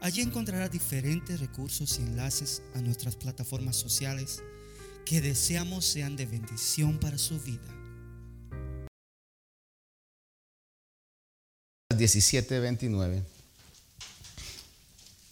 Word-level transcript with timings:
Allí 0.00 0.20
encontrará 0.20 0.68
diferentes 0.68 1.40
recursos 1.40 1.98
y 1.98 2.02
enlaces 2.02 2.62
a 2.74 2.80
nuestras 2.80 3.16
plataformas 3.16 3.76
sociales 3.76 4.42
que 5.04 5.20
deseamos 5.20 5.84
sean 5.84 6.16
de 6.16 6.26
bendición 6.26 6.98
para 6.98 7.18
su 7.18 7.40
vida. 7.40 7.62
17:29. 11.96 13.22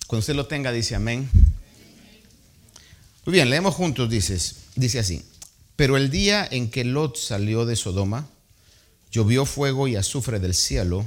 Cuando 0.07 0.21
usted 0.21 0.35
lo 0.35 0.47
tenga, 0.47 0.73
dice 0.73 0.95
amén. 0.95 1.29
Muy 3.27 3.33
bien, 3.33 3.51
leemos 3.51 3.75
juntos, 3.75 4.09
dices, 4.09 4.57
dice 4.77 4.99
así. 4.99 5.25
Pero 5.77 5.97
el 5.97 6.11
día 6.11 6.47
en 6.51 6.71
que 6.71 6.85
Lot 6.85 7.17
salió 7.17 7.67
de 7.67 7.75
Sodoma, 7.75 8.29
llovió 9.11 9.45
fuego 9.45 9.89
y 9.89 9.97
azufre 9.97 10.39
del 10.39 10.55
cielo 10.55 11.05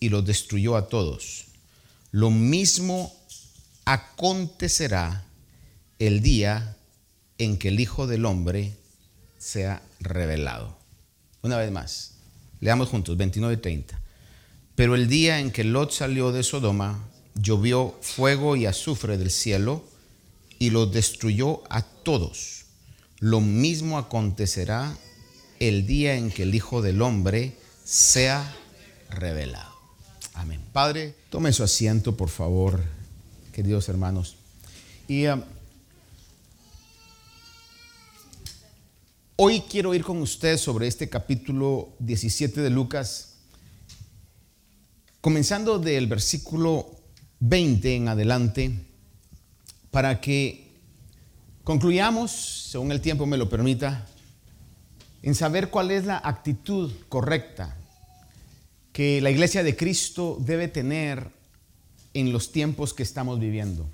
y 0.00 0.08
los 0.08 0.24
destruyó 0.24 0.76
a 0.76 0.88
todos. 0.88 1.49
Lo 2.12 2.30
mismo 2.30 3.14
acontecerá 3.84 5.24
el 5.98 6.22
día 6.22 6.76
en 7.38 7.56
que 7.58 7.68
el 7.68 7.80
Hijo 7.80 8.06
del 8.06 8.26
Hombre 8.26 8.76
sea 9.38 9.82
revelado. 10.00 10.76
Una 11.42 11.56
vez 11.56 11.70
más, 11.70 12.14
leamos 12.60 12.88
juntos, 12.88 13.16
29 13.16 13.54
y 13.54 13.56
30. 13.56 14.00
Pero 14.74 14.94
el 14.94 15.08
día 15.08 15.40
en 15.40 15.50
que 15.50 15.64
Lot 15.64 15.92
salió 15.92 16.32
de 16.32 16.42
Sodoma, 16.42 17.08
llovió 17.34 17.96
fuego 18.00 18.56
y 18.56 18.66
azufre 18.66 19.18
del 19.18 19.30
cielo 19.30 19.84
y 20.58 20.70
lo 20.70 20.86
destruyó 20.86 21.62
a 21.70 21.82
todos. 21.82 22.64
Lo 23.18 23.40
mismo 23.40 23.98
acontecerá 23.98 24.96
el 25.58 25.86
día 25.86 26.16
en 26.16 26.30
que 26.30 26.42
el 26.44 26.54
Hijo 26.54 26.82
del 26.82 27.02
Hombre 27.02 27.56
sea 27.84 28.54
revelado. 29.10 29.69
Amén. 30.40 30.62
Padre, 30.72 31.14
tome 31.28 31.52
su 31.52 31.62
asiento, 31.62 32.16
por 32.16 32.30
favor, 32.30 32.82
queridos 33.52 33.90
hermanos. 33.90 34.36
Y 35.06 35.26
um, 35.26 35.42
hoy 39.36 39.60
quiero 39.60 39.92
ir 39.92 40.02
con 40.02 40.16
usted 40.22 40.56
sobre 40.56 40.86
este 40.86 41.10
capítulo 41.10 41.90
17 41.98 42.62
de 42.62 42.70
Lucas, 42.70 43.34
comenzando 45.20 45.78
del 45.78 46.06
versículo 46.06 46.90
20 47.40 47.96
en 47.96 48.08
adelante, 48.08 48.72
para 49.90 50.22
que 50.22 50.70
concluyamos, 51.64 52.30
según 52.70 52.92
el 52.92 53.02
tiempo 53.02 53.26
me 53.26 53.36
lo 53.36 53.50
permita, 53.50 54.06
en 55.22 55.34
saber 55.34 55.68
cuál 55.68 55.90
es 55.90 56.06
la 56.06 56.16
actitud 56.24 56.90
correcta 57.10 57.76
que 58.92 59.20
la 59.20 59.30
iglesia 59.30 59.62
de 59.62 59.76
Cristo 59.76 60.36
debe 60.40 60.68
tener 60.68 61.30
en 62.14 62.32
los 62.32 62.52
tiempos 62.52 62.92
que 62.92 63.02
estamos 63.02 63.38
viviendo. 63.38 63.88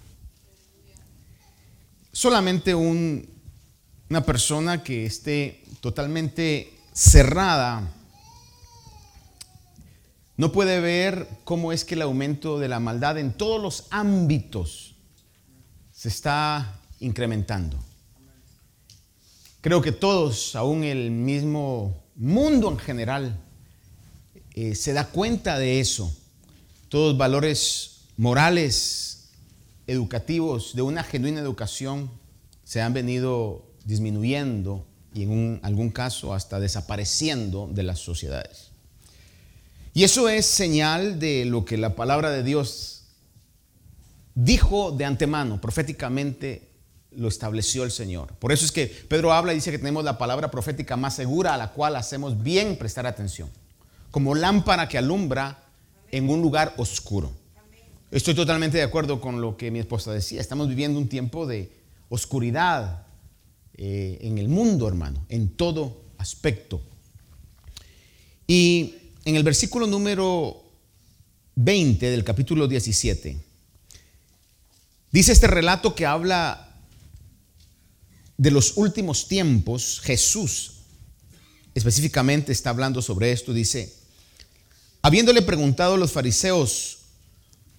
Solamente 2.12 2.74
una 2.74 4.24
persona 4.24 4.82
que 4.82 5.04
esté 5.04 5.62
totalmente 5.80 6.72
cerrada 6.92 7.92
no 10.38 10.52
puede 10.52 10.80
ver 10.80 11.28
cómo 11.44 11.72
es 11.72 11.84
que 11.84 11.94
el 11.94 12.02
aumento 12.02 12.58
de 12.58 12.68
la 12.68 12.80
maldad 12.80 13.18
en 13.18 13.32
todos 13.32 13.60
los 13.60 13.86
ámbitos 13.90 14.94
se 15.92 16.08
está 16.08 16.80
incrementando. 17.00 17.78
Creo 19.60 19.80
que 19.80 19.92
todos, 19.92 20.54
aún 20.54 20.84
el 20.84 21.10
mismo 21.10 22.04
mundo 22.14 22.70
en 22.70 22.78
general, 22.78 23.45
eh, 24.56 24.74
se 24.74 24.94
da 24.94 25.08
cuenta 25.08 25.58
de 25.58 25.80
eso. 25.80 26.10
Todos 26.88 27.18
valores 27.18 28.06
morales, 28.16 29.28
educativos, 29.86 30.74
de 30.74 30.80
una 30.80 31.04
genuina 31.04 31.40
educación, 31.40 32.10
se 32.64 32.80
han 32.80 32.94
venido 32.94 33.66
disminuyendo 33.84 34.86
y 35.12 35.24
en 35.24 35.60
algún 35.62 35.90
caso 35.90 36.32
hasta 36.32 36.58
desapareciendo 36.58 37.68
de 37.70 37.82
las 37.82 37.98
sociedades. 37.98 38.70
Y 39.92 40.04
eso 40.04 40.28
es 40.28 40.46
señal 40.46 41.18
de 41.18 41.44
lo 41.44 41.66
que 41.66 41.76
la 41.76 41.94
palabra 41.94 42.30
de 42.30 42.42
Dios 42.42 43.04
dijo 44.34 44.90
de 44.90 45.04
antemano, 45.04 45.60
proféticamente 45.60 46.70
lo 47.10 47.28
estableció 47.28 47.84
el 47.84 47.90
Señor. 47.90 48.34
Por 48.38 48.52
eso 48.52 48.64
es 48.64 48.72
que 48.72 48.86
Pedro 48.86 49.34
habla 49.34 49.52
y 49.52 49.56
dice 49.56 49.70
que 49.70 49.78
tenemos 49.78 50.04
la 50.04 50.16
palabra 50.16 50.50
profética 50.50 50.96
más 50.96 51.14
segura 51.14 51.54
a 51.54 51.58
la 51.58 51.72
cual 51.72 51.96
hacemos 51.96 52.42
bien 52.42 52.76
prestar 52.78 53.06
atención 53.06 53.50
como 54.10 54.34
lámpara 54.34 54.88
que 54.88 54.98
alumbra 54.98 55.62
en 56.10 56.28
un 56.28 56.40
lugar 56.40 56.74
oscuro. 56.78 57.32
Estoy 58.10 58.34
totalmente 58.34 58.78
de 58.78 58.84
acuerdo 58.84 59.20
con 59.20 59.40
lo 59.40 59.56
que 59.56 59.70
mi 59.70 59.78
esposa 59.78 60.12
decía. 60.12 60.40
Estamos 60.40 60.68
viviendo 60.68 60.98
un 60.98 61.08
tiempo 61.08 61.46
de 61.46 61.70
oscuridad 62.08 63.06
eh, 63.76 64.18
en 64.22 64.38
el 64.38 64.48
mundo, 64.48 64.88
hermano, 64.88 65.26
en 65.28 65.48
todo 65.50 66.02
aspecto. 66.18 66.80
Y 68.46 68.94
en 69.24 69.36
el 69.36 69.42
versículo 69.42 69.86
número 69.86 70.62
20 71.56 72.10
del 72.10 72.22
capítulo 72.22 72.68
17, 72.68 73.36
dice 75.10 75.32
este 75.32 75.46
relato 75.48 75.94
que 75.94 76.06
habla 76.06 76.74
de 78.38 78.50
los 78.50 78.76
últimos 78.76 79.26
tiempos. 79.26 80.00
Jesús 80.02 80.75
específicamente 81.76 82.50
está 82.50 82.70
hablando 82.70 83.00
sobre 83.02 83.30
esto. 83.30 83.52
Dice, 83.52 83.94
Habiéndole 85.06 85.40
preguntado 85.42 85.94
a 85.94 85.98
los 85.98 86.10
fariseos 86.10 86.98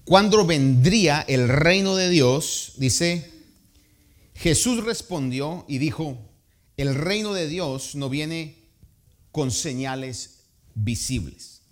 cuándo 0.06 0.46
vendría 0.46 1.26
el 1.28 1.50
reino 1.50 1.98
de 1.98 2.08
Dios, 2.08 2.72
dice, 2.78 3.30
Jesús 4.34 4.82
respondió 4.86 5.66
y 5.68 5.78
dijo, 5.80 6.18
el 6.78 6.96
reino 6.96 7.34
de 7.34 7.50
Dios 7.50 7.96
no 7.96 8.08
viene 8.08 8.56
con 9.34 9.52
señales 9.52 10.44
visibles. 10.74 11.64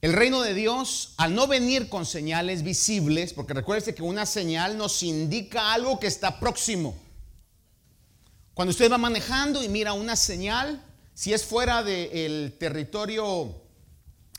El 0.00 0.14
reino 0.14 0.40
de 0.40 0.54
Dios, 0.54 1.12
al 1.18 1.34
no 1.34 1.46
venir 1.46 1.90
con 1.90 2.06
señales 2.06 2.62
visibles, 2.62 3.34
porque 3.34 3.52
recuerde 3.52 3.94
que 3.94 4.02
una 4.02 4.24
señal 4.24 4.78
nos 4.78 5.02
indica 5.02 5.74
algo 5.74 6.00
que 6.00 6.06
está 6.06 6.40
próximo. 6.40 6.96
Cuando 8.54 8.70
usted 8.70 8.90
va 8.90 8.98
manejando 8.98 9.62
y 9.62 9.68
mira 9.68 9.94
una 9.94 10.14
señal, 10.14 10.84
si 11.14 11.32
es 11.32 11.44
fuera 11.44 11.82
del 11.82 12.56
territorio 12.58 13.62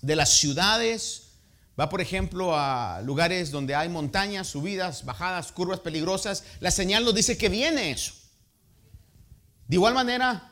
de 0.01 0.15
las 0.15 0.37
ciudades, 0.37 1.29
va 1.79 1.89
por 1.89 1.99
ejemplo 1.99 2.55
a 2.55 3.01
lugares 3.01 3.49
donde 3.49 3.73
hay 3.73 3.89
montañas, 3.89 4.47
subidas, 4.47 5.05
bajadas, 5.05 5.51
curvas 5.51 5.79
peligrosas, 5.79 6.43
la 6.59 6.69
señal 6.69 7.03
nos 7.03 7.15
dice 7.15 7.37
que 7.37 7.49
viene 7.49 7.91
eso. 7.91 8.13
De 9.67 9.77
igual 9.77 9.95
manera, 9.95 10.51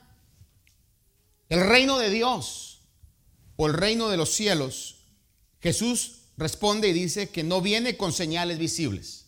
el 1.50 1.68
reino 1.68 2.00
de 2.00 2.10
Dios 2.10 2.82
o 3.58 3.68
el 3.68 3.74
reino 3.74 4.10
de 4.10 4.18
los 4.18 4.32
cielos, 4.32 5.06
Jesús 5.60 6.22
responde 6.38 6.88
y 6.88 6.94
dice 6.94 7.30
que 7.30 7.44
no 7.44 7.62
viene 7.62 7.96
con 7.96 8.12
señales 8.12 8.58
visibles. 8.58 9.28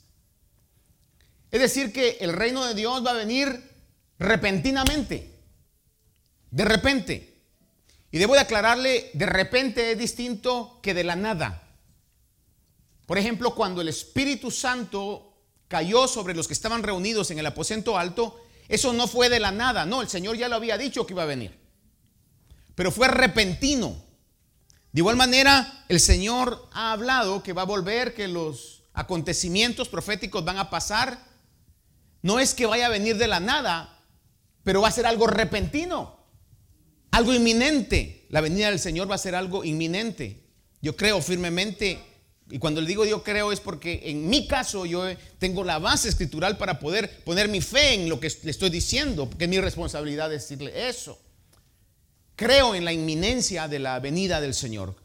Es 1.51 1.61
decir, 1.61 1.93
que 1.93 2.17
el 2.21 2.33
reino 2.33 2.65
de 2.65 2.73
Dios 2.73 3.05
va 3.05 3.11
a 3.11 3.13
venir 3.15 3.72
repentinamente. 4.19 5.31
De 6.51 6.65
repente. 6.65 7.41
Y 8.11 8.19
debo 8.19 8.35
de 8.35 8.41
aclararle, 8.41 9.09
de 9.13 9.25
repente 9.25 9.91
es 9.91 9.97
distinto 9.97 10.79
que 10.83 10.93
de 10.93 11.03
la 11.03 11.15
nada. 11.15 11.63
Por 13.05 13.17
ejemplo, 13.17 13.55
cuando 13.55 13.81
el 13.81 13.89
Espíritu 13.89 14.51
Santo 14.51 15.33
cayó 15.67 16.07
sobre 16.07 16.35
los 16.35 16.47
que 16.47 16.53
estaban 16.53 16.83
reunidos 16.83 17.31
en 17.31 17.39
el 17.39 17.45
aposento 17.47 17.97
alto, 17.97 18.39
eso 18.67 18.93
no 18.93 19.07
fue 19.07 19.29
de 19.29 19.39
la 19.39 19.51
nada, 19.51 19.85
no, 19.85 20.01
el 20.01 20.09
Señor 20.09 20.37
ya 20.37 20.47
lo 20.47 20.55
había 20.55 20.77
dicho 20.77 21.05
que 21.05 21.13
iba 21.13 21.23
a 21.23 21.27
venir. 21.27 21.59
Pero 22.75 22.91
fue 22.91 23.07
repentino. 23.07 23.95
De 24.91 25.01
igual 25.01 25.15
manera, 25.15 25.85
el 25.89 25.99
Señor 25.99 26.69
ha 26.71 26.91
hablado 26.91 27.43
que 27.43 27.53
va 27.53 27.63
a 27.63 27.65
volver, 27.65 28.13
que 28.13 28.27
los 28.27 28.83
acontecimientos 28.93 29.89
proféticos 29.89 30.45
van 30.45 30.59
a 30.59 30.69
pasar. 30.69 31.19
No 32.21 32.39
es 32.39 32.53
que 32.53 32.67
vaya 32.67 32.85
a 32.85 32.89
venir 32.89 33.17
de 33.17 33.27
la 33.27 33.39
nada, 33.39 33.99
pero 34.63 34.81
va 34.81 34.87
a 34.87 34.91
ser 34.91 35.05
algo 35.05 35.27
repentino. 35.27 36.19
Algo 37.11 37.33
inminente. 37.33 38.25
La 38.29 38.41
venida 38.41 38.69
del 38.69 38.79
Señor 38.79 39.09
va 39.09 39.15
a 39.15 39.19
ser 39.19 39.35
algo 39.35 39.63
inminente. 39.63 40.43
Yo 40.81 40.95
creo 40.95 41.21
firmemente 41.21 41.99
Y 42.49 42.59
cuando 42.59 42.81
le 42.81 42.87
digo 42.87 43.05
yo 43.05 43.23
creo 43.23 43.51
es 43.51 43.61
porque 43.61 44.01
en 44.03 44.29
mi 44.29 44.47
caso 44.47 44.85
yo 44.85 45.05
tengo 45.39 45.63
la 45.63 45.79
base 45.79 46.09
escritural 46.09 46.57
para 46.57 46.77
poder 46.79 47.23
poner 47.23 47.47
mi 47.47 47.61
fe 47.61 47.93
en 47.93 48.09
lo 48.09 48.19
que 48.19 48.31
le 48.43 48.51
estoy 48.51 48.69
diciendo, 48.69 49.29
porque 49.29 49.45
es 49.45 49.49
mi 49.49 49.59
responsabilidad 49.59 50.29
decirle 50.29 50.89
eso. 50.89 51.17
Creo 52.35 52.75
en 52.75 52.83
la 52.83 52.91
inminencia 52.91 53.67
de 53.67 53.79
la 53.79 53.99
venida 53.99 54.41
del 54.41 54.53
Señor. 54.53 54.95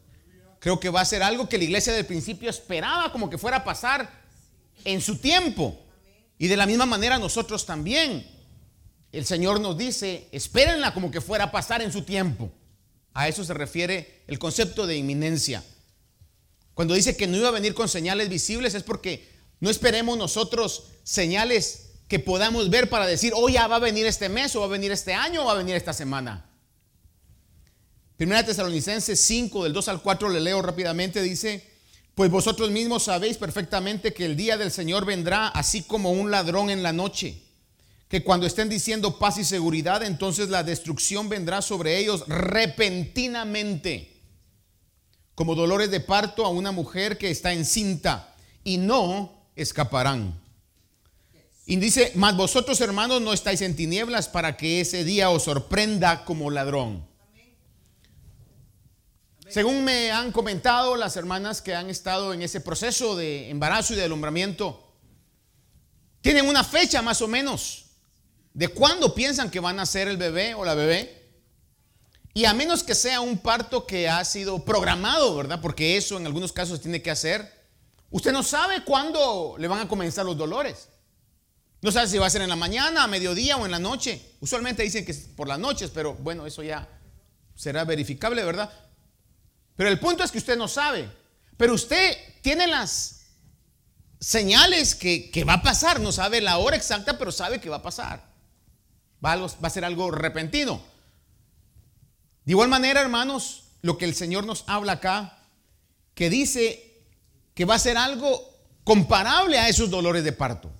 Creo 0.59 0.79
que 0.79 0.89
va 0.89 1.01
a 1.01 1.05
ser 1.05 1.23
algo 1.23 1.47
que 1.47 1.57
la 1.57 1.63
iglesia 1.63 1.93
del 1.93 2.05
principio 2.05 2.49
esperaba 2.49 3.11
como 3.11 3.29
que 3.29 3.37
fuera 3.37 3.57
a 3.57 3.63
pasar 3.63 4.09
en 4.83 4.99
su 4.99 5.17
tiempo. 5.17 5.79
Y 6.37 6.47
de 6.47 6.57
la 6.57 6.65
misma 6.65 6.85
manera 6.85 7.17
nosotros 7.17 7.65
también. 7.65 8.38
El 9.11 9.25
Señor 9.25 9.59
nos 9.59 9.77
dice, 9.77 10.27
espérenla 10.31 10.93
como 10.93 11.11
que 11.11 11.21
fuera 11.21 11.45
a 11.45 11.51
pasar 11.51 11.81
en 11.81 11.91
su 11.91 12.03
tiempo. 12.03 12.51
A 13.13 13.27
eso 13.27 13.43
se 13.43 13.53
refiere 13.53 14.23
el 14.27 14.37
concepto 14.37 14.85
de 14.85 14.97
inminencia. 14.97 15.63
Cuando 16.73 16.93
dice 16.93 17.17
que 17.17 17.27
no 17.27 17.37
iba 17.37 17.49
a 17.49 17.51
venir 17.51 17.73
con 17.73 17.89
señales 17.89 18.29
visibles 18.29 18.75
es 18.75 18.83
porque 18.83 19.27
no 19.59 19.69
esperemos 19.69 20.17
nosotros 20.17 20.85
señales 21.03 21.89
que 22.07 22.19
podamos 22.19 22.69
ver 22.69 22.89
para 22.89 23.05
decir, 23.05 23.33
oh, 23.35 23.49
ya 23.49 23.67
va 23.67 23.77
a 23.77 23.79
venir 23.79 24.05
este 24.05 24.29
mes, 24.29 24.55
o 24.55 24.61
va 24.61 24.65
a 24.65 24.69
venir 24.69 24.91
este 24.91 25.13
año, 25.13 25.43
o 25.43 25.45
va 25.45 25.51
a 25.51 25.57
venir 25.57 25.75
esta 25.75 25.93
semana. 25.93 26.49
Primera 28.17 28.45
Tesalonicenses 28.45 29.19
5, 29.19 29.63
del 29.63 29.73
2 29.73 29.87
al 29.89 30.01
4, 30.01 30.29
le 30.29 30.41
leo 30.41 30.61
rápidamente, 30.61 31.21
dice, 31.21 31.69
pues 32.15 32.31
vosotros 32.31 32.71
mismos 32.71 33.03
sabéis 33.03 33.37
perfectamente 33.37 34.13
que 34.13 34.25
el 34.25 34.35
día 34.35 34.57
del 34.57 34.71
Señor 34.71 35.05
vendrá 35.05 35.47
así 35.49 35.83
como 35.83 36.11
un 36.11 36.31
ladrón 36.31 36.69
en 36.69 36.83
la 36.83 36.91
noche, 36.91 37.41
que 38.09 38.23
cuando 38.23 38.47
estén 38.47 38.69
diciendo 38.69 39.19
paz 39.19 39.37
y 39.37 39.45
seguridad, 39.45 40.03
entonces 40.03 40.49
la 40.49 40.63
destrucción 40.63 41.29
vendrá 41.29 41.61
sobre 41.61 41.99
ellos 41.99 42.25
repentinamente, 42.27 44.17
como 45.35 45.53
dolores 45.53 45.91
de 45.91 45.99
parto 45.99 46.43
a 46.43 46.49
una 46.49 46.71
mujer 46.71 47.19
que 47.19 47.29
está 47.29 47.53
encinta, 47.53 48.35
y 48.63 48.77
no 48.77 49.45
escaparán. 49.55 50.41
Y 51.67 51.75
dice, 51.75 52.11
mas 52.15 52.35
vosotros 52.35 52.81
hermanos 52.81 53.21
no 53.21 53.31
estáis 53.31 53.61
en 53.61 53.75
tinieblas 53.75 54.27
para 54.27 54.57
que 54.57 54.81
ese 54.81 55.03
día 55.03 55.29
os 55.29 55.43
sorprenda 55.43 56.25
como 56.25 56.49
ladrón. 56.49 57.07
Según 59.49 59.83
me 59.83 60.11
han 60.11 60.31
comentado 60.31 60.95
las 60.95 61.15
hermanas 61.15 61.61
que 61.61 61.75
han 61.75 61.91
estado 61.91 62.33
en 62.33 62.41
ese 62.41 62.59
proceso 62.59 63.15
de 63.15 63.51
embarazo 63.51 63.93
y 63.93 63.97
de 63.97 64.05
alumbramiento, 64.05 64.95
tienen 66.21 66.47
una 66.47 66.63
fecha 66.63 67.03
más 67.03 67.21
o 67.21 67.27
menos 67.27 67.88
de 68.59 68.67
cuándo 68.67 69.15
piensan 69.15 69.49
que 69.49 69.61
van 69.61 69.79
a 69.79 69.85
ser 69.85 70.09
el 70.09 70.17
bebé 70.17 70.53
o 70.53 70.65
la 70.65 70.75
bebé. 70.75 71.31
Y 72.33 72.43
a 72.43 72.53
menos 72.53 72.83
que 72.83 72.93
sea 72.93 73.21
un 73.21 73.37
parto 73.37 73.87
que 73.87 74.09
ha 74.09 74.25
sido 74.25 74.65
programado, 74.65 75.33
¿verdad? 75.33 75.61
Porque 75.61 75.95
eso 75.95 76.17
en 76.17 76.25
algunos 76.25 76.51
casos 76.51 76.81
tiene 76.81 77.01
que 77.01 77.09
hacer. 77.09 77.49
Usted 78.09 78.33
no 78.33 78.43
sabe 78.43 78.83
cuándo 78.83 79.55
le 79.57 79.69
van 79.69 79.79
a 79.79 79.87
comenzar 79.87 80.25
los 80.25 80.37
dolores. 80.37 80.89
No 81.81 81.89
sabe 81.89 82.09
si 82.09 82.17
va 82.17 82.27
a 82.27 82.29
ser 82.29 82.41
en 82.41 82.49
la 82.49 82.57
mañana, 82.57 83.05
a 83.05 83.07
mediodía 83.07 83.55
o 83.55 83.63
en 83.63 83.71
la 83.71 83.79
noche. 83.79 84.35
Usualmente 84.41 84.83
dicen 84.83 85.05
que 85.05 85.13
es 85.13 85.19
por 85.37 85.47
las 85.47 85.57
noches, 85.57 85.89
pero 85.93 86.15
bueno, 86.15 86.45
eso 86.45 86.61
ya 86.61 86.85
será 87.55 87.85
verificable, 87.85 88.43
¿verdad? 88.43 88.69
Pero 89.77 89.89
el 89.89 90.01
punto 90.01 90.21
es 90.21 90.31
que 90.33 90.37
usted 90.37 90.57
no 90.57 90.67
sabe. 90.67 91.09
Pero 91.55 91.75
usted 91.75 92.17
tiene 92.41 92.67
las 92.67 93.21
señales 94.19 94.95
que, 94.95 95.45
va 95.47 95.53
a 95.53 95.63
pasar. 95.63 96.01
No 96.01 96.11
sabe 96.11 96.41
la 96.41 96.57
hora 96.57 96.75
exacta, 96.75 97.17
pero 97.17 97.31
sabe 97.31 97.61
que 97.61 97.69
va 97.69 97.77
a 97.77 97.81
pasar. 97.81 98.28
Va 99.23 99.33
a, 99.33 99.69
ser 99.69 99.83
algo 99.83 100.11
repentino. 100.11 100.81
De 102.45 102.53
igual 102.53 102.69
manera, 102.69 103.01
hermanos, 103.01 103.65
lo 103.81 103.97
que 103.97 104.05
el 104.05 104.15
Señor 104.15 104.45
nos 104.45 104.63
habla 104.67 104.93
acá, 104.93 105.39
que 106.13 106.29
dice 106.29 107.03
que 107.53 107.65
va 107.65 107.75
a 107.75 107.79
ser 107.79 107.97
algo 107.97 108.49
comparable 108.83 109.59
a 109.59 109.67
esos 109.67 109.89
dolores 109.89 110.23
de 110.23 110.31
parto. 110.31 110.71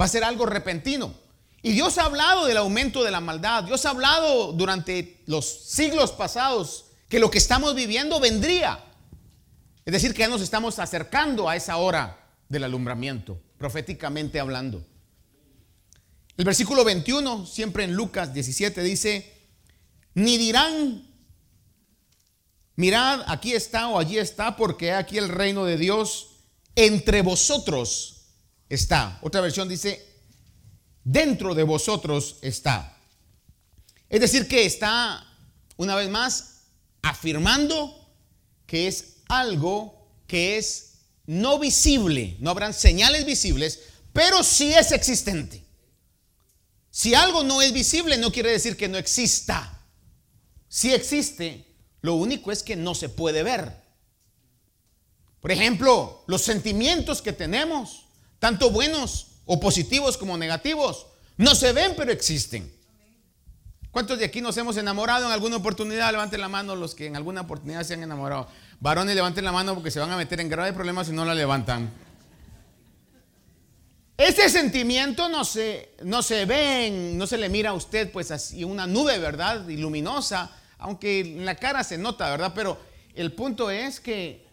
Va 0.00 0.06
a 0.06 0.08
ser 0.08 0.24
algo 0.24 0.46
repentino. 0.46 1.14
Y 1.62 1.72
Dios 1.72 1.98
ha 1.98 2.04
hablado 2.04 2.46
del 2.46 2.56
aumento 2.56 3.04
de 3.04 3.10
la 3.10 3.20
maldad. 3.20 3.64
Dios 3.64 3.84
ha 3.86 3.90
hablado 3.90 4.52
durante 4.52 5.22
los 5.26 5.46
siglos 5.46 6.12
pasados 6.12 6.86
que 7.08 7.18
lo 7.18 7.30
que 7.30 7.38
estamos 7.38 7.74
viviendo 7.74 8.20
vendría. 8.20 8.84
Es 9.84 9.92
decir, 9.92 10.12
que 10.12 10.20
ya 10.20 10.28
nos 10.28 10.42
estamos 10.42 10.78
acercando 10.78 11.48
a 11.48 11.56
esa 11.56 11.78
hora 11.78 12.18
del 12.48 12.64
alumbramiento, 12.64 13.40
proféticamente 13.56 14.38
hablando. 14.38 14.84
El 16.38 16.44
versículo 16.44 16.84
21, 16.84 17.46
siempre 17.46 17.82
en 17.82 17.94
Lucas 17.94 18.32
17, 18.32 18.80
dice, 18.84 19.34
ni 20.14 20.38
dirán, 20.38 21.04
mirad, 22.76 23.24
aquí 23.26 23.54
está 23.54 23.88
o 23.88 23.98
allí 23.98 24.18
está, 24.18 24.56
porque 24.56 24.92
aquí 24.92 25.18
el 25.18 25.28
reino 25.28 25.64
de 25.64 25.76
Dios 25.76 26.28
entre 26.76 27.22
vosotros 27.22 28.26
está. 28.68 29.18
Otra 29.22 29.40
versión 29.40 29.68
dice, 29.68 30.06
dentro 31.02 31.56
de 31.56 31.64
vosotros 31.64 32.36
está. 32.40 32.96
Es 34.08 34.20
decir, 34.20 34.46
que 34.46 34.64
está, 34.64 35.26
una 35.76 35.96
vez 35.96 36.08
más, 36.08 36.66
afirmando 37.02 38.14
que 38.64 38.86
es 38.86 39.16
algo 39.26 40.08
que 40.28 40.56
es 40.56 41.00
no 41.26 41.58
visible, 41.58 42.36
no 42.38 42.50
habrán 42.50 42.74
señales 42.74 43.26
visibles, 43.26 43.80
pero 44.12 44.44
sí 44.44 44.72
es 44.72 44.92
existente. 44.92 45.67
Si 46.98 47.14
algo 47.14 47.44
no 47.44 47.62
es 47.62 47.72
visible 47.72 48.18
no 48.18 48.32
quiere 48.32 48.50
decir 48.50 48.76
que 48.76 48.88
no 48.88 48.98
exista. 48.98 49.86
Si 50.68 50.92
existe, 50.92 51.64
lo 52.00 52.14
único 52.14 52.50
es 52.50 52.64
que 52.64 52.74
no 52.74 52.92
se 52.92 53.08
puede 53.08 53.44
ver. 53.44 53.72
Por 55.38 55.52
ejemplo, 55.52 56.24
los 56.26 56.42
sentimientos 56.42 57.22
que 57.22 57.32
tenemos, 57.32 58.06
tanto 58.40 58.72
buenos 58.72 59.28
o 59.46 59.60
positivos 59.60 60.16
como 60.16 60.36
negativos, 60.36 61.06
no 61.36 61.54
se 61.54 61.72
ven 61.72 61.94
pero 61.96 62.10
existen. 62.10 62.68
¿Cuántos 63.92 64.18
de 64.18 64.24
aquí 64.24 64.40
nos 64.40 64.56
hemos 64.56 64.76
enamorado 64.76 65.26
en 65.26 65.30
alguna 65.30 65.58
oportunidad? 65.58 66.10
Levanten 66.10 66.40
la 66.40 66.48
mano 66.48 66.74
los 66.74 66.96
que 66.96 67.06
en 67.06 67.14
alguna 67.14 67.42
oportunidad 67.42 67.84
se 67.84 67.94
han 67.94 68.02
enamorado. 68.02 68.48
Varones, 68.80 69.14
levanten 69.14 69.44
la 69.44 69.52
mano 69.52 69.74
porque 69.74 69.92
se 69.92 70.00
van 70.00 70.10
a 70.10 70.16
meter 70.16 70.40
en 70.40 70.48
graves 70.48 70.74
problemas 70.74 71.06
si 71.06 71.12
no 71.12 71.24
la 71.24 71.36
levantan. 71.36 71.92
Ese 74.18 74.48
sentimiento 74.48 75.28
no 75.28 75.44
se, 75.44 75.94
no 76.02 76.24
se 76.24 76.44
ve, 76.44 76.90
no 77.14 77.24
se 77.28 77.38
le 77.38 77.48
mira 77.48 77.70
a 77.70 77.74
usted 77.74 78.10
pues 78.10 78.32
así 78.32 78.64
una 78.64 78.84
nube, 78.84 79.16
¿verdad? 79.18 79.68
Y 79.68 79.76
luminosa, 79.76 80.50
aunque 80.78 81.20
en 81.20 81.46
la 81.46 81.54
cara 81.54 81.84
se 81.84 81.98
nota, 81.98 82.28
¿verdad? 82.28 82.50
Pero 82.52 82.80
el 83.14 83.32
punto 83.32 83.70
es 83.70 84.00
que 84.00 84.44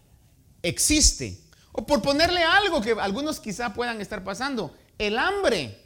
existe. 0.61 1.39
O 1.71 1.83
por 1.83 2.03
ponerle 2.03 2.43
algo 2.43 2.79
que 2.79 2.91
algunos 2.91 3.39
quizá 3.39 3.73
puedan 3.73 4.01
estar 4.01 4.23
pasando, 4.23 4.77
el 4.99 5.17
hambre 5.17 5.81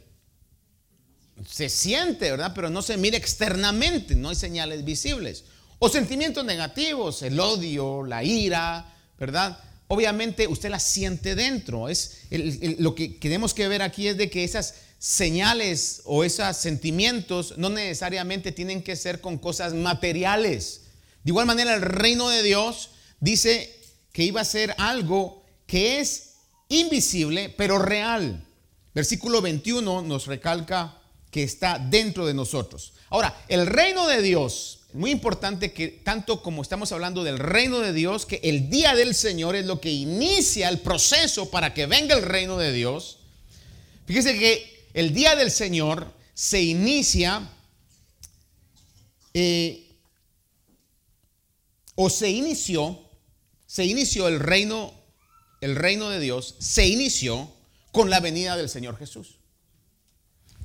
se 1.48 1.70
siente, 1.70 2.30
¿verdad? 2.30 2.52
Pero 2.54 2.68
no 2.68 2.82
se 2.82 2.98
mira 2.98 3.16
externamente, 3.16 4.14
no 4.14 4.28
hay 4.28 4.36
señales 4.36 4.84
visibles. 4.84 5.44
O 5.78 5.88
sentimientos 5.88 6.44
negativos, 6.44 7.22
el 7.22 7.40
odio, 7.40 8.04
la 8.04 8.22
ira, 8.22 8.92
¿verdad? 9.18 9.58
Obviamente 9.92 10.46
usted 10.46 10.70
la 10.70 10.78
siente 10.78 11.34
dentro. 11.34 11.88
Es 11.88 12.20
lo 12.78 12.94
que 12.94 13.08
tenemos 13.08 13.54
que 13.54 13.66
ver 13.66 13.82
aquí 13.82 14.06
es 14.06 14.16
de 14.16 14.30
que 14.30 14.44
esas 14.44 14.74
señales 15.00 16.02
o 16.04 16.22
esos 16.22 16.56
sentimientos 16.56 17.54
no 17.58 17.70
necesariamente 17.70 18.52
tienen 18.52 18.84
que 18.84 18.94
ser 18.94 19.20
con 19.20 19.36
cosas 19.36 19.74
materiales. 19.74 20.82
De 21.24 21.32
igual 21.32 21.46
manera, 21.46 21.74
el 21.74 21.82
reino 21.82 22.28
de 22.28 22.44
Dios 22.44 22.90
dice 23.18 23.80
que 24.12 24.22
iba 24.22 24.40
a 24.40 24.44
ser 24.44 24.76
algo 24.78 25.42
que 25.66 25.98
es 25.98 26.34
invisible, 26.68 27.52
pero 27.58 27.80
real. 27.80 28.46
Versículo 28.94 29.42
21 29.42 30.02
nos 30.02 30.28
recalca 30.28 31.02
que 31.32 31.42
está 31.42 31.80
dentro 31.80 32.26
de 32.26 32.34
nosotros. 32.34 32.92
Ahora, 33.08 33.44
el 33.48 33.66
reino 33.66 34.06
de 34.06 34.22
Dios, 34.22 34.79
muy 34.92 35.10
importante 35.10 35.72
que 35.72 35.88
tanto 35.88 36.42
como 36.42 36.62
estamos 36.62 36.92
hablando 36.92 37.24
del 37.24 37.38
reino 37.38 37.80
de 37.80 37.92
Dios, 37.92 38.26
que 38.26 38.40
el 38.42 38.70
día 38.70 38.94
del 38.94 39.14
Señor 39.14 39.56
es 39.56 39.66
lo 39.66 39.80
que 39.80 39.90
inicia 39.90 40.68
el 40.68 40.80
proceso 40.80 41.50
para 41.50 41.74
que 41.74 41.86
venga 41.86 42.16
el 42.16 42.22
reino 42.22 42.58
de 42.58 42.72
Dios. 42.72 43.18
Fíjese 44.06 44.38
que 44.38 44.88
el 44.94 45.14
día 45.14 45.36
del 45.36 45.50
Señor 45.50 46.12
se 46.34 46.62
inicia 46.62 47.48
eh, 49.34 49.96
o 51.94 52.10
se 52.10 52.30
inició, 52.30 52.98
se 53.66 53.84
inició 53.84 54.26
el 54.26 54.40
reino, 54.40 54.92
el 55.60 55.76
reino 55.76 56.08
de 56.10 56.18
Dios, 56.18 56.56
se 56.58 56.86
inició 56.86 57.52
con 57.92 58.10
la 58.10 58.20
venida 58.20 58.56
del 58.56 58.68
Señor 58.68 58.96
Jesús. 58.98 59.36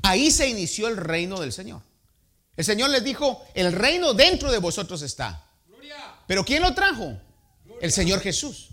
Ahí 0.02 0.32
se 0.32 0.48
inició 0.48 0.88
el 0.88 0.98
reino 0.98 1.40
del 1.40 1.52
Señor. 1.52 1.82
El 2.58 2.66
Señor 2.66 2.90
les 2.90 3.04
dijo, 3.04 3.44
el 3.54 3.72
reino 3.74 4.14
dentro 4.14 4.52
de 4.52 4.60
vosotros 4.60 5.02
está. 5.02 5.46
Pero 6.28 6.44
¿quién 6.44 6.62
lo 6.62 6.74
trajo? 6.74 7.20
El 7.82 7.92
Señor 7.92 8.22
Jesús. 8.22 8.70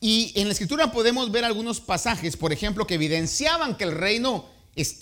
Y 0.00 0.32
en 0.34 0.48
la 0.48 0.52
escritura 0.52 0.92
podemos 0.92 1.30
ver 1.30 1.44
algunos 1.44 1.80
pasajes, 1.80 2.36
por 2.36 2.52
ejemplo, 2.52 2.86
que 2.86 2.94
evidenciaban 2.94 3.76
que 3.76 3.84
el 3.84 3.92
reino 3.92 4.46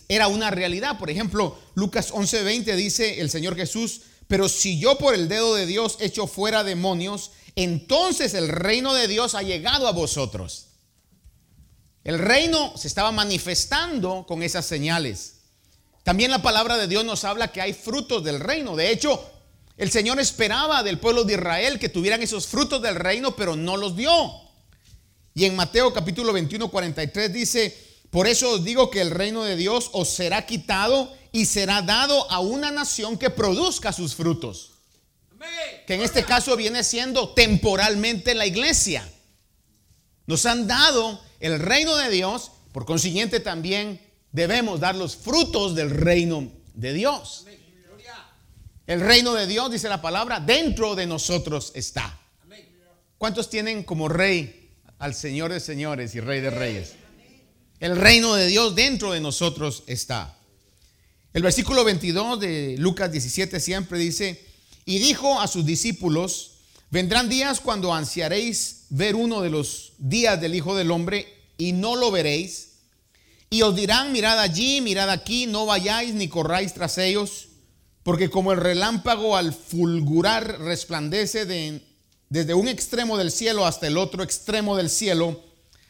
era 0.08 0.28
una 0.28 0.50
realidad. 0.50 0.98
Por 0.98 1.10
ejemplo, 1.10 1.56
Lucas 1.74 2.12
11:20 2.12 2.74
dice 2.74 3.20
el 3.20 3.30
Señor 3.30 3.56
Jesús, 3.56 4.02
pero 4.26 4.48
si 4.48 4.78
yo 4.78 4.98
por 4.98 5.14
el 5.14 5.28
dedo 5.28 5.54
de 5.54 5.66
Dios 5.66 5.96
echo 6.00 6.26
fuera 6.26 6.64
demonios, 6.64 7.30
entonces 7.54 8.34
el 8.34 8.48
reino 8.48 8.92
de 8.92 9.08
Dios 9.08 9.34
ha 9.34 9.42
llegado 9.42 9.86
a 9.88 9.92
vosotros. 9.92 10.66
El 12.04 12.18
reino 12.18 12.76
se 12.76 12.88
estaba 12.88 13.12
manifestando 13.12 14.24
con 14.26 14.42
esas 14.42 14.66
señales. 14.66 15.37
También 16.08 16.30
la 16.30 16.40
palabra 16.40 16.78
de 16.78 16.88
Dios 16.88 17.04
nos 17.04 17.24
habla 17.24 17.52
que 17.52 17.60
hay 17.60 17.74
frutos 17.74 18.24
del 18.24 18.40
reino. 18.40 18.74
De 18.74 18.90
hecho, 18.90 19.30
el 19.76 19.90
Señor 19.90 20.18
esperaba 20.18 20.82
del 20.82 20.98
pueblo 20.98 21.24
de 21.24 21.34
Israel 21.34 21.78
que 21.78 21.90
tuvieran 21.90 22.22
esos 22.22 22.46
frutos 22.46 22.80
del 22.80 22.94
reino, 22.94 23.36
pero 23.36 23.56
no 23.56 23.76
los 23.76 23.94
dio. 23.94 24.10
Y 25.34 25.44
en 25.44 25.54
Mateo 25.54 25.92
capítulo 25.92 26.32
21, 26.32 26.70
43 26.70 27.30
dice, 27.30 27.76
por 28.08 28.26
eso 28.26 28.52
os 28.52 28.64
digo 28.64 28.88
que 28.88 29.02
el 29.02 29.10
reino 29.10 29.44
de 29.44 29.54
Dios 29.54 29.90
os 29.92 30.08
será 30.08 30.46
quitado 30.46 31.14
y 31.30 31.44
será 31.44 31.82
dado 31.82 32.30
a 32.30 32.40
una 32.40 32.70
nación 32.70 33.18
que 33.18 33.28
produzca 33.28 33.92
sus 33.92 34.14
frutos. 34.14 34.70
Que 35.86 35.92
en 35.92 36.00
este 36.00 36.24
caso 36.24 36.56
viene 36.56 36.84
siendo 36.84 37.34
temporalmente 37.34 38.34
la 38.34 38.46
iglesia. 38.46 39.06
Nos 40.26 40.46
han 40.46 40.66
dado 40.66 41.20
el 41.38 41.60
reino 41.60 41.94
de 41.96 42.08
Dios, 42.08 42.50
por 42.72 42.86
consiguiente 42.86 43.40
también 43.40 44.07
debemos 44.32 44.80
dar 44.80 44.94
los 44.94 45.16
frutos 45.16 45.74
del 45.74 45.90
reino 45.90 46.50
de 46.74 46.92
Dios. 46.92 47.46
El 48.86 49.00
reino 49.00 49.34
de 49.34 49.46
Dios, 49.46 49.70
dice 49.70 49.88
la 49.88 50.00
palabra, 50.00 50.40
dentro 50.40 50.94
de 50.94 51.06
nosotros 51.06 51.72
está. 51.74 52.18
¿Cuántos 53.18 53.50
tienen 53.50 53.82
como 53.82 54.08
rey 54.08 54.70
al 54.98 55.14
Señor 55.14 55.52
de 55.52 55.60
señores 55.60 56.14
y 56.14 56.20
rey 56.20 56.40
de 56.40 56.50
reyes? 56.50 56.94
El 57.80 57.96
reino 57.96 58.34
de 58.34 58.46
Dios 58.46 58.74
dentro 58.74 59.12
de 59.12 59.20
nosotros 59.20 59.84
está. 59.86 60.38
El 61.32 61.42
versículo 61.42 61.84
22 61.84 62.40
de 62.40 62.76
Lucas 62.78 63.12
17 63.12 63.60
siempre 63.60 63.98
dice, 63.98 64.44
y 64.86 64.98
dijo 64.98 65.40
a 65.40 65.46
sus 65.46 65.66
discípulos, 65.66 66.52
vendrán 66.90 67.28
días 67.28 67.60
cuando 67.60 67.92
ansiaréis 67.92 68.86
ver 68.88 69.14
uno 69.14 69.42
de 69.42 69.50
los 69.50 69.92
días 69.98 70.40
del 70.40 70.54
Hijo 70.54 70.74
del 70.74 70.90
Hombre 70.90 71.28
y 71.58 71.72
no 71.72 71.94
lo 71.94 72.10
veréis. 72.10 72.67
Y 73.50 73.62
os 73.62 73.74
dirán, 73.74 74.12
mirad 74.12 74.38
allí, 74.38 74.80
mirad 74.80 75.08
aquí, 75.08 75.46
no 75.46 75.64
vayáis 75.64 76.14
ni 76.14 76.28
corráis 76.28 76.74
tras 76.74 76.98
ellos, 76.98 77.48
porque 78.02 78.28
como 78.28 78.52
el 78.52 78.58
relámpago 78.58 79.36
al 79.36 79.54
fulgurar 79.54 80.60
resplandece 80.60 81.46
desde 82.28 82.54
un 82.54 82.68
extremo 82.68 83.16
del 83.16 83.30
cielo 83.30 83.64
hasta 83.64 83.86
el 83.86 83.96
otro 83.96 84.22
extremo 84.22 84.76
del 84.76 84.90
cielo, 84.90 85.42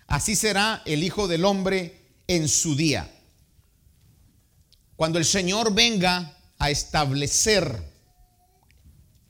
así 0.07 0.37
será 0.37 0.83
el 0.85 1.03
Hijo 1.03 1.27
del 1.27 1.45
Hombre 1.45 2.01
en 2.29 2.49
su 2.49 2.77
día. 2.77 3.11
Cuando 4.95 5.19
el 5.19 5.25
Señor 5.25 5.75
venga 5.75 6.37
a 6.59 6.71
establecer 6.71 7.83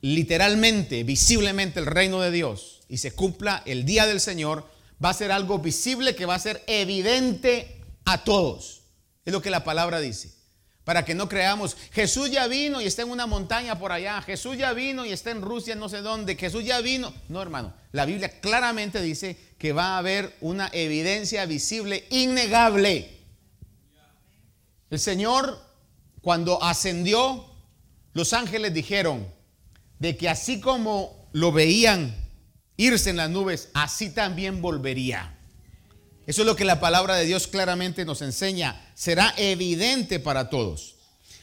literalmente, 0.01 1.03
visiblemente 1.03 1.81
el 1.81 1.87
reino 1.87 2.21
de 2.21 2.31
Dios 2.31 2.83
y 2.89 2.99
se 2.99 3.13
cumpla 3.13 3.63
el 3.67 3.85
día 3.85 4.07
del 4.07 4.21
Señor, 4.21 4.71
va 5.03 5.11
a 5.11 5.15
ser 5.15 5.33
algo 5.33 5.59
visible 5.59 6.15
que 6.15 6.27
va 6.27 6.35
a 6.35 6.41
ser 6.41 6.63
evidente 6.67 7.78
a 8.13 8.25
todos. 8.25 8.83
Es 9.25 9.33
lo 9.33 9.43
que 9.43 9.51
la 9.51 9.65
palabra 9.65 10.01
dice. 10.01 10.33
Para 10.85 11.05
que 11.05 11.15
no 11.15 11.29
creamos, 11.29 11.77
Jesús 11.93 12.31
ya 12.31 12.47
vino 12.47 12.81
y 12.81 12.87
está 12.87 13.03
en 13.03 13.11
una 13.11 13.27
montaña 13.27 13.79
por 13.79 13.93
allá, 13.93 14.23
Jesús 14.23 14.57
ya 14.57 14.73
vino 14.73 15.05
y 15.05 15.13
está 15.13 15.31
en 15.31 15.43
Rusia 15.43 15.75
no 15.75 15.91
sé 15.91 16.01
dónde, 16.01 16.35
Jesús 16.35 16.65
ya 16.65 16.81
vino. 16.81 17.13
No, 17.29 17.43
hermano, 17.43 17.75
la 17.93 18.07
Biblia 18.07 18.41
claramente 18.41 19.03
dice 19.03 19.37
que 19.59 19.75
va 19.75 19.89
a 19.89 19.99
haber 19.99 20.35
una 20.41 20.71
evidencia 20.73 21.45
visible, 21.45 22.07
innegable. 22.09 23.19
El 24.89 24.99
Señor, 24.99 25.63
cuando 26.23 26.63
ascendió, 26.63 27.45
los 28.15 28.33
ángeles 28.33 28.73
dijeron, 28.73 29.29
de 29.99 30.17
que 30.17 30.31
así 30.31 30.59
como 30.61 31.29
lo 31.33 31.53
veían 31.53 32.17
irse 32.79 33.11
en 33.11 33.19
las 33.19 33.29
nubes, 33.29 33.69
así 33.75 34.09
también 34.09 34.63
volvería. 34.63 35.38
Eso 36.29 36.43
es 36.43 36.47
lo 36.47 36.57
que 36.57 36.67
la 36.67 36.79
palabra 36.79 37.17
de 37.17 37.25
Dios 37.25 37.47
claramente 37.47 38.05
nos 38.05 38.21
enseña. 38.21 38.93
Será 38.95 39.33
evidente 39.39 40.21
para 40.21 40.51
todos. 40.51 40.97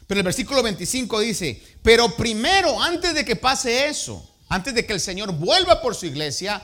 Pero 0.06 0.20
el 0.20 0.26
versículo 0.26 0.62
25 0.62 1.22
dice, 1.22 1.60
pero 1.82 2.16
primero, 2.16 2.80
antes 2.80 3.16
de 3.16 3.26
que 3.26 3.36
pase 3.36 3.88
eso, 3.88 4.32
antes 4.48 4.76
de 4.76 4.86
que 4.86 4.94
el 4.94 5.00
Señor 5.00 5.32
vuelva 5.32 5.82
por 5.82 5.96
su 5.96 6.06
iglesia, 6.06 6.64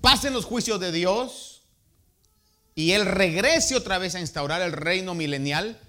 pasen 0.00 0.32
los 0.32 0.44
juicios 0.44 0.80
de 0.80 0.90
Dios 0.90 1.62
y 2.74 2.90
Él 2.90 3.06
regrese 3.06 3.76
otra 3.76 3.98
vez 3.98 4.16
a 4.16 4.20
instaurar 4.20 4.60
el 4.60 4.72
reino 4.72 5.14
milenial, 5.14 5.80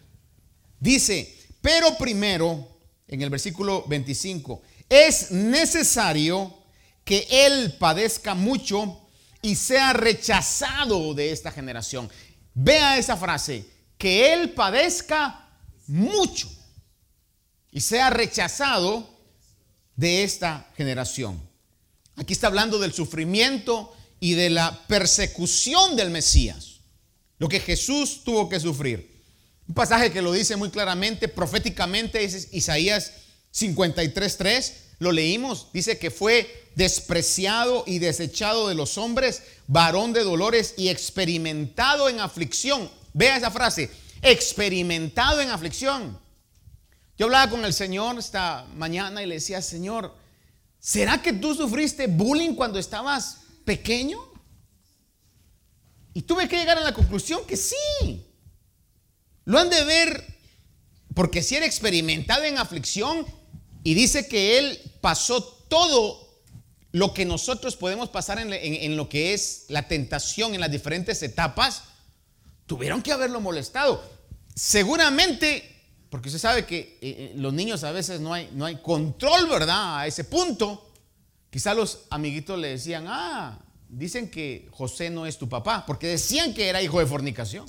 dice, 0.79 1.35
pero 1.61 1.97
primero, 1.97 2.67
en 3.07 3.23
el 3.23 3.31
versículo 3.31 3.83
25, 3.87 4.61
es 4.89 5.31
necesario 5.31 6.55
que 7.03 7.27
Él 7.31 7.73
padezca 7.79 8.35
mucho 8.35 9.06
y 9.47 9.55
sea 9.55 9.93
rechazado 9.93 11.13
de 11.13 11.31
esta 11.31 11.53
generación. 11.53 12.09
Vea 12.53 12.97
esa 12.97 13.15
frase, 13.15 13.65
que 13.97 14.33
Él 14.33 14.49
padezca 14.49 15.47
mucho 15.87 16.51
y 17.71 17.79
sea 17.79 18.09
rechazado 18.09 19.09
de 19.95 20.23
esta 20.23 20.69
generación. 20.75 21.41
Aquí 22.17 22.33
está 22.33 22.47
hablando 22.47 22.77
del 22.77 22.91
sufrimiento 22.91 23.95
y 24.19 24.33
de 24.33 24.49
la 24.49 24.85
persecución 24.85 25.95
del 25.95 26.09
Mesías, 26.09 26.81
lo 27.37 27.47
que 27.47 27.61
Jesús 27.61 28.25
tuvo 28.25 28.49
que 28.49 28.59
sufrir. 28.59 29.23
Un 29.65 29.75
pasaje 29.75 30.11
que 30.11 30.21
lo 30.21 30.33
dice 30.33 30.57
muy 30.57 30.71
claramente, 30.71 31.29
proféticamente, 31.29 32.21
es 32.25 32.49
Isaías 32.51 33.13
53.3, 33.53 34.73
lo 34.99 35.11
leímos, 35.11 35.67
dice 35.73 35.99
que 35.99 36.09
fue 36.09 36.69
despreciado 36.75 37.83
y 37.85 37.99
desechado 37.99 38.67
de 38.67 38.75
los 38.75 38.97
hombres, 38.97 39.43
varón 39.67 40.13
de 40.13 40.23
dolores 40.23 40.73
y 40.77 40.89
experimentado 40.89 42.09
en 42.09 42.19
aflicción. 42.19 42.89
Vea 43.13 43.37
esa 43.37 43.51
frase, 43.51 43.91
experimentado 44.21 45.41
en 45.41 45.49
aflicción. 45.49 46.19
Yo 47.17 47.25
hablaba 47.25 47.49
con 47.49 47.65
el 47.65 47.73
Señor 47.73 48.17
esta 48.17 48.65
mañana 48.75 49.21
y 49.21 49.25
le 49.27 49.35
decía, 49.35 49.61
Señor, 49.61 50.15
¿será 50.79 51.21
que 51.21 51.33
tú 51.33 51.53
sufriste 51.53 52.07
bullying 52.07 52.53
cuando 52.53 52.79
estabas 52.79 53.39
pequeño? 53.65 54.19
Y 56.13 56.23
tuve 56.23 56.47
que 56.47 56.57
llegar 56.57 56.77
a 56.77 56.81
la 56.81 56.93
conclusión 56.93 57.45
que 57.45 57.57
sí. 57.57 57.75
Lo 59.45 59.59
han 59.59 59.69
de 59.69 59.83
ver, 59.83 60.37
porque 61.13 61.43
si 61.43 61.55
era 61.55 61.65
experimentado 61.65 62.43
en 62.43 62.57
aflicción, 62.57 63.25
y 63.87 63.93
dice 63.93 64.27
que 64.27 64.59
Él 64.59 64.77
pasó 64.99 65.41
todo 65.41 66.41
lo 66.91 67.13
que 67.13 67.23
nosotros 67.23 67.77
podemos 67.77 68.09
pasar 68.09 68.37
en, 68.37 68.97
lo 68.97 69.07
que 69.07 69.33
es 69.33 69.63
la 69.69 69.87
tentación 69.87 70.53
en 70.53 70.59
las 70.59 70.69
diferentes 70.69 71.23
etapas, 71.23 71.83
tuvieron 72.65 73.01
que 73.01 73.13
haberlo 73.13 73.39
molestado. 73.39 74.03
Seguramente, 74.53 75.63
porque 76.09 76.27
usted 76.27 76.41
sabe 76.41 76.65
que 76.65 76.79
eh, 76.79 76.97
eh, 77.01 77.33
los 77.37 77.53
niños 77.53 77.85
a 77.85 77.93
veces 77.93 78.19
no 78.19 78.33
hay, 78.33 78.49
no 78.51 78.65
hay 78.65 78.75
control, 78.81 79.47
¿verdad? 79.47 79.99
A 79.99 80.05
ese 80.05 80.25
punto. 80.25 80.91
Quizá 81.49 81.73
los 81.73 82.07
amiguitos 82.09 82.59
le 82.59 82.67
decían, 82.67 83.05
ah, 83.07 83.57
dicen 83.87 84.29
que 84.29 84.67
José 84.71 85.09
no 85.09 85.25
es 85.25 85.37
tu 85.37 85.47
papá, 85.47 85.85
porque 85.85 86.07
decían 86.07 86.53
que 86.53 86.67
era 86.67 86.81
hijo 86.81 86.99
de 86.99 87.05
fornicación. 87.05 87.65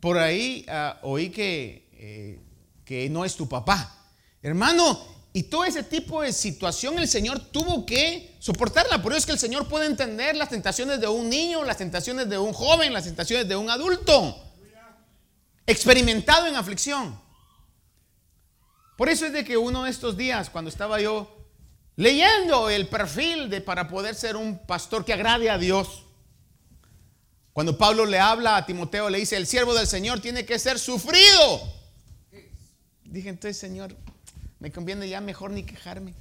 Por 0.00 0.16
ahí 0.16 0.64
ah, 0.66 0.98
oí 1.02 1.28
que, 1.28 1.90
eh, 1.92 2.40
que 2.86 3.10
no 3.10 3.26
es 3.26 3.36
tu 3.36 3.46
papá. 3.46 3.98
Hermano, 4.42 4.98
y 5.32 5.44
todo 5.44 5.64
ese 5.64 5.82
tipo 5.82 6.22
de 6.22 6.32
situación 6.32 6.98
el 6.98 7.06
Señor 7.06 7.38
tuvo 7.38 7.86
que 7.86 8.36
soportarla. 8.40 9.00
Por 9.00 9.12
eso 9.12 9.18
es 9.18 9.26
que 9.26 9.32
el 9.32 9.38
Señor 9.38 9.68
puede 9.68 9.86
entender 9.86 10.34
las 10.34 10.48
tentaciones 10.48 11.00
de 11.00 11.06
un 11.06 11.28
niño, 11.28 11.62
las 11.62 11.76
tentaciones 11.76 12.28
de 12.28 12.38
un 12.38 12.52
joven, 12.52 12.92
las 12.92 13.04
tentaciones 13.04 13.48
de 13.48 13.56
un 13.56 13.70
adulto. 13.70 14.42
Experimentado 15.66 16.46
en 16.46 16.56
aflicción. 16.56 17.20
Por 18.96 19.08
eso 19.08 19.24
es 19.24 19.32
de 19.32 19.44
que 19.44 19.56
uno 19.56 19.84
de 19.84 19.90
estos 19.90 20.16
días, 20.16 20.50
cuando 20.50 20.68
estaba 20.68 21.00
yo 21.00 21.36
leyendo 21.96 22.68
el 22.68 22.88
perfil 22.88 23.48
de 23.48 23.60
para 23.60 23.88
poder 23.88 24.14
ser 24.14 24.36
un 24.36 24.58
pastor 24.66 25.04
que 25.04 25.12
agrade 25.12 25.48
a 25.48 25.58
Dios, 25.58 26.04
cuando 27.52 27.78
Pablo 27.78 28.04
le 28.04 28.18
habla 28.18 28.56
a 28.56 28.66
Timoteo, 28.66 29.10
le 29.10 29.18
dice, 29.18 29.36
el 29.36 29.46
siervo 29.46 29.74
del 29.74 29.86
Señor 29.86 30.20
tiene 30.20 30.44
que 30.44 30.58
ser 30.58 30.78
sufrido. 30.78 31.72
Dije 33.04 33.28
entonces, 33.28 33.58
Señor, 33.58 33.96
me 34.60 34.70
conviene 34.70 35.08
ya 35.08 35.20
mejor 35.20 35.50
ni 35.50 35.64
quejarme. 35.64 36.14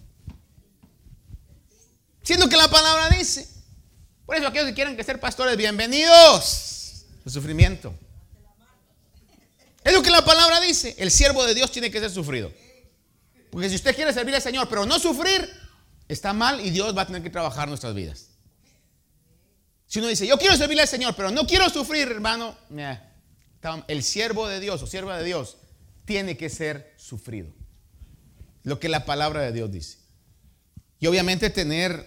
Siendo 2.23 2.47
que 2.49 2.55
la 2.55 2.69
palabra 2.69 3.09
dice. 3.09 3.47
Por 4.25 4.35
eso 4.35 4.47
aquellos 4.47 4.67
que 4.67 4.73
quieran 4.73 5.03
ser 5.03 5.19
pastores, 5.19 5.57
bienvenidos. 5.57 7.05
El 7.25 7.31
sufrimiento. 7.31 7.93
Es 9.83 9.93
lo 9.93 10.01
que 10.01 10.09
la 10.09 10.23
palabra 10.23 10.61
dice. 10.61 10.95
El 10.97 11.11
siervo 11.11 11.45
de 11.45 11.53
Dios 11.53 11.71
tiene 11.71 11.91
que 11.91 11.99
ser 11.99 12.11
sufrido. 12.11 12.51
Porque 13.51 13.67
si 13.69 13.75
usted 13.75 13.93
quiere 13.93 14.13
servir 14.13 14.35
al 14.35 14.41
Señor, 14.41 14.69
pero 14.69 14.85
no 14.85 14.99
sufrir, 14.99 15.49
está 16.07 16.31
mal 16.31 16.61
y 16.65 16.69
Dios 16.69 16.95
va 16.95 17.01
a 17.01 17.07
tener 17.07 17.21
que 17.21 17.29
trabajar 17.29 17.67
nuestras 17.67 17.93
vidas. 17.93 18.29
Si 19.87 19.99
uno 19.99 20.07
dice, 20.07 20.25
yo 20.27 20.37
quiero 20.37 20.55
servirle 20.55 20.83
al 20.83 20.87
Señor, 20.87 21.15
pero 21.15 21.31
no 21.31 21.47
quiero 21.47 21.67
sufrir, 21.69 22.07
hermano, 22.09 22.55
el 23.87 24.03
siervo 24.03 24.47
de 24.47 24.59
Dios 24.59 24.81
o 24.83 24.87
sierva 24.87 25.17
de 25.17 25.23
Dios 25.23 25.57
tiene 26.05 26.37
que 26.37 26.49
ser 26.49 26.93
sufrido 26.95 27.51
lo 28.63 28.79
que 28.79 28.89
la 28.89 29.05
palabra 29.05 29.41
de 29.41 29.51
Dios 29.51 29.71
dice. 29.71 29.97
y 30.99 31.07
obviamente 31.07 31.49
tener 31.49 32.05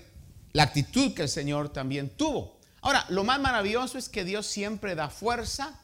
la 0.53 0.65
actitud 0.65 1.15
que 1.15 1.23
el 1.23 1.29
Señor 1.29 1.73
también 1.73 2.11
tuvo. 2.11 2.61
Ahora, 2.83 3.07
lo 3.09 3.25
más 3.25 3.41
maravilloso 3.41 3.97
es 3.97 4.09
que 4.09 4.25
Dios 4.25 4.47
siempre 4.47 4.95
da 4.95 5.09
fuerza 5.09 5.81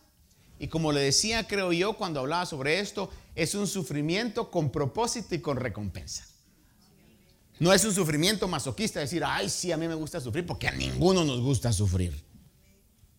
y 0.59 0.69
como 0.69 0.93
le 0.93 1.01
decía, 1.01 1.47
creo 1.47 1.73
yo, 1.73 1.95
cuando 1.95 2.21
hablaba 2.21 2.45
sobre 2.45 2.81
esto, 2.81 3.11
es 3.35 3.55
un 3.55 3.67
sufrimiento 3.67 4.51
con 4.51 4.71
propósito 4.71 5.35
y 5.35 5.41
con 5.41 5.57
recompensa. 5.57 6.27
No 7.61 7.73
es 7.73 7.85
un 7.85 7.95
sufrimiento 7.95 8.47
masoquista, 8.49 9.01
decir, 9.01 9.23
ay, 9.25 9.49
sí, 9.49 9.73
a 9.73 9.77
mí 9.77 9.89
me 9.89 9.95
gusta 9.95 10.21
sufrir, 10.21 10.47
porque 10.47 10.69
a 10.69 10.73
ninguno 10.73 11.25
nos 11.25 11.41
gusta 11.41 11.73
sufrir. 11.73 12.25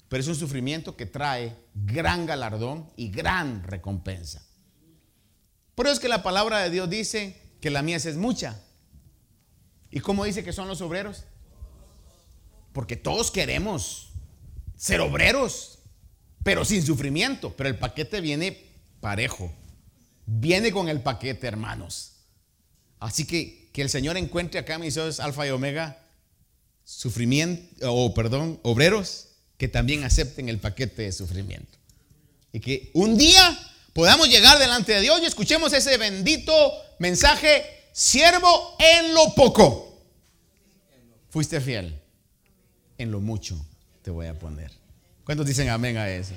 Pero 0.07 0.21
es 0.21 0.27
un 0.27 0.35
sufrimiento 0.35 0.95
que 0.95 1.05
trae 1.05 1.55
gran 1.73 2.25
galardón 2.25 2.89
y 2.95 3.09
gran 3.09 3.63
recompensa. 3.63 4.45
Por 5.79 5.87
eso 5.87 5.93
es 5.93 5.99
que 6.01 6.09
la 6.09 6.23
palabra 6.23 6.59
de 6.59 6.69
Dios 6.69 6.89
dice 6.89 7.37
que 7.61 7.69
la 7.69 7.81
mies 7.81 8.05
es 8.05 8.17
mucha. 8.17 8.61
¿Y 9.89 10.01
cómo 10.01 10.25
dice 10.25 10.43
que 10.43 10.51
son 10.51 10.67
los 10.67 10.81
obreros? 10.81 11.23
Porque 12.73 12.97
todos 12.97 13.31
queremos 13.31 14.09
ser 14.75 14.99
obreros, 14.99 15.79
pero 16.43 16.65
sin 16.65 16.85
sufrimiento. 16.85 17.55
Pero 17.55 17.69
el 17.69 17.77
paquete 17.77 18.19
viene 18.19 18.61
parejo. 18.99 19.53
Viene 20.25 20.73
con 20.73 20.89
el 20.89 20.99
paquete, 20.99 21.47
hermanos. 21.47 22.11
Así 22.99 23.23
que 23.25 23.69
que 23.71 23.81
el 23.81 23.89
Señor 23.89 24.17
encuentre 24.17 24.59
acá, 24.59 24.79
mis 24.79 24.97
hijos, 24.97 25.21
alfa 25.21 25.47
y 25.47 25.51
omega, 25.51 25.97
sufrimiento, 26.83 27.89
o 27.89 28.13
perdón, 28.13 28.59
obreros 28.63 29.29
que 29.57 29.69
también 29.69 30.03
acepten 30.03 30.49
el 30.49 30.59
paquete 30.59 31.03
de 31.03 31.13
sufrimiento. 31.13 31.77
Y 32.51 32.59
que 32.59 32.91
un 32.93 33.17
día 33.17 33.57
podamos 33.93 34.29
llegar 34.29 34.59
delante 34.59 34.93
de 34.93 35.01
Dios 35.01 35.19
y 35.21 35.25
escuchemos 35.25 35.73
ese 35.73 35.97
bendito 35.97 36.53
mensaje, 36.99 37.65
siervo 37.93 38.75
en 38.79 39.13
lo 39.13 39.33
poco. 39.35 40.03
Fuiste 41.29 41.61
fiel, 41.61 41.99
en 42.97 43.11
lo 43.11 43.19
mucho 43.19 43.55
te 44.01 44.11
voy 44.11 44.27
a 44.27 44.37
poner. 44.37 44.71
¿Cuántos 45.23 45.45
dicen 45.45 45.69
amén 45.69 45.97
a 45.97 46.09
eso? 46.09 46.33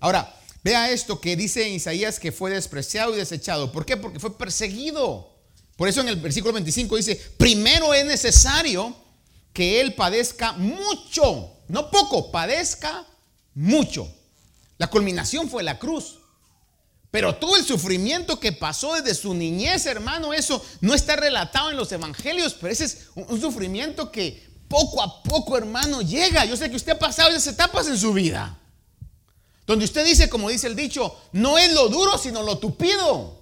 Ahora, 0.00 0.34
vea 0.62 0.90
esto 0.90 1.20
que 1.20 1.36
dice 1.36 1.68
Isaías 1.68 2.18
que 2.18 2.32
fue 2.32 2.50
despreciado 2.50 3.14
y 3.14 3.18
desechado. 3.18 3.72
¿Por 3.72 3.86
qué? 3.86 3.96
Porque 3.96 4.20
fue 4.20 4.36
perseguido. 4.36 5.34
Por 5.76 5.88
eso 5.88 6.00
en 6.02 6.08
el 6.08 6.16
versículo 6.16 6.52
25 6.52 6.96
dice, 6.96 7.16
primero 7.36 7.94
es 7.94 8.04
necesario 8.04 8.94
que 9.52 9.80
Él 9.80 9.94
padezca 9.94 10.52
mucho, 10.52 11.52
no 11.68 11.90
poco, 11.90 12.30
padezca 12.30 13.06
mucho. 13.54 14.12
La 14.78 14.88
culminación 14.88 15.48
fue 15.48 15.62
la 15.62 15.78
cruz. 15.78 16.18
Pero 17.14 17.36
todo 17.36 17.56
el 17.56 17.64
sufrimiento 17.64 18.40
que 18.40 18.50
pasó 18.50 18.94
desde 18.94 19.14
su 19.14 19.34
niñez, 19.34 19.86
hermano, 19.86 20.34
eso 20.34 20.60
no 20.80 20.94
está 20.94 21.14
relatado 21.14 21.70
en 21.70 21.76
los 21.76 21.92
evangelios, 21.92 22.54
pero 22.54 22.72
ese 22.72 22.86
es 22.86 23.06
un 23.14 23.40
sufrimiento 23.40 24.10
que 24.10 24.44
poco 24.66 25.00
a 25.00 25.22
poco, 25.22 25.56
hermano, 25.56 26.02
llega. 26.02 26.44
Yo 26.44 26.56
sé 26.56 26.68
que 26.68 26.74
usted 26.74 26.94
ha 26.94 26.98
pasado 26.98 27.30
esas 27.30 27.46
etapas 27.46 27.86
en 27.86 27.96
su 27.96 28.12
vida. 28.12 28.58
Donde 29.64 29.84
usted 29.84 30.04
dice, 30.04 30.28
como 30.28 30.48
dice 30.48 30.66
el 30.66 30.74
dicho, 30.74 31.16
no 31.30 31.56
es 31.56 31.72
lo 31.72 31.88
duro, 31.88 32.18
sino 32.18 32.42
lo 32.42 32.58
tupido. 32.58 33.40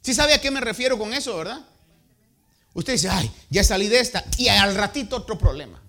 ¿Sí 0.00 0.14
sabe 0.14 0.34
a 0.34 0.40
qué 0.40 0.52
me 0.52 0.60
refiero 0.60 0.96
con 0.96 1.12
eso, 1.12 1.36
verdad? 1.36 1.66
Usted 2.74 2.92
dice, 2.92 3.08
ay, 3.08 3.28
ya 3.50 3.64
salí 3.64 3.88
de 3.88 3.98
esta 3.98 4.24
y 4.38 4.46
al 4.46 4.76
ratito 4.76 5.16
otro 5.16 5.36
problema. 5.36 5.82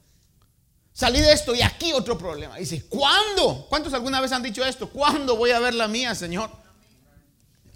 Salí 0.96 1.20
de 1.20 1.34
esto 1.34 1.54
y 1.54 1.62
aquí 1.62 1.92
otro 1.92 2.18
problema. 2.18 2.56
Dice, 2.56 2.86
¿cuándo? 2.86 3.66
¿Cuántos 3.68 3.94
alguna 3.94 4.22
vez 4.22 4.32
han 4.32 4.42
dicho 4.42 4.64
esto? 4.64 4.90
¿Cuándo 4.90 5.36
voy 5.36 5.52
a 5.52 5.60
ver 5.60 5.74
la 5.74 5.90
mía, 5.90 6.16
Señor? 6.16 6.50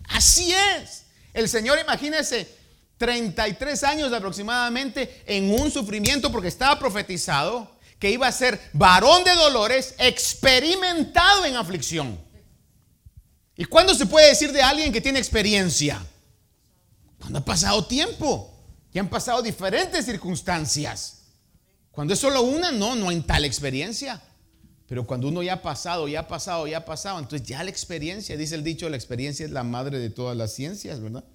Así 0.08 0.54
es. 0.54 1.04
El 1.34 1.50
Señor, 1.50 1.78
imagínese, 1.80 2.50
33 2.98 3.84
años 3.84 4.14
aproximadamente 4.14 5.22
en 5.26 5.52
un 5.52 5.70
sufrimiento 5.70 6.32
porque 6.32 6.48
estaba 6.48 6.80
profetizado 6.80 7.70
que 8.00 8.10
iba 8.10 8.26
a 8.26 8.32
ser 8.32 8.58
varón 8.72 9.26
de 9.26 9.36
dolores, 9.36 9.96
experimentado 9.98 11.44
en 11.44 11.58
aflicción. 11.58 12.18
¿Y 13.58 13.66
cuándo 13.66 13.94
se 13.96 14.06
puede 14.06 14.30
decir 14.30 14.54
de 14.54 14.62
alguien 14.62 14.94
que 14.94 15.02
tiene 15.02 15.20
experiencia? 15.20 16.02
Cuando 17.20 17.40
ha 17.40 17.44
pasado 17.44 17.86
tiempo 17.86 18.50
y 18.94 19.00
han 19.00 19.10
pasado 19.10 19.42
diferentes 19.42 20.06
circunstancias. 20.06 21.19
Cuando 22.00 22.14
es 22.14 22.22
solo 22.22 22.44
una, 22.44 22.72
no, 22.72 22.96
no 22.96 23.10
hay 23.10 23.20
tal 23.20 23.44
experiencia. 23.44 24.24
Pero 24.88 25.06
cuando 25.06 25.28
uno 25.28 25.44
ya 25.44 25.56
ha 25.56 25.62
pasado, 25.62 26.08
ya 26.08 26.22
ha 26.22 26.28
pasado, 26.30 26.66
ya 26.66 26.78
ha 26.78 26.86
pasado, 26.86 27.20
entonces 27.20 27.46
ya 27.46 27.62
la 27.62 27.70
experiencia, 27.70 28.38
dice 28.38 28.56
el 28.56 28.64
dicho, 28.64 28.88
la 28.88 28.96
experiencia 28.96 29.46
es 29.46 29.52
la 29.52 29.64
madre 29.64 30.00
de 30.00 30.10
todas 30.10 30.38
las 30.38 30.54
ciencias, 30.54 31.02
¿verdad? 31.02 31.26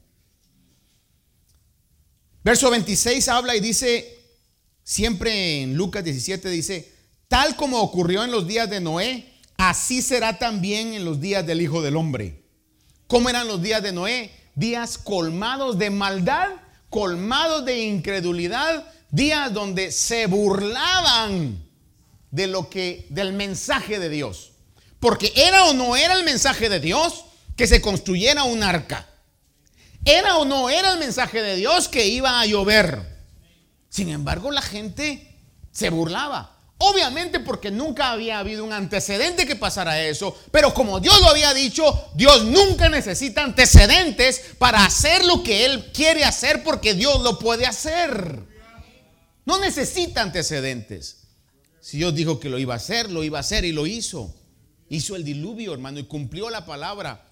Verso 2.42 2.70
26 2.70 3.28
habla 3.28 3.54
y 3.54 3.60
dice, 3.60 4.18
siempre 4.82 5.60
en 5.60 5.76
Lucas 5.76 6.02
17 6.02 6.48
dice, 6.48 6.90
tal 7.28 7.56
como 7.56 7.82
ocurrió 7.82 8.24
en 8.24 8.30
los 8.30 8.46
días 8.46 8.70
de 8.70 8.80
Noé, 8.80 9.34
así 9.58 10.00
será 10.00 10.38
también 10.38 10.94
en 10.94 11.04
los 11.04 11.20
días 11.20 11.46
del 11.46 11.60
Hijo 11.60 11.82
del 11.82 11.94
Hombre. 11.98 12.42
¿Cómo 13.06 13.28
eran 13.28 13.48
los 13.48 13.60
días 13.60 13.82
de 13.82 13.92
Noé? 13.92 14.30
días 14.54 14.96
colmados 14.96 15.78
de 15.78 15.90
maldad, 15.90 16.48
colmados 16.88 17.64
de 17.64 17.80
incredulidad, 17.80 18.86
días 19.14 19.52
donde 19.52 19.92
se 19.92 20.26
burlaban 20.26 21.62
de 22.32 22.46
lo 22.48 22.68
que 22.68 23.06
del 23.10 23.32
mensaje 23.32 24.00
de 24.00 24.08
Dios. 24.08 24.50
Porque 24.98 25.32
era 25.36 25.66
o 25.66 25.72
no 25.72 25.96
era 25.96 26.14
el 26.14 26.24
mensaje 26.24 26.68
de 26.68 26.80
Dios 26.80 27.24
que 27.56 27.68
se 27.68 27.80
construyera 27.80 28.42
un 28.42 28.62
arca. 28.62 29.06
Era 30.04 30.36
o 30.38 30.44
no 30.44 30.68
era 30.68 30.92
el 30.92 30.98
mensaje 30.98 31.42
de 31.42 31.56
Dios 31.56 31.88
que 31.88 32.06
iba 32.08 32.40
a 32.40 32.46
llover. 32.46 33.00
Sin 33.88 34.08
embargo, 34.08 34.50
la 34.50 34.62
gente 34.62 35.38
se 35.70 35.90
burlaba. 35.90 36.50
Obviamente 36.78 37.38
porque 37.38 37.70
nunca 37.70 38.10
había 38.10 38.40
habido 38.40 38.64
un 38.64 38.72
antecedente 38.72 39.46
que 39.46 39.54
pasara 39.54 40.02
eso, 40.02 40.36
pero 40.50 40.74
como 40.74 40.98
Dios 40.98 41.20
lo 41.20 41.28
había 41.28 41.54
dicho, 41.54 42.10
Dios 42.14 42.44
nunca 42.44 42.88
necesita 42.88 43.44
antecedentes 43.44 44.42
para 44.58 44.84
hacer 44.84 45.24
lo 45.24 45.44
que 45.44 45.64
Él 45.64 45.92
quiere 45.94 46.24
hacer 46.24 46.64
porque 46.64 46.94
Dios 46.94 47.22
lo 47.22 47.38
puede 47.38 47.64
hacer. 47.64 48.53
No 49.44 49.58
necesita 49.58 50.22
antecedentes. 50.22 51.24
Si 51.80 51.98
Dios 51.98 52.14
dijo 52.14 52.40
que 52.40 52.48
lo 52.48 52.58
iba 52.58 52.74
a 52.74 52.78
hacer, 52.78 53.10
lo 53.10 53.24
iba 53.24 53.38
a 53.38 53.40
hacer 53.40 53.64
y 53.64 53.72
lo 53.72 53.86
hizo. 53.86 54.34
Hizo 54.88 55.16
el 55.16 55.24
diluvio, 55.24 55.72
hermano, 55.72 55.98
y 55.98 56.04
cumplió 56.04 56.48
la 56.50 56.64
palabra 56.64 57.30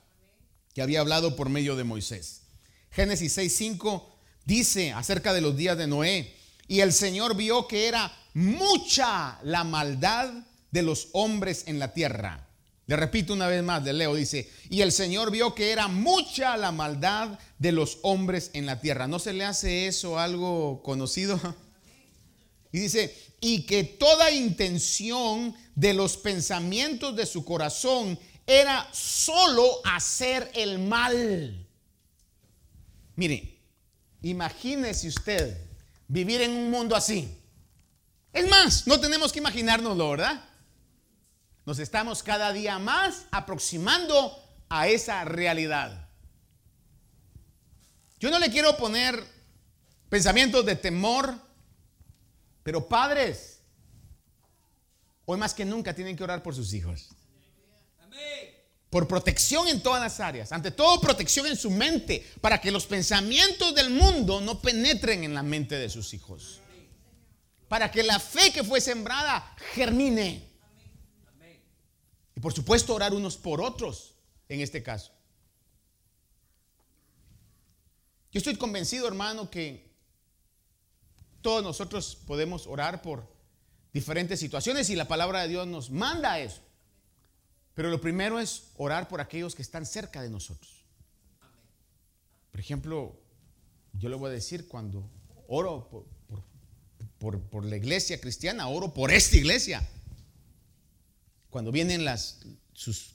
que 0.75 0.83
había 0.83 1.01
hablado 1.01 1.37
por 1.37 1.49
medio 1.49 1.77
de 1.77 1.85
Moisés. 1.85 2.43
Génesis 2.91 3.37
6:5 3.37 4.05
dice 4.45 4.93
acerca 4.93 5.33
de 5.33 5.41
los 5.41 5.57
días 5.57 5.79
de 5.79 5.87
Noé, 5.87 6.35
y 6.69 6.81
el 6.81 6.93
Señor 6.93 7.37
vio 7.37 7.67
que 7.67 7.89
era 7.89 8.13
mucha 8.35 9.39
la 9.43 9.65
maldad 9.65 10.33
de 10.71 10.83
los 10.83 11.09
hombres 11.13 11.65
en 11.67 11.79
la 11.79 11.93
tierra. 11.93 12.49
Le 12.87 12.97
repito 12.97 13.33
una 13.33 13.47
vez 13.47 13.63
más, 13.63 13.85
de 13.85 13.93
Leo 13.93 14.15
dice, 14.15 14.51
y 14.69 14.81
el 14.81 14.93
Señor 14.93 15.31
vio 15.31 15.55
que 15.55 15.71
era 15.71 15.89
mucha 15.89 16.57
la 16.57 16.73
maldad 16.73 17.39
de 17.59 17.73
los 17.73 17.99
hombres 18.03 18.51
en 18.55 18.67
la 18.67 18.81
tierra. 18.81 19.07
¿No 19.07 19.19
se 19.19 19.33
le 19.33 19.45
hace 19.45 19.87
eso 19.87 20.19
algo 20.19 20.83
conocido? 20.83 21.41
Y 22.73 22.81
dice, 22.81 23.35
y 23.41 23.67
que 23.67 23.85
toda 23.85 24.31
intención 24.31 25.55
de 25.75 25.93
los 25.93 26.17
pensamientos 26.17 27.15
de 27.15 27.27
su 27.27 27.45
corazón 27.45 28.19
era 28.47 28.89
solo 28.93 29.81
hacer 29.85 30.51
el 30.55 30.79
mal. 30.79 31.67
Mire, 33.15 33.61
imagínese 34.23 35.09
usted 35.09 35.57
vivir 36.09 36.41
en 36.41 36.53
un 36.53 36.71
mundo 36.71 36.97
así. 36.97 37.39
Es 38.33 38.49
más, 38.49 38.87
no 38.87 38.99
tenemos 38.99 39.33
que 39.33 39.41
imaginárnoslo, 39.41 40.11
¿verdad? 40.11 40.43
Nos 41.67 41.79
estamos 41.79 42.23
cada 42.23 42.53
día 42.53 42.79
más 42.79 43.27
aproximando 43.31 44.37
a 44.69 44.89
esa 44.89 45.25
realidad. 45.25 46.09
Yo 48.19 48.31
no 48.31 48.39
le 48.39 48.51
quiero 48.51 48.77
poner 48.77 49.23
pensamientos 50.09 50.65
de 50.65 50.77
temor, 50.77 51.37
pero 52.63 52.89
padres, 52.89 53.61
hoy 55.25 55.39
más 55.39 55.55
que 55.55 55.65
nunca 55.65 55.95
tienen 55.95 56.17
que 56.17 56.25
orar 56.25 56.43
por 56.43 56.55
sus 56.55 56.73
hijos. 56.75 57.09
Por 58.91 59.09
protección 59.09 59.69
en 59.69 59.83
todas 59.83 60.03
las 60.03 60.21
áreas. 60.21 60.53
Ante 60.53 60.71
todo, 60.71 61.01
protección 61.01 61.47
en 61.47 61.57
su 61.57 61.71
mente, 61.71 62.27
para 62.41 62.61
que 62.61 62.71
los 62.71 62.87
pensamientos 62.87 63.75
del 63.75 63.91
mundo 63.91 64.41
no 64.41 64.61
penetren 64.61 65.25
en 65.25 65.35
la 65.35 65.43
mente 65.43 65.77
de 65.77 65.89
sus 65.89 66.13
hijos 66.13 66.63
para 67.73 67.91
que 67.91 68.03
la 68.03 68.21
fe 68.21 68.53
que 68.53 68.63
fue 68.63 68.83
sembrada 68.83 69.57
germine. 69.73 70.47
Y 72.37 72.39
por 72.39 72.53
supuesto 72.53 72.95
orar 72.95 73.15
unos 73.15 73.39
por 73.39 73.63
otros 73.63 74.15
en 74.51 74.61
este 74.61 74.83
caso. 74.83 75.11
Yo 78.31 78.37
estoy 78.37 78.57
convencido, 78.57 79.09
hermano, 79.09 79.51
que 79.51 79.92
todos 81.43 81.63
nosotros 81.63 82.17
podemos 82.27 82.67
orar 82.67 83.03
por 83.03 83.27
diferentes 83.93 84.41
situaciones 84.41 84.89
y 84.91 84.97
la 84.97 85.09
palabra 85.09 85.43
de 85.43 85.49
Dios 85.49 85.67
nos 85.67 85.91
manda 85.91 86.39
eso. 86.39 86.63
Pero 87.75 87.91
lo 87.91 88.01
primero 88.01 88.39
es 88.39 88.65
orar 88.77 89.09
por 89.09 89.21
aquellos 89.21 89.55
que 89.55 89.63
están 89.63 89.87
cerca 89.87 90.23
de 90.23 90.31
nosotros. 90.31 90.85
Por 92.51 92.61
ejemplo, 92.61 93.19
yo 93.95 94.09
le 94.09 94.17
voy 94.17 94.31
a 94.31 94.35
decir 94.35 94.69
cuando 94.69 95.09
oro 95.49 96.07
por, 97.19 97.41
por, 97.41 97.65
la 97.65 97.77
iglesia 97.77 98.21
cristiana, 98.21 98.69
oro 98.69 98.93
por 98.93 99.11
esta 99.11 99.37
iglesia. 99.37 99.87
Cuando 101.51 101.73
vienen 101.73 102.05
las, 102.05 102.41
sus 102.75 103.15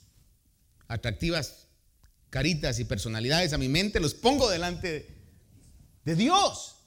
atractivas 0.86 1.66
caritas 2.30 2.78
y 2.78 2.84
personalidades 2.84 3.52
a 3.52 3.58
mi 3.58 3.68
mente, 3.68 4.00
los 4.00 4.14
pongo 4.14 4.48
delante 4.48 5.08
de 6.04 6.14
Dios. 6.16 6.77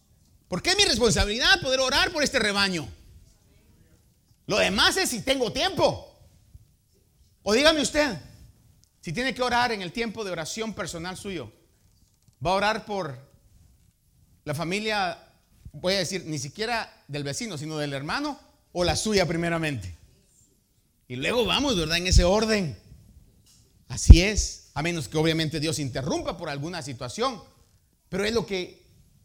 Porque 0.51 0.71
es 0.71 0.75
mi 0.75 0.83
responsabilidad 0.83 1.61
poder 1.61 1.79
orar 1.79 2.11
por 2.11 2.21
este 2.23 2.37
rebaño. 2.37 2.85
Lo 4.47 4.57
demás 4.57 4.97
es 4.97 5.09
si 5.09 5.21
tengo 5.21 5.53
tiempo. 5.53 6.13
O 7.41 7.53
dígame 7.53 7.79
usted, 7.79 8.17
si 8.99 9.13
tiene 9.13 9.33
que 9.33 9.41
orar 9.43 9.71
en 9.71 9.81
el 9.81 9.93
tiempo 9.93 10.25
de 10.25 10.31
oración 10.31 10.73
personal 10.73 11.15
suyo, 11.15 11.53
va 12.45 12.51
a 12.51 12.55
orar 12.55 12.85
por 12.85 13.17
la 14.43 14.53
familia, 14.53 15.25
voy 15.71 15.93
a 15.93 15.99
decir, 15.99 16.25
ni 16.25 16.37
siquiera 16.37 17.01
del 17.07 17.23
vecino, 17.23 17.57
sino 17.57 17.77
del 17.77 17.93
hermano 17.93 18.37
o 18.73 18.83
la 18.83 18.97
suya 18.97 19.25
primeramente. 19.25 19.95
Y 21.07 21.15
luego 21.15 21.45
vamos, 21.45 21.77
¿verdad? 21.77 21.95
En 21.95 22.07
ese 22.07 22.25
orden. 22.25 22.77
Así 23.87 24.21
es, 24.21 24.69
a 24.73 24.81
menos 24.81 25.07
que 25.07 25.17
obviamente 25.17 25.61
Dios 25.61 25.79
interrumpa 25.79 26.37
por 26.37 26.49
alguna 26.49 26.81
situación. 26.81 27.41
Pero 28.09 28.25
es 28.25 28.33
lo 28.33 28.45
que 28.45 28.80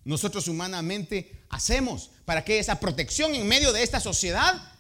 nosotros 0.06 0.46
humanamente 0.46 1.32
hacemos 1.48 2.10
para 2.24 2.44
que 2.44 2.60
esa 2.60 2.78
protección 2.78 3.34
en 3.34 3.46
medio 3.46 3.72
de 3.72 3.82
esta 3.82 3.98
sociedad 3.98 4.72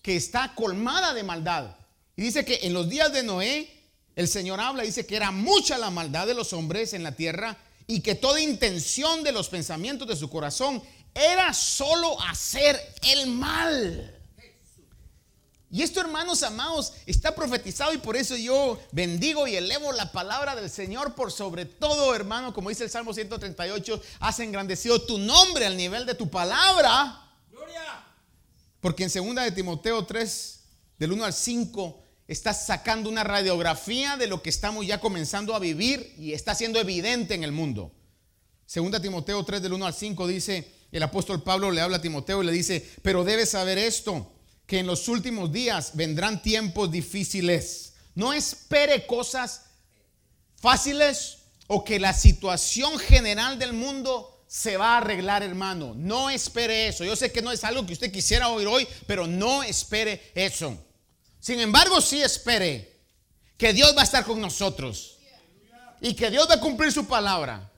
que 0.00 0.16
está 0.16 0.54
colmada 0.54 1.12
de 1.12 1.22
maldad. 1.22 1.76
Y 2.16 2.22
dice 2.22 2.46
que 2.46 2.60
en 2.62 2.72
los 2.72 2.88
días 2.88 3.12
de 3.12 3.22
Noé, 3.22 3.70
el 4.16 4.26
Señor 4.26 4.60
habla, 4.60 4.82
dice 4.82 5.04
que 5.04 5.16
era 5.16 5.30
mucha 5.30 5.76
la 5.76 5.90
maldad 5.90 6.26
de 6.26 6.32
los 6.32 6.54
hombres 6.54 6.94
en 6.94 7.02
la 7.02 7.12
tierra 7.12 7.58
y 7.86 8.00
que 8.00 8.14
toda 8.14 8.40
intención 8.40 9.22
de 9.22 9.32
los 9.32 9.50
pensamientos 9.50 10.08
de 10.08 10.16
su 10.16 10.30
corazón 10.30 10.82
era 11.14 11.52
solo 11.52 12.18
hacer 12.22 12.80
el 13.02 13.28
mal. 13.28 14.13
Y 15.74 15.82
esto, 15.82 16.00
hermanos 16.00 16.44
amados, 16.44 16.92
está 17.04 17.34
profetizado 17.34 17.92
y 17.92 17.98
por 17.98 18.16
eso 18.16 18.36
yo 18.36 18.78
bendigo 18.92 19.48
y 19.48 19.56
elevo 19.56 19.90
la 19.90 20.12
palabra 20.12 20.54
del 20.54 20.70
Señor 20.70 21.16
por 21.16 21.32
sobre 21.32 21.64
todo, 21.64 22.14
hermano, 22.14 22.54
como 22.54 22.68
dice 22.68 22.84
el 22.84 22.90
Salmo 22.90 23.12
138, 23.12 24.00
has 24.20 24.38
engrandecido 24.38 25.02
tu 25.02 25.18
nombre 25.18 25.66
al 25.66 25.76
nivel 25.76 26.06
de 26.06 26.14
tu 26.14 26.30
palabra. 26.30 27.20
Porque 28.80 29.02
en 29.02 29.10
segunda 29.10 29.42
de 29.42 29.50
Timoteo 29.50 30.06
3, 30.06 30.60
del 30.96 31.10
1 31.10 31.24
al 31.24 31.32
5, 31.32 32.04
está 32.28 32.54
sacando 32.54 33.10
una 33.10 33.24
radiografía 33.24 34.16
de 34.16 34.28
lo 34.28 34.42
que 34.42 34.50
estamos 34.50 34.86
ya 34.86 35.00
comenzando 35.00 35.56
a 35.56 35.58
vivir 35.58 36.14
y 36.16 36.34
está 36.34 36.54
siendo 36.54 36.78
evidente 36.78 37.34
en 37.34 37.42
el 37.42 37.50
mundo. 37.50 37.90
Segunda 38.64 39.02
Timoteo 39.02 39.44
3, 39.44 39.60
del 39.60 39.72
1 39.72 39.86
al 39.86 39.94
5, 39.94 40.28
dice, 40.28 40.70
el 40.92 41.02
apóstol 41.02 41.42
Pablo 41.42 41.72
le 41.72 41.80
habla 41.80 41.96
a 41.96 42.00
Timoteo 42.00 42.44
y 42.44 42.46
le 42.46 42.52
dice, 42.52 42.88
pero 43.02 43.24
debes 43.24 43.50
saber 43.50 43.76
esto 43.78 44.30
que 44.66 44.78
en 44.78 44.86
los 44.86 45.08
últimos 45.08 45.52
días 45.52 45.92
vendrán 45.94 46.42
tiempos 46.42 46.90
difíciles. 46.90 47.94
No 48.14 48.32
espere 48.32 49.06
cosas 49.06 49.62
fáciles 50.56 51.38
o 51.66 51.84
que 51.84 51.98
la 51.98 52.12
situación 52.12 52.98
general 52.98 53.58
del 53.58 53.72
mundo 53.72 54.44
se 54.46 54.76
va 54.76 54.94
a 54.94 54.98
arreglar, 54.98 55.42
hermano. 55.42 55.94
No 55.96 56.30
espere 56.30 56.88
eso. 56.88 57.04
Yo 57.04 57.16
sé 57.16 57.32
que 57.32 57.42
no 57.42 57.50
es 57.50 57.64
algo 57.64 57.84
que 57.84 57.92
usted 57.92 58.12
quisiera 58.12 58.48
oír 58.48 58.66
hoy, 58.66 58.86
pero 59.06 59.26
no 59.26 59.62
espere 59.62 60.30
eso. 60.34 60.78
Sin 61.40 61.60
embargo, 61.60 62.00
sí 62.00 62.22
espere 62.22 63.00
que 63.58 63.72
Dios 63.72 63.94
va 63.96 64.02
a 64.02 64.04
estar 64.04 64.24
con 64.24 64.40
nosotros 64.40 65.18
y 66.00 66.14
que 66.14 66.30
Dios 66.30 66.48
va 66.48 66.54
a 66.54 66.60
cumplir 66.60 66.92
su 66.92 67.06
palabra. 67.06 67.70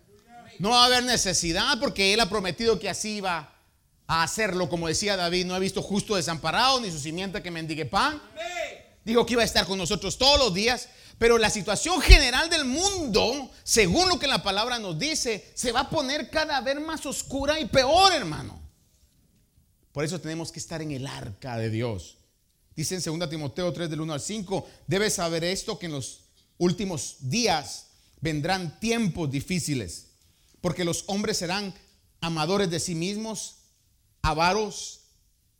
No 0.58 0.70
va 0.70 0.82
a 0.82 0.86
haber 0.86 1.02
necesidad 1.04 1.78
porque 1.80 2.14
Él 2.14 2.20
ha 2.20 2.28
prometido 2.28 2.78
que 2.78 2.88
así 2.88 3.20
va 3.20 3.55
a 4.06 4.22
hacerlo, 4.22 4.68
como 4.68 4.88
decía 4.88 5.16
David, 5.16 5.46
no 5.46 5.56
he 5.56 5.60
visto 5.60 5.82
justo 5.82 6.16
desamparado 6.16 6.80
ni 6.80 6.90
su 6.90 6.98
simiente 6.98 7.42
que 7.42 7.50
mendigue 7.50 7.86
pan. 7.86 8.20
Dijo 9.04 9.24
que 9.24 9.34
iba 9.34 9.42
a 9.42 9.46
estar 9.46 9.66
con 9.66 9.78
nosotros 9.78 10.18
todos 10.18 10.38
los 10.38 10.54
días, 10.54 10.88
pero 11.18 11.38
la 11.38 11.50
situación 11.50 12.00
general 12.00 12.50
del 12.50 12.64
mundo, 12.64 13.50
según 13.64 14.08
lo 14.08 14.18
que 14.18 14.26
la 14.26 14.42
palabra 14.42 14.78
nos 14.78 14.98
dice, 14.98 15.50
se 15.54 15.72
va 15.72 15.80
a 15.80 15.90
poner 15.90 16.30
cada 16.30 16.60
vez 16.60 16.80
más 16.80 17.06
oscura 17.06 17.58
y 17.58 17.66
peor, 17.66 18.12
hermano. 18.12 18.60
Por 19.92 20.04
eso 20.04 20.20
tenemos 20.20 20.52
que 20.52 20.58
estar 20.58 20.82
en 20.82 20.90
el 20.90 21.06
arca 21.06 21.56
de 21.56 21.70
Dios. 21.70 22.18
Dice 22.74 22.96
en 22.96 23.18
2 23.18 23.30
Timoteo 23.30 23.72
3 23.72 23.88
del 23.88 24.02
1 24.02 24.12
al 24.12 24.20
5, 24.20 24.68
debes 24.86 25.14
saber 25.14 25.42
esto 25.42 25.78
que 25.78 25.86
en 25.86 25.92
los 25.92 26.24
últimos 26.58 27.16
días 27.20 27.86
vendrán 28.20 28.78
tiempos 28.78 29.30
difíciles, 29.30 30.08
porque 30.60 30.84
los 30.84 31.04
hombres 31.06 31.38
serán 31.38 31.74
amadores 32.20 32.68
de 32.70 32.80
sí 32.80 32.94
mismos, 32.94 33.55
avaros, 34.26 35.00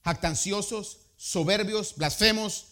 jactanciosos, 0.05 0.99
soberbios, 1.17 1.95
blasfemos, 1.97 2.67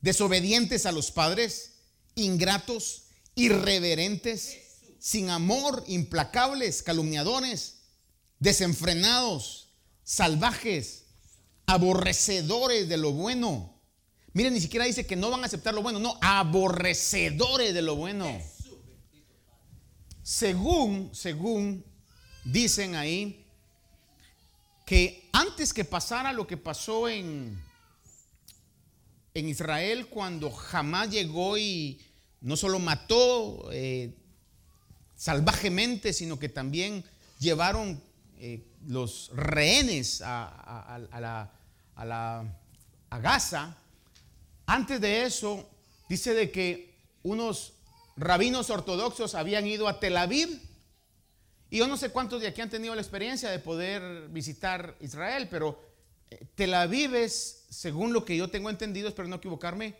desobedientes 0.00 0.86
a 0.86 0.92
los 0.92 1.10
padres, 1.10 1.76
ingratos, 2.14 3.04
irreverentes, 3.34 4.58
sin 4.98 5.30
amor, 5.30 5.82
implacables, 5.86 6.82
calumniadores, 6.82 7.80
desenfrenados, 8.38 9.70
salvajes, 10.02 11.04
aborrecedores 11.66 12.88
de 12.88 12.96
lo 12.98 13.12
bueno. 13.12 13.80
Miren, 14.32 14.52
ni 14.52 14.60
siquiera 14.60 14.84
dice 14.84 15.06
que 15.06 15.16
no 15.16 15.30
van 15.30 15.42
a 15.42 15.46
aceptar 15.46 15.74
lo 15.74 15.82
bueno, 15.82 15.98
no, 16.00 16.18
aborrecedores 16.20 17.72
de 17.72 17.82
lo 17.82 17.96
bueno. 17.96 18.40
Según, 20.22 21.14
según 21.14 21.84
dicen 22.44 22.94
ahí, 22.94 23.43
que 24.84 25.28
antes 25.32 25.72
que 25.72 25.84
pasara 25.84 26.32
lo 26.32 26.46
que 26.46 26.56
pasó 26.56 27.08
en, 27.08 27.58
en 29.32 29.48
Israel 29.48 30.06
cuando 30.08 30.50
jamás 30.50 31.10
llegó 31.10 31.56
y 31.56 32.00
no 32.40 32.56
solo 32.56 32.78
mató 32.78 33.70
eh, 33.72 34.14
salvajemente, 35.16 36.12
sino 36.12 36.38
que 36.38 36.48
también 36.48 37.04
llevaron 37.38 38.02
eh, 38.38 38.62
los 38.86 39.30
rehenes 39.34 40.20
a, 40.22 40.98
la, 41.20 41.50
a, 41.94 42.04
la, 42.04 42.58
a 43.08 43.18
Gaza, 43.18 43.76
antes 44.66 45.00
de 45.00 45.24
eso 45.24 45.68
dice 46.08 46.34
de 46.34 46.50
que 46.50 46.94
unos 47.22 47.72
rabinos 48.16 48.70
ortodoxos 48.70 49.34
habían 49.34 49.66
ido 49.66 49.88
a 49.88 49.98
Tel 49.98 50.16
Aviv 50.16 50.60
y 51.74 51.78
yo 51.78 51.88
no 51.88 51.96
sé 51.96 52.10
cuántos 52.10 52.40
de 52.40 52.46
aquí 52.46 52.60
han 52.60 52.70
tenido 52.70 52.94
la 52.94 53.00
experiencia 53.00 53.50
de 53.50 53.58
poder 53.58 54.28
visitar 54.28 54.94
Israel, 55.00 55.48
pero 55.50 55.82
eh, 56.30 56.46
Tel 56.54 56.72
Aviv 56.72 57.16
es, 57.16 57.64
según 57.68 58.12
lo 58.12 58.24
que 58.24 58.36
yo 58.36 58.48
tengo 58.48 58.70
entendido, 58.70 59.08
espero 59.08 59.26
no 59.26 59.34
equivocarme, 59.34 59.96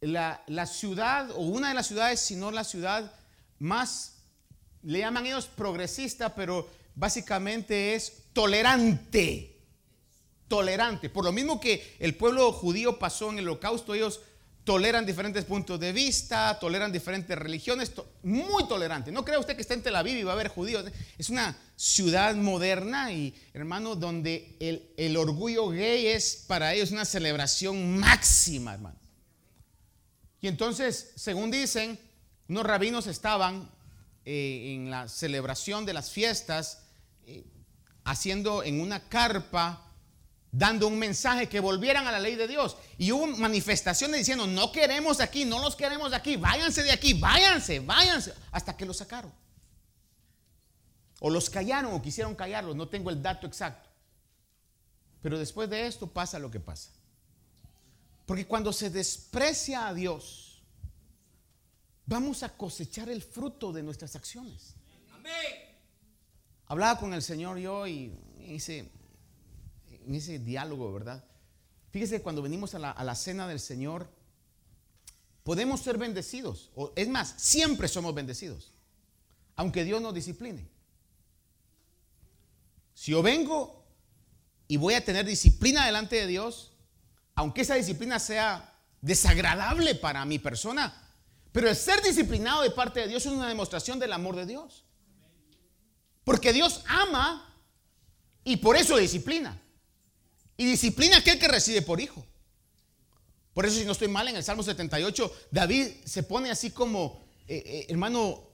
la, 0.00 0.42
la 0.48 0.66
ciudad 0.66 1.30
o 1.30 1.42
una 1.42 1.68
de 1.68 1.74
las 1.74 1.86
ciudades, 1.86 2.18
si 2.18 2.34
no 2.34 2.50
la 2.50 2.64
ciudad 2.64 3.14
más, 3.60 4.24
le 4.82 4.98
llaman 4.98 5.24
ellos 5.24 5.46
progresista, 5.46 6.34
pero 6.34 6.68
básicamente 6.96 7.94
es 7.94 8.24
tolerante. 8.32 9.56
Tolerante. 10.48 11.08
Por 11.10 11.24
lo 11.24 11.30
mismo 11.30 11.60
que 11.60 11.94
el 12.00 12.16
pueblo 12.16 12.50
judío 12.50 12.98
pasó 12.98 13.30
en 13.30 13.38
el 13.38 13.46
holocausto, 13.46 13.94
ellos 13.94 14.20
toleran 14.64 15.04
diferentes 15.04 15.44
puntos 15.44 15.78
de 15.80 15.92
vista, 15.92 16.58
toleran 16.58 16.92
diferentes 16.92 17.36
religiones, 17.36 17.92
muy 18.22 18.66
tolerante. 18.68 19.10
No 19.10 19.24
crea 19.24 19.38
usted 19.38 19.56
que 19.56 19.62
está 19.62 19.74
en 19.74 19.82
Tel 19.82 19.96
Aviv 19.96 20.16
y 20.16 20.22
va 20.22 20.32
a 20.32 20.34
haber 20.34 20.48
judíos. 20.48 20.84
Es 21.18 21.30
una 21.30 21.56
ciudad 21.76 22.34
moderna 22.34 23.12
y, 23.12 23.34
hermano, 23.54 23.96
donde 23.96 24.56
el, 24.60 24.92
el 24.96 25.16
orgullo 25.16 25.68
gay 25.70 26.06
es 26.06 26.44
para 26.46 26.74
ellos 26.74 26.92
una 26.92 27.04
celebración 27.04 27.98
máxima, 27.98 28.74
hermano. 28.74 28.98
Y 30.40 30.48
entonces, 30.48 31.12
según 31.16 31.50
dicen, 31.50 31.98
unos 32.48 32.64
rabinos 32.64 33.06
estaban 33.06 33.70
eh, 34.24 34.74
en 34.74 34.90
la 34.90 35.08
celebración 35.08 35.84
de 35.84 35.94
las 35.94 36.10
fiestas, 36.10 36.82
eh, 37.26 37.44
haciendo 38.04 38.62
en 38.62 38.80
una 38.80 39.08
carpa 39.08 39.91
dando 40.52 40.86
un 40.86 40.98
mensaje 40.98 41.48
que 41.48 41.60
volvieran 41.60 42.06
a 42.06 42.12
la 42.12 42.20
ley 42.20 42.36
de 42.36 42.46
Dios. 42.46 42.76
Y 42.98 43.10
hubo 43.10 43.26
manifestaciones 43.26 44.18
diciendo, 44.18 44.46
no 44.46 44.70
queremos 44.70 45.20
aquí, 45.20 45.46
no 45.46 45.58
los 45.58 45.74
queremos 45.74 46.12
aquí, 46.12 46.36
váyanse 46.36 46.82
de 46.82 46.92
aquí, 46.92 47.14
váyanse, 47.14 47.80
váyanse, 47.80 48.34
hasta 48.52 48.76
que 48.76 48.84
los 48.84 48.98
sacaron. 48.98 49.32
O 51.20 51.30
los 51.30 51.48
callaron 51.48 51.94
o 51.94 52.02
quisieron 52.02 52.34
callarlos, 52.34 52.76
no 52.76 52.88
tengo 52.88 53.08
el 53.08 53.22
dato 53.22 53.46
exacto. 53.46 53.88
Pero 55.22 55.38
después 55.38 55.70
de 55.70 55.86
esto 55.86 56.06
pasa 56.06 56.38
lo 56.38 56.50
que 56.50 56.60
pasa. 56.60 56.90
Porque 58.26 58.46
cuando 58.46 58.72
se 58.72 58.90
desprecia 58.90 59.88
a 59.88 59.94
Dios, 59.94 60.62
vamos 62.04 62.42
a 62.42 62.50
cosechar 62.50 63.08
el 63.08 63.22
fruto 63.22 63.72
de 63.72 63.82
nuestras 63.82 64.16
acciones. 64.16 64.74
Hablaba 66.66 66.98
con 66.98 67.14
el 67.14 67.22
Señor 67.22 67.58
yo 67.58 67.86
y 67.86 68.12
dice, 68.38 68.90
en 70.06 70.14
ese 70.14 70.38
diálogo, 70.38 70.92
¿verdad? 70.92 71.24
Fíjese, 71.90 72.22
cuando 72.22 72.42
venimos 72.42 72.74
a 72.74 72.78
la, 72.78 73.14
cena 73.14 73.46
del 73.46 73.60
Señor, 73.60 74.08
podemos 75.42 75.80
ser 75.80 75.98
bendecidos. 75.98 76.70
O, 76.74 76.92
es 76.96 77.08
más, 77.08 77.34
siempre 77.36 77.86
somos 77.86 78.14
bendecidos. 78.14 78.72
Aunque 79.56 79.84
Dios 79.84 80.00
nos 80.00 80.14
discipline. 80.14 80.66
Si 82.94 83.12
yo 83.12 83.22
vengo 83.22 83.84
y 84.68 84.78
voy 84.78 84.94
a 84.94 85.04
tener 85.04 85.26
disciplina 85.26 85.84
delante 85.84 86.16
de 86.16 86.26
Dios, 86.26 86.72
aunque 87.34 87.60
esa 87.60 87.74
disciplina 87.74 88.18
sea 88.18 88.74
desagradable 89.02 89.94
para 89.94 90.24
mi 90.24 90.38
persona, 90.38 90.94
pero 91.52 91.68
el 91.68 91.76
ser 91.76 92.02
disciplinado 92.02 92.62
de 92.62 92.70
parte 92.70 93.00
de 93.00 93.08
Dios 93.08 93.26
es 93.26 93.32
una 93.32 93.48
demostración 93.48 93.98
del 93.98 94.14
amor 94.14 94.36
de 94.36 94.46
Dios. 94.46 94.84
Porque 96.24 96.52
Dios 96.52 96.82
ama 96.86 97.54
y 98.44 98.56
por 98.56 98.76
eso 98.76 98.96
disciplina. 98.96 99.61
Y 100.62 100.64
disciplina 100.64 101.16
aquel 101.16 101.40
que 101.40 101.48
recibe 101.48 101.82
por 101.82 102.00
hijo. 102.00 102.24
Por 103.52 103.66
eso 103.66 103.80
si 103.80 103.84
no 103.84 103.90
estoy 103.90 104.06
mal, 104.06 104.28
en 104.28 104.36
el 104.36 104.44
Salmo 104.44 104.62
78, 104.62 105.48
David 105.50 105.88
se 106.04 106.22
pone 106.22 106.52
así 106.52 106.70
como, 106.70 107.20
eh, 107.48 107.64
eh, 107.66 107.86
hermano, 107.88 108.48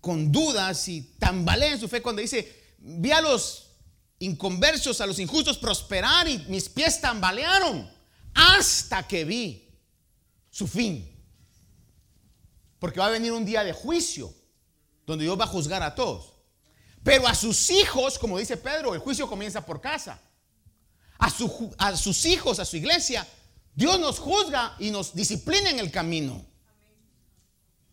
con 0.00 0.32
dudas 0.32 0.88
y 0.88 1.02
tambalea 1.20 1.74
en 1.74 1.78
su 1.78 1.86
fe 1.86 2.02
cuando 2.02 2.22
dice, 2.22 2.74
vi 2.78 3.12
a 3.12 3.20
los 3.20 3.70
inconversos, 4.18 5.00
a 5.00 5.06
los 5.06 5.20
injustos 5.20 5.58
prosperar 5.58 6.26
y 6.26 6.38
mis 6.48 6.68
pies 6.68 7.00
tambalearon 7.00 7.88
hasta 8.34 9.06
que 9.06 9.24
vi 9.24 9.70
su 10.50 10.66
fin. 10.66 11.08
Porque 12.80 12.98
va 12.98 13.06
a 13.06 13.10
venir 13.10 13.30
un 13.30 13.44
día 13.44 13.62
de 13.62 13.72
juicio 13.72 14.34
donde 15.06 15.24
Dios 15.24 15.38
va 15.38 15.44
a 15.44 15.46
juzgar 15.46 15.84
a 15.84 15.94
todos. 15.94 16.32
Pero 17.04 17.28
a 17.28 17.34
sus 17.36 17.70
hijos, 17.70 18.18
como 18.18 18.40
dice 18.40 18.56
Pedro, 18.56 18.92
el 18.92 18.98
juicio 18.98 19.28
comienza 19.28 19.64
por 19.64 19.80
casa. 19.80 20.20
A, 21.18 21.30
sus 21.96 22.26
hijos, 22.26 22.58
a 22.58 22.64
su 22.64 22.76
iglesia, 22.76 23.26
Dios 23.74 23.98
nos 24.00 24.18
juzga 24.18 24.74
y 24.78 24.90
nos 24.90 25.14
disciplina 25.14 25.70
en 25.70 25.78
el 25.78 25.90
camino. 25.90 26.44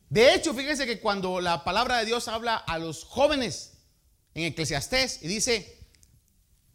De 0.09 0.33
hecho, 0.33 0.53
fíjense 0.53 0.85
que 0.85 0.99
cuando 0.99 1.41
la 1.41 1.63
palabra 1.63 1.97
de 1.97 2.05
Dios 2.05 2.27
habla 2.27 2.55
a 2.55 2.77
los 2.77 3.03
jóvenes 3.03 3.73
en 4.33 4.43
Eclesiastés 4.43 5.23
y 5.23 5.27
dice, 5.27 5.79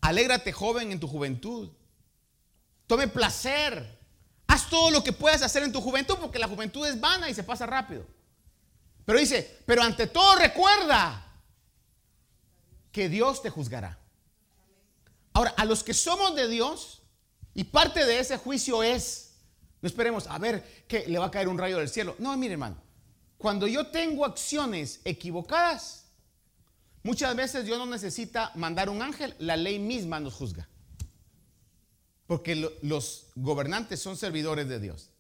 alégrate 0.00 0.52
joven 0.52 0.90
en 0.92 1.00
tu 1.00 1.06
juventud, 1.06 1.70
tome 2.86 3.08
placer, 3.08 3.98
haz 4.46 4.68
todo 4.68 4.90
lo 4.90 5.04
que 5.04 5.12
puedas 5.12 5.42
hacer 5.42 5.62
en 5.62 5.72
tu 5.72 5.80
juventud 5.80 6.16
porque 6.20 6.38
la 6.38 6.48
juventud 6.48 6.86
es 6.86 6.98
vana 6.98 7.30
y 7.30 7.34
se 7.34 7.44
pasa 7.44 7.66
rápido. 7.66 8.04
Pero 9.04 9.20
dice, 9.20 9.62
pero 9.64 9.82
ante 9.82 10.06
todo 10.06 10.36
recuerda 10.36 11.24
que 12.92 13.08
Dios 13.08 13.40
te 13.40 13.50
juzgará. 13.50 13.98
Ahora, 15.38 15.54
a 15.56 15.64
los 15.64 15.84
que 15.84 15.94
somos 15.94 16.34
de 16.34 16.48
Dios, 16.48 17.00
y 17.54 17.62
parte 17.62 18.04
de 18.04 18.18
ese 18.18 18.38
juicio 18.38 18.82
es, 18.82 19.36
no 19.80 19.86
esperemos 19.86 20.26
a 20.26 20.36
ver 20.36 20.84
que 20.88 21.06
le 21.06 21.16
va 21.16 21.26
a 21.26 21.30
caer 21.30 21.46
un 21.46 21.56
rayo 21.56 21.78
del 21.78 21.88
cielo. 21.88 22.16
No, 22.18 22.36
mire 22.36 22.54
hermano, 22.54 22.82
cuando 23.36 23.68
yo 23.68 23.86
tengo 23.86 24.24
acciones 24.24 25.00
equivocadas, 25.04 26.06
muchas 27.04 27.36
veces 27.36 27.64
Dios 27.64 27.78
no 27.78 27.86
necesita 27.86 28.50
mandar 28.56 28.90
un 28.90 29.00
ángel, 29.00 29.32
la 29.38 29.56
ley 29.56 29.78
misma 29.78 30.18
nos 30.18 30.34
juzga. 30.34 30.68
Porque 32.26 32.56
los 32.82 33.26
gobernantes 33.36 34.00
son 34.00 34.16
servidores 34.16 34.68
de 34.68 34.80
Dios. 34.80 35.10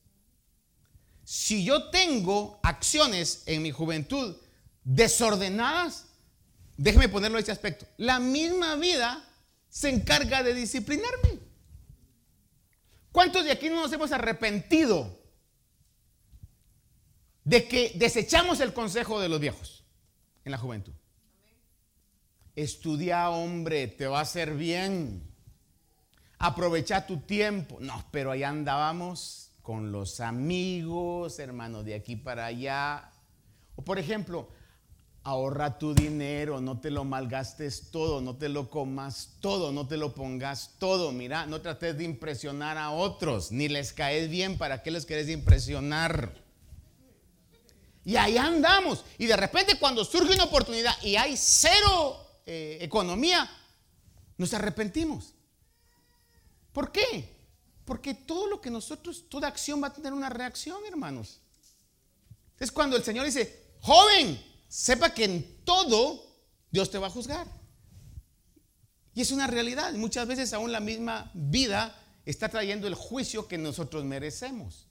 Si 1.22 1.64
yo 1.64 1.90
tengo 1.90 2.58
acciones 2.64 3.44
en 3.46 3.62
mi 3.62 3.70
juventud 3.70 4.34
desordenadas, 4.82 6.06
déjeme 6.76 7.08
ponerlo 7.08 7.38
en 7.38 7.42
este 7.42 7.52
aspecto. 7.52 7.86
La 7.98 8.18
misma 8.18 8.74
vida 8.74 9.24
se 9.68 9.90
encarga 9.90 10.42
de 10.42 10.54
disciplinarme. 10.54 11.38
¿Cuántos 13.12 13.44
de 13.44 13.52
aquí 13.52 13.68
no 13.68 13.76
nos 13.76 13.92
hemos 13.92 14.12
arrepentido 14.12 15.18
de 17.44 17.66
que 17.66 17.92
desechamos 17.96 18.60
el 18.60 18.72
consejo 18.72 19.20
de 19.20 19.28
los 19.28 19.40
viejos 19.40 19.84
en 20.44 20.52
la 20.52 20.58
juventud? 20.58 20.92
Estudia, 22.54 23.30
hombre, 23.30 23.88
te 23.88 24.06
va 24.06 24.18
a 24.18 24.22
hacer 24.22 24.54
bien. 24.54 25.22
Aprovecha 26.38 27.06
tu 27.06 27.18
tiempo. 27.20 27.78
No, 27.80 28.04
pero 28.10 28.30
ahí 28.30 28.42
andábamos 28.42 29.52
con 29.62 29.92
los 29.92 30.20
amigos, 30.20 31.38
hermanos, 31.38 31.84
de 31.84 31.94
aquí 31.94 32.16
para 32.16 32.46
allá. 32.46 33.10
O 33.76 33.82
por 33.82 33.98
ejemplo, 33.98 34.48
ahorra 35.24 35.78
tu 35.78 35.94
dinero, 35.94 36.60
no 36.60 36.80
te 36.80 36.90
lo 36.90 37.04
malgastes 37.04 37.90
todo, 37.90 38.20
no 38.20 38.36
te 38.36 38.48
lo 38.48 38.70
comas 38.70 39.36
todo, 39.40 39.72
no 39.72 39.86
te 39.86 39.96
lo 39.96 40.14
pongas 40.14 40.74
todo. 40.78 41.12
Mira, 41.12 41.46
no 41.46 41.60
trates 41.60 41.98
de 41.98 42.04
impresionar 42.04 42.78
a 42.78 42.90
otros, 42.90 43.52
ni 43.52 43.68
les 43.68 43.92
caes 43.92 44.30
bien, 44.30 44.58
¿para 44.58 44.82
qué 44.82 44.90
les 44.90 45.04
querés 45.04 45.28
impresionar? 45.28 46.32
Y 48.04 48.16
ahí 48.16 48.38
andamos. 48.38 49.04
Y 49.18 49.26
de 49.26 49.36
repente 49.36 49.78
cuando 49.78 50.04
surge 50.04 50.32
una 50.32 50.44
oportunidad 50.44 50.94
y 51.02 51.16
hay 51.16 51.36
cero 51.36 52.16
eh, 52.46 52.78
economía, 52.80 53.50
nos 54.38 54.54
arrepentimos. 54.54 55.34
¿Por 56.72 56.90
qué? 56.90 57.36
Porque 57.84 58.14
todo 58.14 58.46
lo 58.46 58.60
que 58.60 58.70
nosotros, 58.70 59.24
toda 59.28 59.48
acción 59.48 59.82
va 59.82 59.88
a 59.88 59.92
tener 59.92 60.12
una 60.12 60.30
reacción, 60.30 60.78
hermanos. 60.86 61.40
Es 62.58 62.72
cuando 62.72 62.96
el 62.96 63.04
Señor 63.04 63.26
dice, 63.26 63.74
joven, 63.80 64.42
sepa 64.68 65.14
que 65.14 65.24
en 65.24 65.64
todo 65.64 66.24
Dios 66.70 66.90
te 66.90 66.98
va 66.98 67.08
a 67.08 67.10
juzgar. 67.10 67.46
Y 69.14 69.22
es 69.22 69.32
una 69.32 69.46
realidad. 69.46 69.92
Muchas 69.94 70.28
veces 70.28 70.52
aún 70.52 70.70
la 70.70 70.80
misma 70.80 71.30
vida 71.34 71.98
está 72.24 72.48
trayendo 72.48 72.86
el 72.86 72.94
juicio 72.94 73.48
que 73.48 73.58
nosotros 73.58 74.04
merecemos. 74.04 74.86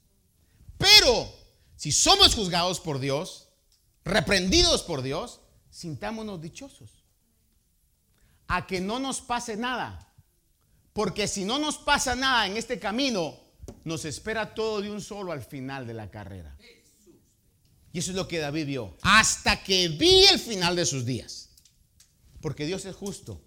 Pero 0.76 1.32
si 1.76 1.92
somos 1.92 2.34
juzgados 2.34 2.80
por 2.80 2.98
Dios, 2.98 3.48
reprendidos 4.04 4.82
por 4.82 5.02
Dios, 5.02 5.40
sintámonos 5.70 6.40
dichosos. 6.40 7.04
A 8.48 8.66
que 8.66 8.80
no 8.80 8.98
nos 8.98 9.20
pase 9.20 9.56
nada. 9.56 10.12
Porque 10.92 11.28
si 11.28 11.44
no 11.44 11.58
nos 11.58 11.78
pasa 11.78 12.14
nada 12.14 12.46
en 12.46 12.56
este 12.56 12.78
camino, 12.78 13.38
nos 13.84 14.04
espera 14.04 14.54
todo 14.54 14.80
de 14.80 14.90
un 14.90 15.00
solo 15.00 15.32
al 15.32 15.42
final 15.42 15.86
de 15.86 15.94
la 15.94 16.10
carrera. 16.10 16.56
Y 17.92 18.00
eso 18.00 18.10
es 18.10 18.16
lo 18.16 18.28
que 18.28 18.38
David 18.38 18.66
vio. 18.66 18.96
Hasta 19.02 19.62
que 19.62 19.88
vi 19.88 20.24
el 20.26 20.38
final 20.38 20.76
de 20.76 20.86
sus 20.86 21.04
días. 21.04 21.48
Porque 22.40 22.66
Dios 22.66 22.84
es 22.84 22.94
justo 22.94 23.40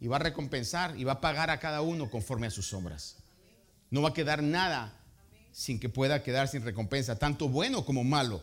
y 0.00 0.08
va 0.08 0.16
a 0.16 0.20
recompensar 0.20 0.98
y 0.98 1.04
va 1.04 1.12
a 1.12 1.20
pagar 1.20 1.50
a 1.50 1.60
cada 1.60 1.80
uno 1.80 2.10
conforme 2.10 2.46
a 2.46 2.50
sus 2.50 2.72
obras. 2.72 3.16
No 3.90 4.02
va 4.02 4.10
a 4.10 4.14
quedar 4.14 4.42
nada 4.42 4.98
sin 5.52 5.78
que 5.78 5.88
pueda 5.88 6.22
quedar 6.22 6.48
sin 6.48 6.62
recompensa, 6.62 7.18
tanto 7.18 7.48
bueno 7.48 7.84
como 7.84 8.02
malo. 8.02 8.42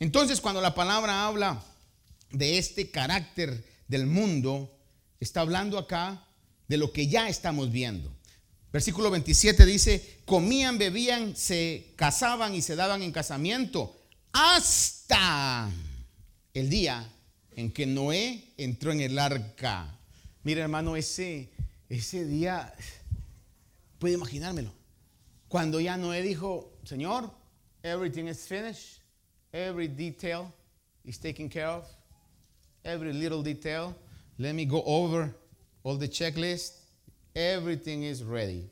Entonces, 0.00 0.40
cuando 0.40 0.60
la 0.60 0.74
palabra 0.74 1.26
habla 1.26 1.62
de 2.30 2.58
este 2.58 2.90
carácter 2.90 3.64
del 3.86 4.06
mundo, 4.06 4.76
está 5.20 5.42
hablando 5.42 5.78
acá 5.78 6.26
de 6.66 6.78
lo 6.78 6.92
que 6.92 7.06
ya 7.06 7.28
estamos 7.28 7.70
viendo. 7.70 8.12
Versículo 8.72 9.10
27 9.10 9.66
dice, 9.66 10.18
comían, 10.24 10.78
bebían, 10.78 11.36
se 11.36 11.92
casaban 11.94 12.54
y 12.54 12.62
se 12.62 12.74
daban 12.74 13.02
en 13.02 13.12
casamiento 13.12 13.94
hasta 14.34 15.70
el 16.52 16.68
día 16.68 17.08
en 17.52 17.70
que 17.70 17.86
Noé 17.86 18.52
entró 18.56 18.90
en 18.90 19.00
el 19.00 19.16
arca. 19.18 19.96
Mira, 20.42 20.62
hermano, 20.62 20.96
ese, 20.96 21.50
ese 21.88 22.24
día, 22.24 22.74
puede 24.00 24.14
imaginármelo. 24.14 24.72
Cuando 25.48 25.80
ya 25.80 25.96
Noé 25.96 26.20
dijo, 26.22 26.72
Señor, 26.82 27.30
everything 27.84 28.26
is 28.26 28.44
finished, 28.44 29.00
every 29.52 29.86
detail 29.86 30.52
is 31.04 31.18
taken 31.18 31.48
care 31.48 31.68
of, 31.68 31.84
every 32.82 33.12
little 33.12 33.42
detail, 33.42 33.94
let 34.38 34.52
me 34.52 34.66
go 34.66 34.82
over 34.84 35.32
all 35.84 35.96
the 35.96 36.08
checklist, 36.08 36.80
everything 37.36 38.02
is 38.02 38.24
ready. 38.24 38.68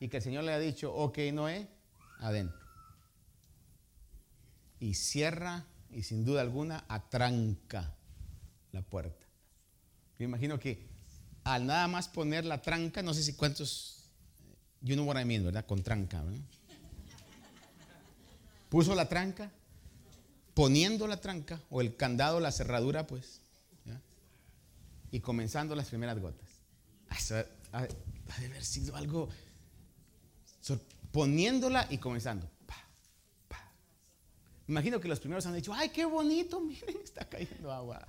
Y 0.00 0.08
que 0.08 0.16
el 0.16 0.22
Señor 0.22 0.44
le 0.44 0.52
ha 0.52 0.58
dicho, 0.58 0.90
ok, 0.90 1.18
Noé, 1.32 1.66
adentro 2.22 2.65
y 4.80 4.94
cierra 4.94 5.64
y 5.90 6.02
sin 6.02 6.24
duda 6.24 6.42
alguna 6.42 6.84
atranca 6.88 7.94
la 8.72 8.82
puerta. 8.82 9.26
Me 10.18 10.24
imagino 10.24 10.58
que 10.58 10.86
al 11.44 11.66
nada 11.66 11.86
más 11.88 12.08
poner 12.08 12.44
la 12.44 12.60
tranca, 12.60 13.02
no 13.02 13.14
sé 13.14 13.22
si 13.22 13.34
cuántos, 13.34 14.10
you 14.82 14.94
know 14.94 15.06
what 15.06 15.20
I 15.20 15.24
mean, 15.24 15.44
¿verdad? 15.44 15.64
Con 15.66 15.82
tranca, 15.82 16.22
Puso 18.68 18.94
la 18.94 19.08
tranca, 19.08 19.50
poniendo 20.54 21.06
la 21.06 21.20
tranca 21.20 21.60
o 21.70 21.80
el 21.80 21.96
candado, 21.96 22.40
la 22.40 22.50
cerradura, 22.50 23.06
pues, 23.06 23.40
y 25.12 25.20
comenzando 25.20 25.76
las 25.76 25.88
primeras 25.88 26.18
gotas. 26.18 26.48
Ha 27.72 27.82
de 27.82 28.46
haber 28.46 28.64
sido 28.64 28.96
algo, 28.96 29.28
poniéndola 31.12 31.86
y 31.90 31.98
comenzando. 31.98 32.50
Imagino 34.68 35.00
que 35.00 35.08
los 35.08 35.20
primeros 35.20 35.46
han 35.46 35.54
dicho, 35.54 35.72
ay, 35.72 35.90
qué 35.90 36.04
bonito, 36.04 36.60
miren, 36.62 36.96
está 37.02 37.28
cayendo 37.28 37.72
agua. 37.72 38.06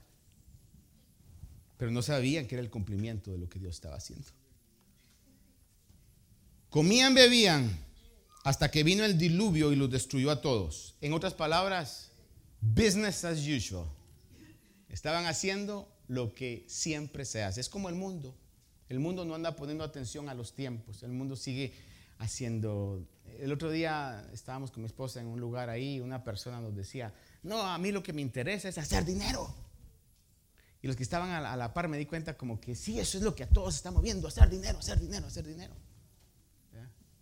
Pero 1.77 1.91
no 1.91 2.01
sabían 2.01 2.47
que 2.47 2.55
era 2.55 2.63
el 2.63 2.69
cumplimiento 2.69 3.31
de 3.31 3.37
lo 3.37 3.47
que 3.47 3.59
Dios 3.59 3.75
estaba 3.75 3.95
haciendo. 3.95 4.27
Comían, 6.69 7.13
bebían, 7.13 7.77
hasta 8.43 8.71
que 8.71 8.83
vino 8.83 9.03
el 9.03 9.17
diluvio 9.17 9.71
y 9.71 9.75
los 9.75 9.89
destruyó 9.89 10.31
a 10.31 10.41
todos. 10.41 10.95
En 11.01 11.13
otras 11.13 11.33
palabras, 11.33 12.11
business 12.61 13.23
as 13.23 13.39
usual. 13.47 13.85
Estaban 14.89 15.25
haciendo 15.25 15.87
lo 16.07 16.33
que 16.33 16.65
siempre 16.67 17.25
se 17.25 17.43
hace. 17.43 17.61
Es 17.61 17.69
como 17.69 17.89
el 17.89 17.95
mundo. 17.95 18.35
El 18.89 18.99
mundo 18.99 19.25
no 19.25 19.35
anda 19.35 19.55
poniendo 19.55 19.83
atención 19.83 20.29
a 20.29 20.33
los 20.33 20.53
tiempos. 20.53 21.03
El 21.03 21.11
mundo 21.11 21.35
sigue 21.35 21.73
haciendo... 22.19 23.07
El 23.39 23.51
otro 23.51 23.69
día 23.69 24.27
estábamos 24.33 24.71
con 24.71 24.81
mi 24.81 24.87
esposa 24.87 25.21
en 25.21 25.27
un 25.27 25.39
lugar 25.39 25.69
ahí 25.69 25.99
una 25.99 26.23
persona 26.23 26.59
nos 26.59 26.75
decía, 26.75 27.13
no, 27.43 27.61
a 27.61 27.77
mí 27.77 27.91
lo 27.91 28.01
que 28.01 28.13
me 28.13 28.21
interesa 28.21 28.69
es 28.69 28.77
hacer 28.77 29.05
dinero. 29.05 29.53
Y 30.81 30.87
los 30.87 30.95
que 30.95 31.03
estaban 31.03 31.29
a 31.29 31.55
la, 31.55 31.73
par 31.73 31.87
me 31.87 31.97
di 31.97 32.05
cuenta 32.05 32.37
como 32.37 32.59
que 32.59 32.75
sí, 32.75 32.99
eso 32.99 33.17
es 33.17 33.23
lo 33.23 33.35
que 33.35 33.43
a 33.43 33.49
todos 33.49 33.75
estamos 33.75 34.01
viendo, 34.01 34.27
hacer 34.27 34.49
dinero, 34.49 34.79
hacer 34.79 34.99
dinero, 34.99 35.27
hacer 35.27 35.45
dinero. 35.45 35.75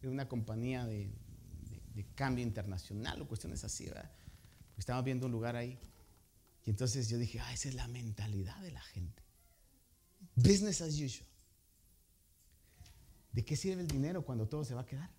Es 0.01 0.09
una 0.09 0.27
compañía 0.27 0.85
de, 0.85 1.11
cambio 2.13 2.43
internacional 2.43 3.21
o 3.21 3.27
cuestiones 3.27 3.63
así, 3.63 3.85
¿verdad? 3.85 4.11
Estamos 4.77 5.03
viendo 5.03 5.25
un 5.25 5.31
lugar 5.31 5.55
ahí. 5.55 5.79
Y 6.65 6.69
entonces 6.69 7.07
yo 7.07 7.17
dije, 7.17 7.39
ah, 7.39 7.53
esa 7.53 7.69
es 7.69 7.75
la 7.75 7.87
mentalidad 7.87 8.59
de 8.61 8.71
la 8.71 8.81
gente. 8.81 9.23
Business 10.35 10.81
as 10.81 10.99
usual. 10.99 11.27
¿De 13.35 13.43
qué 13.43 13.57
sirve 13.57 13.81
el 13.81 13.87
dinero 13.89 14.23
cuando 14.23 14.47
todo 14.47 14.63
se 14.63 14.73
va 14.73 14.81
a 14.81 14.85
quedar? 14.85 15.09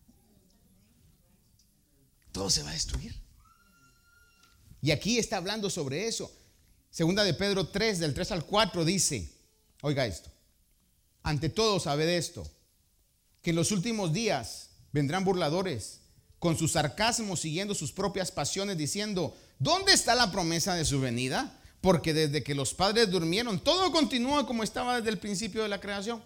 Todo 2.32 2.48
se 2.48 2.62
va 2.62 2.70
a 2.70 2.72
destruir. 2.72 3.14
Y 4.80 4.90
aquí 4.90 5.18
está 5.18 5.36
hablando 5.36 5.68
sobre 5.68 6.08
eso. 6.08 6.32
Segunda 6.90 7.24
de 7.24 7.34
Pedro 7.34 7.68
3, 7.68 7.98
del 7.98 8.14
3 8.14 8.32
al 8.32 8.46
4 8.46 8.86
dice, 8.86 9.30
oiga 9.82 10.06
esto, 10.06 10.30
ante 11.22 11.50
todo 11.50 11.78
sabed 11.78 12.08
esto, 12.08 12.50
que 13.42 13.50
en 13.50 13.56
los 13.56 13.70
últimos 13.70 14.14
días 14.14 14.70
vendrán 14.92 15.22
burladores 15.22 16.00
con 16.38 16.56
su 16.56 16.68
sarcasmo 16.68 17.36
siguiendo 17.36 17.74
sus 17.74 17.92
propias 17.92 18.32
pasiones 18.32 18.78
diciendo, 18.78 19.36
¿dónde 19.58 19.92
está 19.92 20.14
la 20.14 20.32
promesa 20.32 20.74
de 20.74 20.86
su 20.86 21.00
venida? 21.00 21.60
Porque 21.82 22.14
desde 22.14 22.42
que 22.42 22.54
los 22.54 22.72
padres 22.72 23.10
durmieron, 23.10 23.60
todo 23.60 23.92
continúa 23.92 24.46
como 24.46 24.62
estaba 24.62 24.96
desde 24.96 25.10
el 25.10 25.18
principio 25.18 25.62
de 25.62 25.68
la 25.68 25.82
creación. 25.82 26.22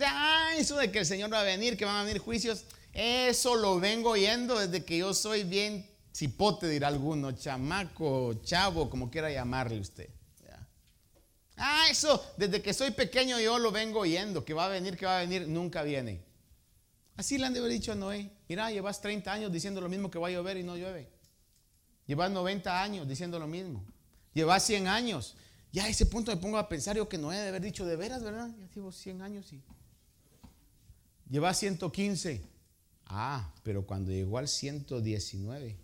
Ah, 0.00 0.52
eso 0.56 0.76
de 0.76 0.90
que 0.90 1.00
el 1.00 1.06
Señor 1.06 1.32
va 1.32 1.40
a 1.40 1.44
venir, 1.44 1.76
que 1.76 1.84
van 1.84 1.96
a 1.96 2.04
venir 2.04 2.20
juicios, 2.20 2.64
eso 2.92 3.54
lo 3.56 3.78
vengo 3.78 4.10
oyendo 4.10 4.58
desde 4.58 4.84
que 4.84 4.98
yo 4.98 5.14
soy 5.14 5.44
bien 5.44 5.88
cipote, 6.14 6.68
dirá 6.68 6.88
alguno, 6.88 7.32
chamaco, 7.32 8.34
chavo, 8.42 8.88
como 8.88 9.10
quiera 9.10 9.30
llamarle 9.30 9.80
usted. 9.80 10.10
Ah, 11.56 11.86
eso, 11.88 12.20
desde 12.36 12.60
que 12.62 12.74
soy 12.74 12.90
pequeño 12.90 13.38
yo 13.38 13.58
lo 13.58 13.70
vengo 13.70 14.00
oyendo, 14.00 14.44
que 14.44 14.54
va 14.54 14.66
a 14.66 14.68
venir, 14.68 14.96
que 14.96 15.06
va 15.06 15.18
a 15.18 15.20
venir, 15.20 15.46
nunca 15.46 15.82
viene. 15.82 16.24
Así 17.16 17.38
le 17.38 17.46
han 17.46 17.52
de 17.52 17.60
haber 17.60 17.70
dicho 17.70 17.92
a 17.92 17.94
Noé, 17.94 18.30
mira, 18.48 18.72
llevas 18.72 19.00
30 19.00 19.32
años 19.32 19.52
diciendo 19.52 19.80
lo 19.80 19.88
mismo 19.88 20.10
que 20.10 20.18
va 20.18 20.28
a 20.28 20.30
llover 20.32 20.56
y 20.56 20.64
no 20.64 20.76
llueve. 20.76 21.08
Llevas 22.06 22.30
90 22.30 22.82
años 22.82 23.08
diciendo 23.08 23.38
lo 23.38 23.46
mismo. 23.46 23.84
Llevas 24.32 24.64
100 24.64 24.88
años. 24.88 25.36
Ya 25.72 25.84
a 25.84 25.88
ese 25.88 26.06
punto 26.06 26.32
me 26.32 26.36
pongo 26.38 26.58
a 26.58 26.68
pensar 26.68 26.96
yo 26.96 27.08
que 27.08 27.18
Noé 27.18 27.36
debe 27.36 27.48
haber 27.50 27.62
dicho 27.62 27.86
de 27.86 27.94
veras, 27.94 28.22
¿verdad? 28.22 28.50
Ya 28.58 28.68
llevo 28.74 28.90
100 28.90 29.22
años 29.22 29.52
y... 29.52 29.62
Llevas 31.28 31.58
115. 31.58 32.42
Ah, 33.06 33.52
pero 33.62 33.86
cuando 33.86 34.10
llegó 34.10 34.38
al 34.38 34.48
119, 34.48 35.76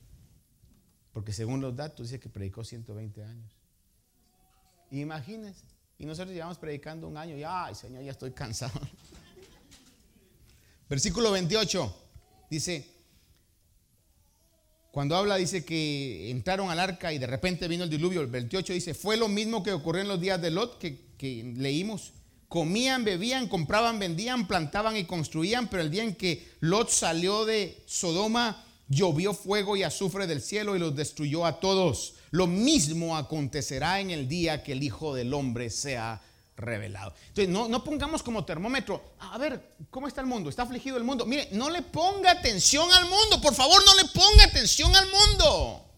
porque 1.13 1.33
según 1.33 1.61
los 1.61 1.77
datos 1.77 2.09
dice 2.09 2.21
que 2.21 2.29
predicó 2.29 2.65
120 2.65 3.25
años. 3.25 3.53
Imagínense. 4.91 5.65
Y 5.99 6.07
nosotros 6.07 6.35
llevamos 6.35 6.59
predicando 6.59 7.07
un 7.07 7.17
año 7.17 7.37
y, 7.37 7.45
ay 7.45 7.75
Señor, 7.75 8.03
ya 8.03 8.13
estoy 8.13 8.33
cansado. 8.33 8.73
Versículo 10.89 11.31
28 11.31 11.95
dice, 12.51 12.89
cuando 14.91 15.15
habla 15.15 15.37
dice 15.37 15.65
que 15.65 16.31
entraron 16.31 16.71
al 16.71 16.81
arca 16.81 17.13
y 17.13 17.19
de 17.19 17.27
repente 17.27 17.69
vino 17.69 17.85
el 17.85 17.91
diluvio. 17.91 18.23
El 18.23 18.27
28 18.29 18.73
dice, 18.73 18.95
fue 18.95 19.17
lo 19.17 19.29
mismo 19.29 19.63
que 19.63 19.73
ocurrió 19.73 20.03
en 20.03 20.09
los 20.09 20.21
días 20.21 20.41
de 20.41 20.51
Lot 20.51 20.79
que, 20.79 21.15
que 21.17 21.45
leímos. 21.57 22.15
Comían, 22.51 23.05
bebían, 23.05 23.47
compraban, 23.47 24.01
vendían, 24.01 24.49
plantaban 24.49 24.97
y 24.97 25.05
construían, 25.05 25.69
pero 25.69 25.85
el 25.85 25.91
día 25.93 26.03
en 26.03 26.17
que 26.17 26.57
Lot 26.59 26.91
salió 26.91 27.45
de 27.45 27.81
Sodoma, 27.87 28.65
llovió 28.89 29.35
fuego 29.35 29.77
y 29.77 29.85
azufre 29.85 30.27
del 30.27 30.43
cielo 30.43 30.75
y 30.75 30.81
los 30.81 30.97
destruyó 30.97 31.47
a 31.47 31.61
todos. 31.61 32.15
Lo 32.33 32.49
mismo 32.49 33.17
acontecerá 33.17 34.01
en 34.01 34.11
el 34.11 34.27
día 34.27 34.65
que 34.65 34.73
el 34.73 34.83
Hijo 34.83 35.15
del 35.15 35.33
Hombre 35.33 35.71
sea 35.71 36.21
revelado. 36.57 37.15
Entonces, 37.29 37.49
no, 37.49 37.69
no, 37.69 37.85
pongamos 37.85 38.21
como 38.21 38.45
termómetro, 38.45 39.13
a 39.21 39.39
ver, 39.39 39.77
¿cómo 39.89 40.09
está 40.09 40.21
el 40.21 40.27
mundo? 40.27 40.51
¿Está 40.51 40.65
afligido 40.65 40.97
el 40.97 41.05
mundo? 41.05 41.27
Mire, 41.27 41.51
no 41.53 41.71
le 41.71 41.83
ponga 41.83 42.33
atención 42.33 42.91
al 42.93 43.05
mundo, 43.05 43.41
por 43.41 43.55
favor, 43.55 43.81
no 43.87 43.95
le 43.95 44.09
ponga 44.09 44.43
atención 44.47 44.93
al 44.97 45.07
mundo. 45.07 45.90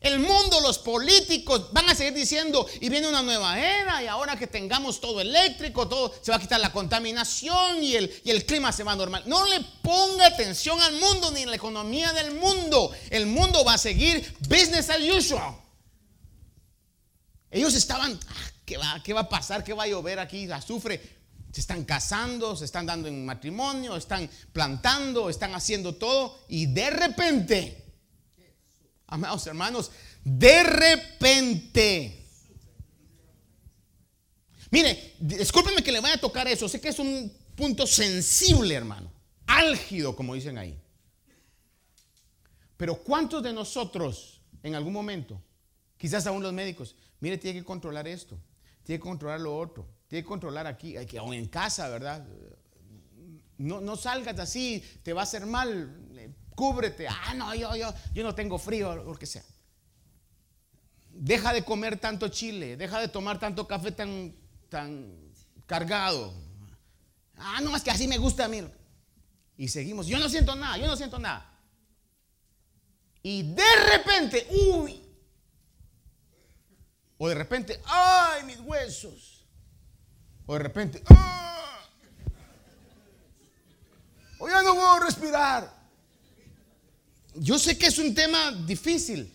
El 0.00 0.18
mundo, 0.18 0.60
los 0.62 0.78
políticos 0.78 1.70
van 1.72 1.90
a 1.90 1.94
seguir 1.94 2.14
diciendo, 2.14 2.66
y 2.80 2.88
viene 2.88 3.06
una 3.06 3.20
nueva 3.20 3.60
era, 3.60 4.02
y 4.02 4.06
ahora 4.06 4.34
que 4.34 4.46
tengamos 4.46 4.98
todo 4.98 5.20
eléctrico, 5.20 5.86
todo 5.86 6.14
se 6.22 6.30
va 6.30 6.38
a 6.38 6.40
quitar 6.40 6.58
la 6.58 6.72
contaminación 6.72 7.82
y 7.82 7.96
el, 7.96 8.20
y 8.24 8.30
el 8.30 8.46
clima 8.46 8.72
se 8.72 8.82
va 8.82 8.92
a 8.92 8.96
normal. 8.96 9.24
No 9.26 9.44
le 9.46 9.60
ponga 9.82 10.26
atención 10.26 10.80
al 10.80 10.94
mundo 10.94 11.30
ni 11.32 11.42
a 11.42 11.46
la 11.48 11.56
economía 11.56 12.14
del 12.14 12.34
mundo. 12.34 12.90
El 13.10 13.26
mundo 13.26 13.62
va 13.62 13.74
a 13.74 13.78
seguir 13.78 14.36
business 14.48 14.88
as 14.88 15.02
usual. 15.02 15.54
Ellos 17.50 17.74
estaban, 17.74 18.18
ah, 18.26 18.50
¿qué 18.64 18.78
va, 18.78 19.02
¿qué 19.04 19.12
va 19.12 19.20
a 19.20 19.28
pasar? 19.28 19.62
¿Qué 19.62 19.74
va 19.74 19.82
a 19.82 19.88
llover 19.88 20.18
aquí? 20.18 20.50
Azufre. 20.50 21.20
Se 21.52 21.60
están 21.60 21.84
casando, 21.84 22.56
se 22.56 22.64
están 22.64 22.86
dando 22.86 23.06
en 23.08 23.26
matrimonio, 23.26 23.96
están 23.96 24.30
plantando, 24.52 25.28
están 25.28 25.54
haciendo 25.54 25.96
todo, 25.96 26.38
y 26.48 26.66
de 26.66 26.90
repente 26.90 27.89
amados 29.10 29.46
hermanos, 29.46 29.90
de 30.24 30.62
repente. 30.62 32.16
Mire, 34.70 35.16
discúlpenme 35.18 35.82
que 35.82 35.92
le 35.92 36.00
vaya 36.00 36.14
a 36.14 36.20
tocar 36.20 36.46
eso, 36.46 36.68
sé 36.68 36.80
que 36.80 36.88
es 36.88 36.98
un 36.98 37.32
punto 37.56 37.86
sensible, 37.86 38.74
hermano, 38.74 39.12
álgido, 39.46 40.14
como 40.14 40.34
dicen 40.34 40.56
ahí. 40.56 40.80
Pero 42.76 43.02
¿cuántos 43.02 43.42
de 43.42 43.52
nosotros 43.52 44.40
en 44.62 44.74
algún 44.74 44.92
momento, 44.92 45.42
quizás 45.96 46.26
aún 46.26 46.42
los 46.42 46.52
médicos, 46.52 46.94
mire, 47.20 47.36
tiene 47.38 47.60
que 47.60 47.64
controlar 47.64 48.06
esto, 48.06 48.38
tiene 48.84 48.98
que 48.98 49.08
controlar 49.08 49.40
lo 49.40 49.58
otro, 49.58 49.86
tiene 50.06 50.22
que 50.22 50.28
controlar 50.28 50.66
aquí, 50.66 50.94
que 51.06 51.18
aún 51.18 51.34
en 51.34 51.48
casa, 51.48 51.88
¿verdad? 51.88 52.26
No, 53.58 53.80
no 53.80 53.96
salgas 53.96 54.38
así, 54.38 54.82
te 55.02 55.12
va 55.12 55.22
a 55.22 55.24
hacer 55.24 55.46
mal, 55.46 56.09
cúbrete. 56.60 57.08
Ah, 57.08 57.32
no, 57.34 57.54
yo, 57.54 57.74
yo, 57.74 57.94
yo 58.12 58.22
no 58.22 58.34
tengo 58.34 58.58
frío, 58.58 58.94
lo 58.94 59.14
que 59.14 59.24
sea. 59.24 59.42
Deja 61.08 61.54
de 61.54 61.64
comer 61.64 61.98
tanto 61.98 62.28
chile, 62.28 62.76
deja 62.76 63.00
de 63.00 63.08
tomar 63.08 63.40
tanto 63.40 63.66
café 63.66 63.92
tan, 63.92 64.34
tan 64.68 65.10
cargado. 65.64 66.34
Ah, 67.38 67.60
no, 67.62 67.74
es 67.74 67.82
que 67.82 67.90
así 67.90 68.06
me 68.06 68.18
gusta 68.18 68.44
a 68.44 68.48
mí. 68.48 68.62
Y 69.56 69.68
seguimos, 69.68 70.06
yo 70.06 70.18
no 70.18 70.28
siento 70.28 70.54
nada, 70.54 70.76
yo 70.76 70.86
no 70.86 70.96
siento 70.96 71.18
nada. 71.18 71.50
Y 73.22 73.42
de 73.42 73.76
repente, 73.92 74.46
uy. 74.50 75.02
O 77.16 77.26
de 77.26 77.34
repente, 77.36 77.80
ay, 77.86 78.44
mis 78.44 78.60
huesos. 78.60 79.46
O 80.44 80.52
de 80.52 80.58
repente, 80.58 81.02
ah. 81.08 81.80
O 84.38 84.46
ya 84.46 84.62
no 84.62 84.74
puedo 84.74 85.00
respirar. 85.00 85.79
Yo 87.34 87.58
sé 87.58 87.78
que 87.78 87.86
es 87.86 87.98
un 87.98 88.14
tema 88.14 88.52
difícil, 88.52 89.32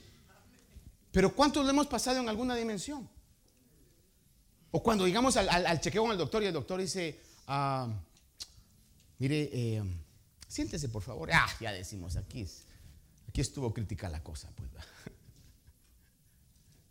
pero 1.11 1.33
¿cuántos 1.33 1.63
lo 1.63 1.69
hemos 1.69 1.87
pasado 1.87 2.19
en 2.19 2.27
alguna 2.27 2.55
dimensión? 2.55 3.07
O 4.71 4.83
cuando 4.83 5.07
llegamos 5.07 5.37
al, 5.37 5.79
chequeo 5.79 6.03
con 6.03 6.11
el 6.11 6.17
doctor 6.17 6.43
y 6.43 6.47
el 6.47 6.53
doctor 6.53 6.81
dice, 6.81 7.21
ah, 7.47 7.87
mire, 9.19 9.49
eh, 9.53 9.83
siéntese 10.47 10.89
por 10.89 11.01
favor. 11.01 11.29
Ah, 11.31 11.47
ya 11.61 11.71
decimos, 11.71 12.17
aquí, 12.17 12.45
aquí 13.29 13.41
estuvo 13.41 13.73
crítica 13.73 14.09
la 14.09 14.21
cosa. 14.21 14.49
Pues. 14.55 14.69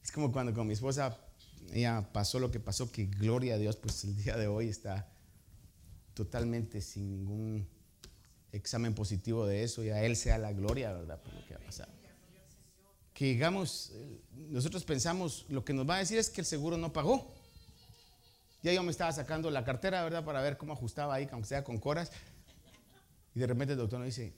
Es 0.03 0.13
como 0.13 0.33
cuando 0.33 0.55
con 0.55 0.67
mi 0.67 0.73
esposa, 0.73 1.19
ella 1.73 2.07
pasó 2.13 2.39
lo 2.39 2.51
que 2.51 2.61
pasó, 2.61 2.91
que 2.91 3.07
gloria 3.07 3.55
a 3.55 3.59
Dios, 3.59 3.77
pues 3.77 4.05
el 4.05 4.17
día 4.17 4.37
de 4.37 4.47
hoy 4.47 4.69
está 4.69 5.09
totalmente 6.15 6.81
sin 6.81 7.11
ningún 7.11 7.69
examen 8.55 8.95
positivo 8.95 9.47
de 9.47 9.65
eso 9.65 9.83
y 9.83 9.91
a 9.91 10.03
Él 10.03 10.17
sea 10.17 10.39
la 10.39 10.53
gloria, 10.53 10.93
¿verdad? 10.93 11.21
Por 11.23 11.35
lo 11.35 11.45
que 11.47 11.55
ha 11.55 11.59
pasado. 11.59 11.93
Que 13.13 13.27
digamos, 13.27 13.93
nosotros 14.33 14.85
pensamos, 14.85 15.45
lo 15.49 15.65
que 15.65 15.73
nos 15.73 15.89
va 15.89 15.97
a 15.97 15.99
decir 15.99 16.19
es 16.19 16.31
que 16.31 16.41
el 16.41 16.47
seguro 16.47 16.77
no 16.77 16.93
pagó. 16.93 17.33
Ya 18.63 18.73
yo 18.73 18.83
me 18.83 18.91
estaba 18.91 19.13
sacando 19.13 19.51
la 19.51 19.65
cartera, 19.65 20.03
¿verdad? 20.03 20.25
Para 20.25 20.41
ver 20.41 20.57
cómo 20.57 20.73
ajustaba 20.73 21.15
ahí, 21.15 21.29
aunque 21.31 21.49
sea 21.49 21.63
con 21.63 21.79
coras. 21.79 22.11
Y 23.35 23.41
de 23.41 23.47
repente 23.47 23.73
el 23.73 23.79
doctor 23.79 23.99
nos 23.99 24.07
dice, 24.07 24.33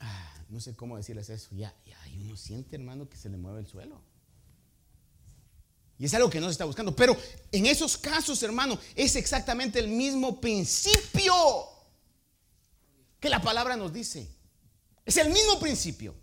ah, 0.00 0.34
no 0.48 0.60
sé 0.60 0.74
cómo 0.74 0.96
decirles 0.96 1.28
eso. 1.28 1.54
Ya, 1.54 1.74
ya, 1.84 2.08
y 2.08 2.18
uno 2.18 2.36
siente, 2.36 2.76
hermano, 2.76 3.08
que 3.08 3.16
se 3.16 3.28
le 3.28 3.36
mueve 3.36 3.60
el 3.60 3.66
suelo. 3.66 4.00
Y 5.98 6.04
es 6.06 6.14
algo 6.14 6.28
que 6.28 6.40
no 6.40 6.46
se 6.46 6.52
está 6.52 6.64
buscando. 6.64 6.94
Pero 6.94 7.16
en 7.52 7.66
esos 7.66 7.96
casos, 7.96 8.42
hermano, 8.42 8.78
es 8.94 9.16
exactamente 9.16 9.78
el 9.78 9.88
mismo 9.88 10.40
principio 10.40 11.32
que 13.20 13.28
la 13.28 13.40
palabra 13.40 13.76
nos 13.76 13.92
dice. 13.92 14.28
Es 15.04 15.16
el 15.16 15.30
mismo 15.30 15.58
principio. 15.58 16.14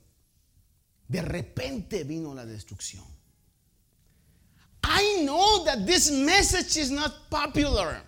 De 1.07 1.21
repente 1.21 2.03
vino 2.03 2.33
la 2.33 2.45
destrucción. 2.45 3.03
I 4.83 5.23
know 5.23 5.63
that 5.65 5.85
this 5.85 6.11
message 6.11 6.77
is 6.77 6.91
not 6.91 7.29
popular. 7.29 8.01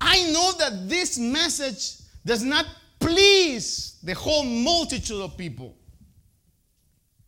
I 0.00 0.30
know 0.32 0.52
that 0.58 0.88
this 0.88 1.18
message 1.18 1.98
does 2.24 2.42
not 2.42 2.66
please 2.98 3.98
the 4.02 4.14
whole 4.14 4.44
multitude 4.44 5.20
of 5.20 5.36
people. 5.36 5.74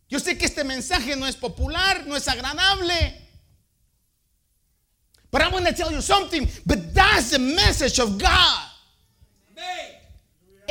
Yo 0.09 0.19
sé 0.19 0.37
que 0.37 0.45
este 0.45 0.63
mensaje 0.63 1.15
no 1.17 1.25
es 1.25 1.35
popular, 1.35 2.05
no 2.05 2.15
es 2.15 2.27
agradable. 2.27 3.13
But 5.31 5.41
I 5.43 5.47
want 5.49 5.65
to 5.67 5.73
tell 5.73 5.91
you 5.91 6.01
something, 6.01 6.49
but 6.65 6.93
that's 6.93 7.31
the 7.31 7.39
message 7.39 7.99
of 7.99 8.17
God. 8.17 8.70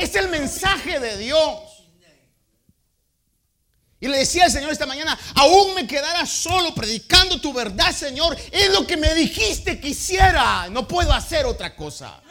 Es 0.00 0.14
el 0.14 0.28
mensaje 0.28 0.98
de 0.98 1.16
Dios. 1.18 1.70
Y 4.02 4.08
le 4.08 4.18
decía 4.18 4.44
al 4.44 4.50
Señor 4.50 4.72
esta 4.72 4.86
mañana, 4.86 5.16
aún 5.34 5.74
me 5.74 5.86
quedara 5.86 6.24
solo 6.24 6.74
predicando 6.74 7.38
tu 7.38 7.52
verdad, 7.52 7.92
Señor. 7.92 8.34
Es 8.50 8.72
lo 8.72 8.86
que 8.86 8.96
me 8.96 9.14
dijiste 9.14 9.78
que 9.78 9.88
hiciera. 9.88 10.70
No 10.70 10.88
puedo 10.88 11.12
hacer 11.12 11.44
otra 11.44 11.76
cosa. 11.76 12.22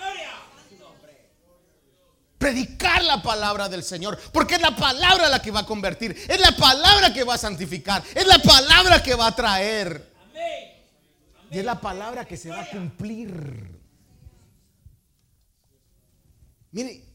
Predicar 2.40 3.04
la 3.04 3.22
palabra 3.22 3.70
del 3.70 3.84
Señor. 3.84 4.20
Porque 4.34 4.56
es 4.56 4.62
la 4.62 4.76
palabra 4.76 5.30
la 5.30 5.44
que 5.44 5.52
va 5.52 5.60
a 5.60 5.66
convertir. 5.66 6.18
Es 6.28 6.40
la 6.40 6.54
palabra 6.54 7.14
que 7.14 7.24
va 7.24 7.36
a 7.36 7.38
santificar. 7.38 8.04
Es 8.16 8.26
la 8.26 8.40
palabra 8.40 9.04
que 9.04 9.14
va 9.14 9.28
a 9.28 9.36
traer. 9.36 10.10
Y 11.52 11.60
es 11.60 11.66
la 11.66 11.80
palabra 11.80 12.26
que 12.26 12.36
se 12.36 12.50
va 12.50 12.62
a 12.62 12.70
cumplir. 12.70 13.80
Mire, 16.72 17.09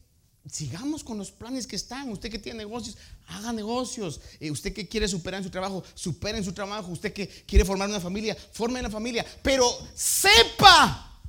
sigamos 0.49 1.03
con 1.03 1.17
los 1.17 1.31
planes 1.31 1.67
que 1.67 1.75
están. 1.75 2.09
Usted 2.09 2.29
que 2.29 2.39
tiene 2.39 2.59
negocios, 2.59 2.97
haga 3.27 3.51
negocios. 3.51 4.21
Eh, 4.39 4.51
usted 4.51 4.73
que 4.73 4.87
quiere 4.87 5.07
superar 5.07 5.39
en 5.39 5.43
su 5.43 5.49
trabajo, 5.49 5.83
supere 5.93 6.37
en 6.37 6.43
su 6.43 6.53
trabajo. 6.53 6.91
Usted 6.91 7.13
que 7.13 7.27
quiere 7.27 7.65
formar 7.65 7.89
una 7.89 7.99
familia, 7.99 8.35
forme 8.53 8.79
una 8.79 8.89
familia. 8.89 9.25
Pero 9.41 9.65
sepa 9.93 11.21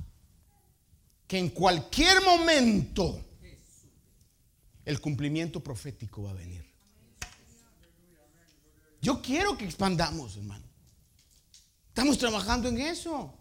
que 1.27 1.37
en 1.37 1.49
cualquier 1.49 2.21
momento 2.21 3.23
el 4.85 5.01
cumplimiento 5.01 5.61
profético 5.61 6.23
va 6.23 6.31
a 6.31 6.35
venir. 6.35 6.65
Yo 9.01 9.21
quiero 9.21 9.57
que 9.57 9.65
expandamos, 9.65 10.37
hermano. 10.37 10.65
Estamos 11.89 12.17
trabajando 12.17 12.69
en 12.69 12.79
eso. 12.79 13.33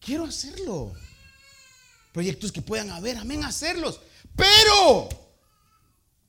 Quiero 0.00 0.24
hacerlo 0.24 0.92
proyectos 2.12 2.52
que 2.52 2.62
puedan 2.62 2.90
haber, 2.90 3.16
amén, 3.16 3.42
hacerlos. 3.42 4.00
Pero, 4.36 5.08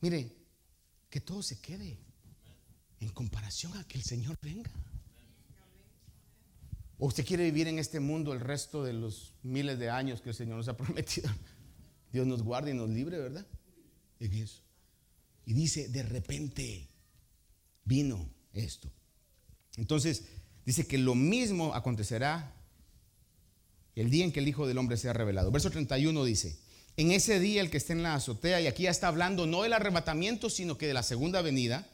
mire, 0.02 0.36
que 1.10 1.22
todo 1.22 1.44
se 1.44 1.60
quede 1.60 2.00
en 3.00 3.10
comparación 3.10 3.78
a 3.78 3.88
que 3.88 3.98
el 3.98 4.04
Señor 4.04 4.38
venga. 4.42 4.72
¿O 6.98 7.08
usted 7.08 7.26
quiere 7.26 7.44
vivir 7.44 7.68
en 7.68 7.80
este 7.80 8.00
mundo 8.00 8.34
el 8.34 8.40
resto 8.40 8.84
de 8.84 8.94
los 8.94 9.34
miles 9.44 9.78
de 9.78 9.90
años 9.90 10.22
que 10.22 10.30
el 10.30 10.36
Señor 10.36 10.58
nos 10.58 10.70
ha 10.70 10.78
prometido? 10.78 11.30
Dios 12.12 12.26
nos 12.26 12.44
guarde 12.44 12.72
y 12.72 12.76
nos 12.76 12.90
libre, 12.90 13.18
¿verdad? 13.20 13.46
En 14.20 14.34
eso. 14.34 14.62
Y 15.46 15.54
dice, 15.54 15.90
de 15.90 16.04
repente 16.04 16.90
vino 17.84 18.30
esto. 18.54 18.90
Entonces, 19.76 20.24
dice 20.66 20.88
que 20.88 20.98
lo 20.98 21.16
mismo 21.16 21.74
acontecerá 21.74 22.56
el 23.96 24.10
día 24.10 24.26
en 24.26 24.32
que 24.32 24.39
el 24.39 24.48
Hijo 24.48 24.68
del 24.68 24.78
Hombre 24.78 24.98
sea 24.98 25.14
revelado. 25.14 25.52
Verso 25.52 25.70
31 25.70 26.24
dice, 26.24 26.58
en 26.98 27.12
ese 27.12 27.39
día 27.39 27.62
el 27.62 27.70
que 27.70 27.78
esté 27.78 27.94
en 27.94 28.04
la 28.04 28.16
azotea, 28.16 28.62
y 28.62 28.68
aquí 28.68 28.84
ya 28.84 28.91
está 28.91 29.08
hablando 29.08 29.48
no 29.48 29.64
del 29.64 29.74
arrebatamiento, 29.74 30.50
sino 30.50 30.78
que 30.78 30.88
de 30.88 30.94
la 30.94 31.04
segunda 31.04 31.41
venida, 31.41 31.88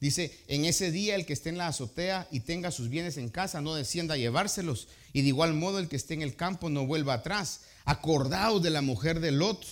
dice, 0.00 0.38
en 0.46 0.64
ese 0.64 0.92
día 0.92 1.14
el 1.14 1.26
que 1.26 1.32
esté 1.32 1.48
en 1.48 1.58
la 1.58 1.68
azotea 1.68 2.28
y 2.30 2.40
tenga 2.40 2.70
sus 2.70 2.88
bienes 2.88 3.16
en 3.16 3.30
casa, 3.30 3.60
no 3.60 3.74
descienda 3.74 4.14
a 4.14 4.18
llevárselos, 4.18 4.88
y 5.12 5.22
de 5.22 5.28
igual 5.28 5.54
modo 5.54 5.78
el 5.78 5.88
que 5.88 5.96
esté 5.96 6.14
en 6.14 6.22
el 6.22 6.36
campo 6.36 6.70
no 6.70 6.86
vuelva 6.86 7.14
atrás. 7.14 7.62
Acordaos 7.84 8.62
de 8.62 8.70
la 8.70 8.82
mujer 8.82 9.20
de 9.20 9.32
Lot. 9.32 9.64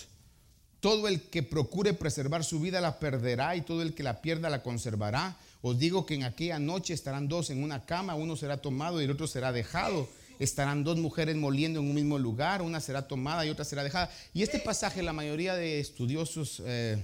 Todo 0.80 1.08
el 1.08 1.22
que 1.22 1.42
procure 1.42 1.94
preservar 1.94 2.44
su 2.44 2.60
vida 2.60 2.80
la 2.80 2.98
perderá 2.98 3.56
y 3.56 3.62
todo 3.62 3.82
el 3.82 3.94
que 3.94 4.02
la 4.02 4.20
pierda 4.20 4.50
la 4.50 4.62
conservará. 4.62 5.36
Os 5.62 5.78
digo 5.78 6.06
que 6.06 6.14
en 6.14 6.24
aquella 6.24 6.58
noche 6.58 6.94
estarán 6.94 7.28
dos 7.28 7.50
en 7.50 7.62
una 7.62 7.86
cama, 7.86 8.14
uno 8.14 8.36
será 8.36 8.58
tomado 8.58 9.00
y 9.00 9.04
el 9.04 9.10
otro 9.10 9.26
será 9.26 9.52
dejado 9.52 10.08
estarán 10.38 10.84
dos 10.84 10.98
mujeres 10.98 11.36
moliendo 11.36 11.80
en 11.80 11.86
un 11.86 11.94
mismo 11.94 12.18
lugar, 12.18 12.62
una 12.62 12.80
será 12.80 13.06
tomada 13.06 13.44
y 13.46 13.50
otra 13.50 13.64
será 13.64 13.82
dejada. 13.84 14.10
Y 14.34 14.42
este 14.42 14.58
pasaje, 14.58 15.02
la 15.02 15.12
mayoría 15.12 15.54
de 15.54 15.80
estudiosos 15.80 16.62
eh, 16.64 17.02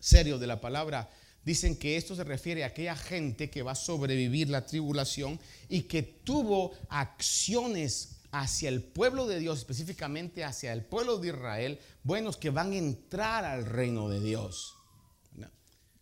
serios 0.00 0.40
de 0.40 0.46
la 0.46 0.60
palabra 0.60 1.10
dicen 1.44 1.76
que 1.76 1.96
esto 1.96 2.14
se 2.14 2.24
refiere 2.24 2.64
a 2.64 2.68
aquella 2.68 2.96
gente 2.96 3.48
que 3.50 3.62
va 3.62 3.72
a 3.72 3.76
sobrevivir 3.76 4.50
la 4.50 4.66
tribulación 4.66 5.40
y 5.68 5.82
que 5.82 6.02
tuvo 6.02 6.72
acciones 6.88 8.18
hacia 8.30 8.68
el 8.68 8.82
pueblo 8.82 9.26
de 9.26 9.38
Dios, 9.38 9.58
específicamente 9.58 10.44
hacia 10.44 10.72
el 10.72 10.84
pueblo 10.84 11.18
de 11.18 11.28
Israel, 11.28 11.78
buenos 12.02 12.36
que 12.36 12.50
van 12.50 12.72
a 12.72 12.76
entrar 12.76 13.44
al 13.44 13.64
reino 13.64 14.08
de 14.08 14.20
Dios. 14.20 14.74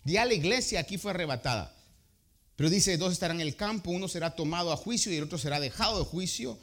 Ya 0.05 0.25
la 0.25 0.35
iglesia 0.35 0.81
aquí 0.81 0.99
fue 0.99 1.11
arrebatada. 1.11 1.76
Pero 2.57 2.71
dice, 2.71 2.97
dos 2.97 3.13
estarán 3.13 3.41
en 3.41 3.47
el 3.47 3.55
campo, 3.55 3.91
uno 3.91 4.09
será 4.09 4.35
tomado 4.35 4.73
a 4.73 4.77
juicio 4.77 5.13
y 5.13 5.17
el 5.17 5.25
otro 5.25 5.37
será 5.37 5.61
dejado 5.61 5.99
de 5.99 6.07
juicio. 6.07 6.59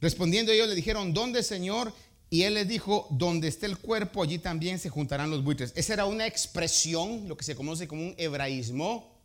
Respondiendo 0.00 0.52
ellos 0.52 0.68
le 0.68 0.74
dijeron, 0.74 1.14
¿dónde 1.14 1.42
Señor? 1.42 1.94
Y 2.30 2.42
él 2.42 2.54
les 2.54 2.68
dijo, 2.68 3.06
donde 3.10 3.48
esté 3.48 3.66
el 3.66 3.78
cuerpo, 3.78 4.22
allí 4.22 4.38
también 4.38 4.78
se 4.78 4.90
juntarán 4.90 5.30
los 5.30 5.42
buitres. 5.42 5.72
Esa 5.76 5.94
era 5.94 6.04
una 6.04 6.26
expresión, 6.26 7.28
lo 7.28 7.36
que 7.36 7.44
se 7.44 7.56
conoce 7.56 7.88
como 7.88 8.02
un 8.02 8.14
hebraísmo, 8.18 9.18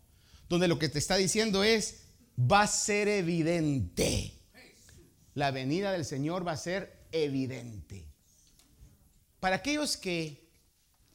donde 0.47 0.67
lo 0.67 0.79
que 0.79 0.89
te 0.89 0.99
está 0.99 1.17
diciendo 1.17 1.63
es, 1.63 2.03
va 2.39 2.61
a 2.61 2.67
ser 2.67 3.07
evidente. 3.07 4.39
La 5.33 5.51
venida 5.51 5.91
del 5.91 6.05
Señor 6.05 6.47
va 6.47 6.53
a 6.53 6.57
ser 6.57 7.07
evidente. 7.11 8.07
Para 9.39 9.57
aquellos 9.57 9.97
que 9.97 10.49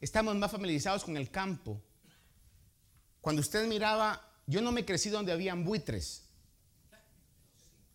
estamos 0.01 0.35
más 0.35 0.51
familiarizados 0.51 1.03
con 1.03 1.17
el 1.17 1.31
campo, 1.31 1.81
cuando 3.21 3.41
usted 3.41 3.67
miraba 3.67 4.28
yo 4.49 4.61
no 4.61 4.71
me 4.71 4.83
crecí 4.83 5.09
donde 5.09 5.31
habían 5.31 5.63
buitres. 5.63 6.23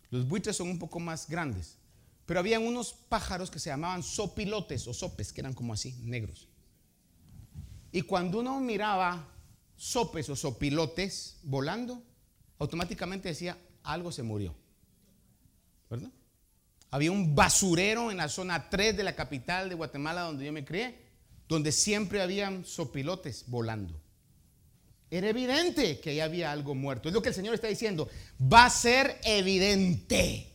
Los 0.09 0.25
buitres 0.25 0.55
son 0.55 0.69
un 0.69 0.79
poco 0.79 1.01
más 1.01 1.27
grandes. 1.27 1.77
Pero 2.25 2.39
habían 2.39 2.63
unos 2.63 2.93
pájaros 2.93 3.51
que 3.51 3.59
se 3.59 3.69
llamaban 3.69 4.01
sopilotes 4.01 4.87
o 4.87 4.93
sopes, 4.93 5.33
que 5.33 5.41
eran 5.41 5.53
como 5.53 5.73
así, 5.73 5.99
negros. 6.03 6.47
Y 7.91 8.03
cuando 8.03 8.39
uno 8.39 8.61
miraba 8.61 9.27
sopes 9.75 10.29
o 10.29 10.35
sopilotes 10.37 11.39
volando, 11.43 12.01
automáticamente 12.57 13.27
decía, 13.27 13.57
algo 13.83 14.13
se 14.13 14.23
murió. 14.23 14.55
¿Verdad? 15.89 16.11
Había 16.89 17.11
un 17.11 17.35
basurero 17.35 18.11
en 18.11 18.17
la 18.17 18.29
zona 18.29 18.69
3 18.69 18.95
de 18.95 19.03
la 19.03 19.13
capital 19.13 19.67
de 19.67 19.75
Guatemala, 19.75 20.21
donde 20.21 20.45
yo 20.45 20.53
me 20.53 20.63
crié, 20.63 21.03
donde 21.49 21.73
siempre 21.73 22.21
habían 22.21 22.63
sopilotes 22.63 23.43
volando. 23.47 24.04
Era 25.09 25.29
evidente 25.29 25.99
que 25.99 26.11
ahí 26.11 26.19
había 26.19 26.51
algo 26.51 26.75
muerto. 26.75 27.09
Es 27.09 27.13
lo 27.13 27.21
que 27.21 27.29
el 27.29 27.35
Señor 27.35 27.53
está 27.53 27.67
diciendo. 27.67 28.09
Va 28.41 28.65
a 28.65 28.69
ser 28.69 29.19
evidente. 29.23 30.51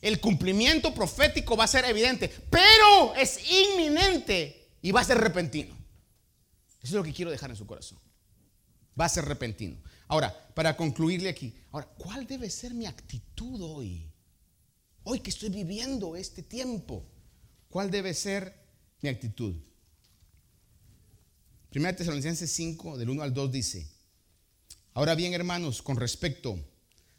El 0.00 0.20
cumplimiento 0.20 0.94
profético 0.94 1.56
va 1.56 1.64
a 1.64 1.68
ser 1.68 1.84
evidente, 1.84 2.28
pero 2.50 3.14
es 3.16 3.40
inminente 3.50 4.68
y 4.82 4.92
va 4.92 5.00
a 5.00 5.04
ser 5.04 5.18
repentino. 5.18 5.74
Eso 6.80 6.84
es 6.84 6.92
lo 6.92 7.02
que 7.02 7.12
quiero 7.12 7.30
dejar 7.30 7.50
en 7.50 7.56
su 7.56 7.66
corazón. 7.66 7.98
Va 8.98 9.06
a 9.06 9.08
ser 9.08 9.24
repentino. 9.24 9.82
Ahora, 10.06 10.32
para 10.54 10.76
concluirle 10.76 11.28
aquí, 11.28 11.54
ahora, 11.72 11.86
¿cuál 11.98 12.26
debe 12.26 12.48
ser 12.50 12.72
mi 12.72 12.86
actitud 12.86 13.60
hoy? 13.60 14.08
Hoy 15.02 15.20
que 15.20 15.30
estoy 15.30 15.48
viviendo 15.48 16.14
este 16.14 16.42
tiempo, 16.42 17.04
¿cuál 17.68 17.90
debe 17.90 18.14
ser 18.14 18.54
mi 19.02 19.08
actitud? 19.08 19.56
1 21.76 21.94
Tesalonicenses 21.94 22.50
5, 22.52 22.96
del 22.96 23.10
1 23.10 23.22
al 23.22 23.34
2 23.34 23.52
dice, 23.52 23.86
ahora 24.94 25.14
bien 25.14 25.34
hermanos, 25.34 25.82
con 25.82 25.96
respecto 25.96 26.58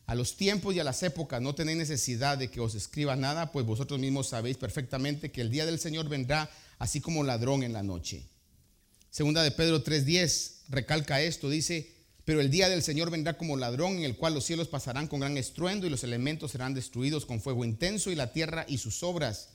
a 0.07 0.15
los 0.15 0.35
tiempos 0.35 0.73
y 0.73 0.79
a 0.79 0.83
las 0.83 1.03
épocas, 1.03 1.39
no 1.41 1.53
tenéis 1.53 1.77
necesidad 1.77 2.39
de 2.39 2.49
que 2.49 2.59
os 2.59 2.73
escriba 2.73 3.15
nada, 3.15 3.51
pues 3.51 3.67
vosotros 3.67 3.99
mismos 3.99 4.29
sabéis 4.29 4.57
perfectamente 4.57 5.31
que 5.31 5.41
el 5.41 5.51
día 5.51 5.67
del 5.67 5.77
Señor 5.77 6.09
vendrá 6.09 6.49
así 6.79 7.01
como 7.01 7.23
ladrón 7.23 7.61
en 7.61 7.73
la 7.73 7.83
noche. 7.83 8.25
Segunda 9.11 9.43
de 9.43 9.51
Pedro 9.51 9.83
3:10 9.83 10.63
recalca 10.69 11.21
esto, 11.21 11.49
dice, 11.51 11.93
pero 12.25 12.41
el 12.41 12.49
día 12.49 12.67
del 12.67 12.81
Señor 12.81 13.11
vendrá 13.11 13.37
como 13.37 13.57
ladrón 13.57 13.97
en 13.97 14.05
el 14.05 14.17
cual 14.17 14.33
los 14.33 14.45
cielos 14.45 14.67
pasarán 14.69 15.07
con 15.07 15.19
gran 15.19 15.37
estruendo 15.37 15.85
y 15.85 15.91
los 15.91 16.03
elementos 16.03 16.51
serán 16.51 16.73
destruidos 16.73 17.27
con 17.27 17.41
fuego 17.41 17.63
intenso 17.63 18.09
y 18.09 18.15
la 18.15 18.33
tierra 18.33 18.65
y 18.67 18.79
sus 18.79 19.03
obras 19.03 19.49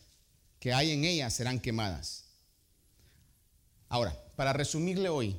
que 0.60 0.72
hay 0.72 0.92
en 0.92 1.04
ella 1.04 1.28
serán 1.28 1.58
quemadas. 1.58 2.26
Ahora, 3.88 4.21
para 4.36 4.52
resumirle 4.52 5.08
hoy, 5.08 5.36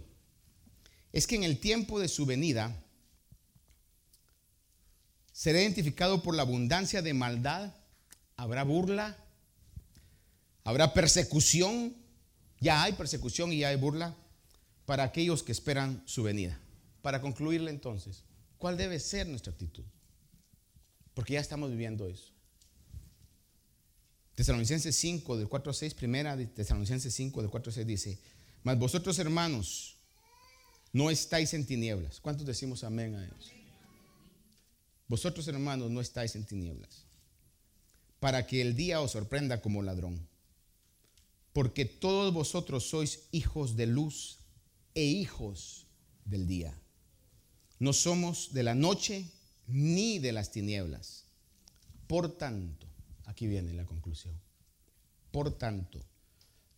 es 1.11 1.27
que 1.27 1.35
en 1.35 1.43
el 1.43 1.59
tiempo 1.59 1.99
de 1.99 2.07
su 2.07 2.25
venida 2.25 2.75
será 5.31 5.61
identificado 5.61 6.23
por 6.23 6.35
la 6.35 6.43
abundancia 6.43 7.01
de 7.01 7.13
maldad, 7.13 7.73
habrá 8.35 8.63
burla, 8.63 9.17
habrá 10.63 10.93
persecución, 10.93 11.95
ya 12.59 12.83
hay 12.83 12.93
persecución 12.93 13.51
y 13.51 13.59
ya 13.59 13.69
hay 13.69 13.75
burla 13.75 14.15
para 14.85 15.03
aquellos 15.03 15.43
que 15.43 15.51
esperan 15.51 16.01
su 16.05 16.23
venida. 16.23 16.59
Para 17.01 17.21
concluirle 17.21 17.69
entonces, 17.69 18.23
¿Cuál 18.63 18.77
debe 18.77 18.97
ser 18.97 19.27
nuestra 19.27 19.51
actitud? 19.51 19.83
Porque 21.13 21.33
ya 21.33 21.41
estamos 21.41 21.69
viviendo 21.69 22.07
eso. 22.07 22.31
Tesalonicenses 24.35 24.95
5, 24.95 25.35
del 25.35 25.49
4 25.49 25.69
a 25.69 25.73
6, 25.73 25.93
primera 25.95 26.37
de 26.37 26.45
Tesalonicenses 26.45 27.13
5, 27.13 27.41
del 27.41 27.51
4 27.51 27.69
a 27.69 27.73
6 27.73 27.85
dice, 27.85 28.21
mas 28.63 28.79
vosotros 28.79 29.19
hermanos, 29.19 29.97
no 30.91 31.09
estáis 31.09 31.53
en 31.53 31.65
tinieblas. 31.65 32.19
¿Cuántos 32.19 32.45
decimos 32.45 32.83
amén 32.83 33.15
a 33.15 33.25
eso? 33.25 33.51
Vosotros 35.07 35.47
hermanos 35.47 35.91
no 35.91 36.01
estáis 36.01 36.35
en 36.35 36.45
tinieblas, 36.45 37.05
para 38.19 38.47
que 38.47 38.61
el 38.61 38.75
día 38.75 39.01
os 39.01 39.11
sorprenda 39.11 39.61
como 39.61 39.81
ladrón. 39.81 40.27
Porque 41.51 41.85
todos 41.85 42.33
vosotros 42.33 42.89
sois 42.89 43.27
hijos 43.31 43.75
de 43.75 43.85
luz 43.85 44.39
e 44.95 45.03
hijos 45.03 45.85
del 46.25 46.47
día. 46.47 46.73
No 47.79 47.93
somos 47.93 48.53
de 48.53 48.63
la 48.63 48.73
noche 48.73 49.29
ni 49.67 50.19
de 50.19 50.31
las 50.31 50.51
tinieblas. 50.51 51.25
Por 52.07 52.37
tanto, 52.37 52.87
aquí 53.25 53.45
viene 53.45 53.73
la 53.73 53.85
conclusión. 53.85 54.33
Por 55.31 55.57
tanto, 55.57 55.99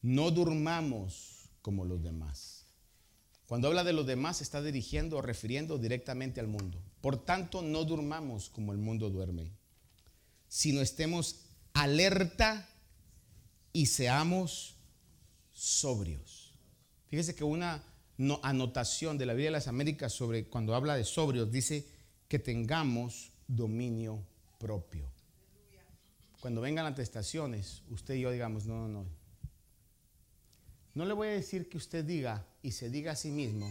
no 0.02 0.32
durmamos 0.32 1.35
como 1.66 1.84
los 1.84 2.04
demás. 2.04 2.68
Cuando 3.48 3.70
habla 3.70 3.84
de 3.84 3.92
los 3.92 4.06
demás, 4.06 4.40
está 4.40 4.62
dirigiendo 4.62 5.18
o 5.18 5.24
refiriendo 5.24 5.80
directamente 5.80 6.40
al 6.40 6.46
mundo. 6.46 6.80
Por 7.02 7.26
tanto, 7.26 7.64
no 7.64 7.86
durmamos 7.86 8.52
como 8.52 8.72
el 8.72 8.78
mundo 8.78 9.10
duerme, 9.10 9.52
sino 10.48 10.80
estemos 10.80 11.38
alerta 11.74 12.70
y 13.74 13.88
seamos 13.88 14.76
sobrios. 15.52 16.54
Fíjese 17.08 17.34
que 17.34 17.44
una 17.44 17.84
anotación 18.44 19.18
de 19.18 19.26
la 19.26 19.34
Biblia 19.34 19.48
de 19.48 19.58
las 19.58 19.68
Américas 19.68 20.14
sobre 20.14 20.46
cuando 20.48 20.76
habla 20.76 20.96
de 20.96 21.04
sobrios 21.04 21.52
dice 21.52 21.88
que 22.28 22.38
tengamos 22.38 23.32
dominio 23.48 24.24
propio. 24.60 25.12
Cuando 26.42 26.62
vengan 26.62 26.86
las 26.86 26.94
testaciones, 26.94 27.82
usted 27.90 28.14
y 28.14 28.22
yo 28.22 28.30
digamos, 28.30 28.68
no, 28.68 28.88
no, 28.88 28.88
no. 28.88 29.25
No 30.96 31.06
le 31.06 31.14
voy 31.14 31.28
a 31.28 31.32
decir 31.32 31.70
que 31.70 31.78
usted 31.78 32.06
diga 32.06 32.48
y 32.64 32.72
se 32.72 32.90
diga 32.90 33.12
a 33.12 33.16
sí 33.16 33.30
mismo, 33.30 33.70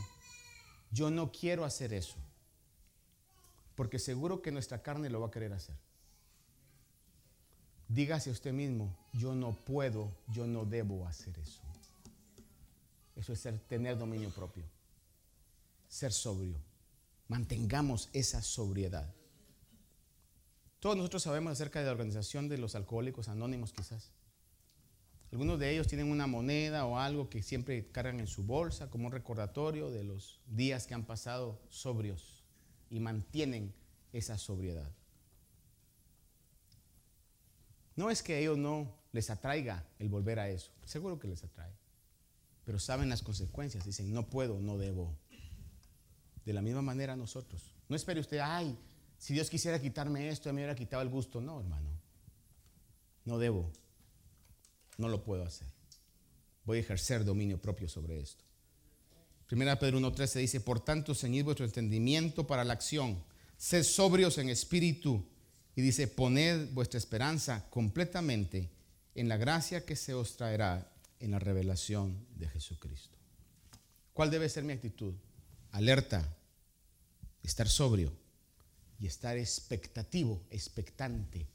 yo 0.90 1.10
no 1.10 1.32
quiero 1.32 1.64
hacer 1.64 1.94
eso. 1.94 2.16
Porque 3.74 3.98
seguro 3.98 4.42
que 4.42 4.52
nuestra 4.52 4.82
carne 4.82 5.10
lo 5.10 5.20
va 5.20 5.28
a 5.28 5.30
querer 5.30 5.52
hacer. 5.54 5.74
Dígase 7.88 8.28
a 8.30 8.32
usted 8.34 8.52
mismo, 8.52 8.94
yo 9.14 9.34
no 9.34 9.52
puedo, 9.52 10.12
yo 10.28 10.46
no 10.46 10.64
debo 10.66 11.06
hacer 11.06 11.36
eso. 11.38 11.60
Eso 13.16 13.32
es 13.32 13.40
ser, 13.40 13.58
tener 13.58 13.98
dominio 13.98 14.30
propio. 14.30 14.64
Ser 15.88 16.12
sobrio. 16.12 16.58
Mantengamos 17.28 18.10
esa 18.12 18.42
sobriedad. 18.42 19.12
Todos 20.78 20.96
nosotros 20.96 21.22
sabemos 21.22 21.52
acerca 21.52 21.80
de 21.80 21.86
la 21.86 21.92
organización 21.92 22.48
de 22.48 22.58
los 22.58 22.74
alcohólicos 22.74 23.28
anónimos 23.28 23.72
quizás. 23.72 24.10
Algunos 25.34 25.58
de 25.58 25.72
ellos 25.72 25.88
tienen 25.88 26.10
una 26.10 26.26
moneda 26.26 26.86
o 26.86 26.96
algo 26.96 27.28
que 27.28 27.42
siempre 27.42 27.90
cargan 27.90 28.20
en 28.20 28.28
su 28.28 28.44
bolsa 28.44 28.88
como 28.88 29.06
un 29.06 29.12
recordatorio 29.12 29.90
de 29.90 30.04
los 30.04 30.40
días 30.46 30.86
que 30.86 30.94
han 30.94 31.04
pasado 31.04 31.60
sobrios 31.68 32.44
y 32.88 33.00
mantienen 33.00 33.74
esa 34.12 34.38
sobriedad. 34.38 34.90
No 37.96 38.10
es 38.10 38.22
que 38.22 38.34
a 38.34 38.38
ellos 38.38 38.58
no 38.58 38.94
les 39.12 39.28
atraiga 39.28 39.84
el 39.98 40.08
volver 40.08 40.38
a 40.38 40.48
eso, 40.48 40.70
seguro 40.84 41.18
que 41.18 41.28
les 41.28 41.42
atrae 41.42 41.74
pero 42.64 42.78
saben 42.78 43.08
las 43.08 43.22
consecuencias. 43.22 43.84
Dicen, 43.84 44.12
no 44.12 44.26
puedo, 44.26 44.58
no 44.60 44.78
debo. 44.78 45.14
De 46.44 46.52
la 46.52 46.62
misma 46.62 46.82
manera 46.82 47.16
nosotros. 47.16 47.74
No 47.88 47.96
espere 47.96 48.20
usted, 48.20 48.38
ay, 48.38 48.78
si 49.18 49.34
Dios 49.34 49.50
quisiera 49.50 49.80
quitarme 49.80 50.28
esto, 50.28 50.50
me 50.52 50.60
hubiera 50.60 50.74
quitado 50.74 51.02
el 51.02 51.08
gusto. 51.08 51.40
No, 51.40 51.60
hermano. 51.60 51.90
No 53.24 53.38
debo. 53.38 53.70
No 54.98 55.08
lo 55.08 55.22
puedo 55.22 55.44
hacer. 55.44 55.68
Voy 56.64 56.78
a 56.78 56.80
ejercer 56.80 57.24
dominio 57.24 57.60
propio 57.60 57.88
sobre 57.88 58.20
esto. 58.20 58.44
Primera 59.46 59.78
Pedro 59.78 60.00
1.13 60.00 60.40
dice, 60.40 60.60
por 60.60 60.80
tanto, 60.80 61.14
ceñid 61.14 61.44
vuestro 61.44 61.66
entendimiento 61.66 62.46
para 62.46 62.64
la 62.64 62.72
acción. 62.72 63.22
Sed 63.56 63.82
sobrios 63.82 64.38
en 64.38 64.48
espíritu. 64.48 65.26
Y 65.76 65.82
dice, 65.82 66.06
poned 66.08 66.70
vuestra 66.72 66.98
esperanza 66.98 67.68
completamente 67.68 68.70
en 69.14 69.28
la 69.28 69.36
gracia 69.36 69.84
que 69.84 69.96
se 69.96 70.14
os 70.14 70.36
traerá 70.36 70.92
en 71.20 71.32
la 71.32 71.38
revelación 71.38 72.26
de 72.36 72.48
Jesucristo. 72.48 73.18
¿Cuál 74.12 74.30
debe 74.30 74.48
ser 74.48 74.64
mi 74.64 74.72
actitud? 74.72 75.14
Alerta, 75.72 76.36
estar 77.42 77.68
sobrio 77.68 78.12
y 79.00 79.06
estar 79.06 79.36
expectativo, 79.36 80.42
expectante, 80.50 81.48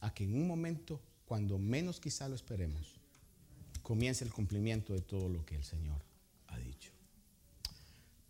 a 0.00 0.12
que 0.12 0.24
en 0.24 0.34
un 0.34 0.46
momento, 0.46 1.00
cuando 1.34 1.58
menos 1.58 1.98
quizá 1.98 2.28
lo 2.28 2.36
esperemos, 2.36 2.94
comience 3.82 4.22
el 4.22 4.32
cumplimiento 4.32 4.92
de 4.92 5.00
todo 5.00 5.28
lo 5.28 5.44
que 5.44 5.56
el 5.56 5.64
Señor 5.64 6.00
ha 6.46 6.56
dicho. 6.58 6.92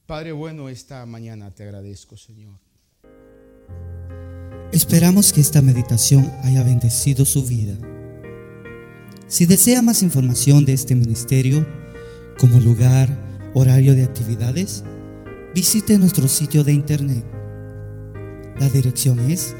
Padre 0.07 0.33
bueno, 0.33 0.71
esta 0.71 1.05
mañana 1.05 1.51
te 1.51 1.65
agradezco, 1.65 2.17
Señor. 2.17 2.59
Esperamos 4.73 5.35
que 5.35 5.43
esta 5.43 5.61
meditación 5.61 6.33
haya 6.45 6.63
bendecido 6.63 7.27
su 7.27 7.45
vida 7.45 7.77
si 9.27 9.45
desea 9.45 9.83
más 9.83 10.03
información 10.03 10.65
de 10.65 10.73
este 10.73 10.95
ministerio, 10.95 11.67
como 12.39 12.59
lugar, 12.59 13.11
horario 13.53 13.95
de 13.95 14.05
actividades, 14.05 14.83
visite 15.55 15.99
nuestro 15.99 16.27
sitio 16.27 16.65
de 16.65 16.73
internet. 16.73 17.23
La 18.59 18.71
dirección 18.71 19.19
es 19.31 19.55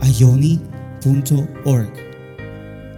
ayoni.org. 0.00 2.13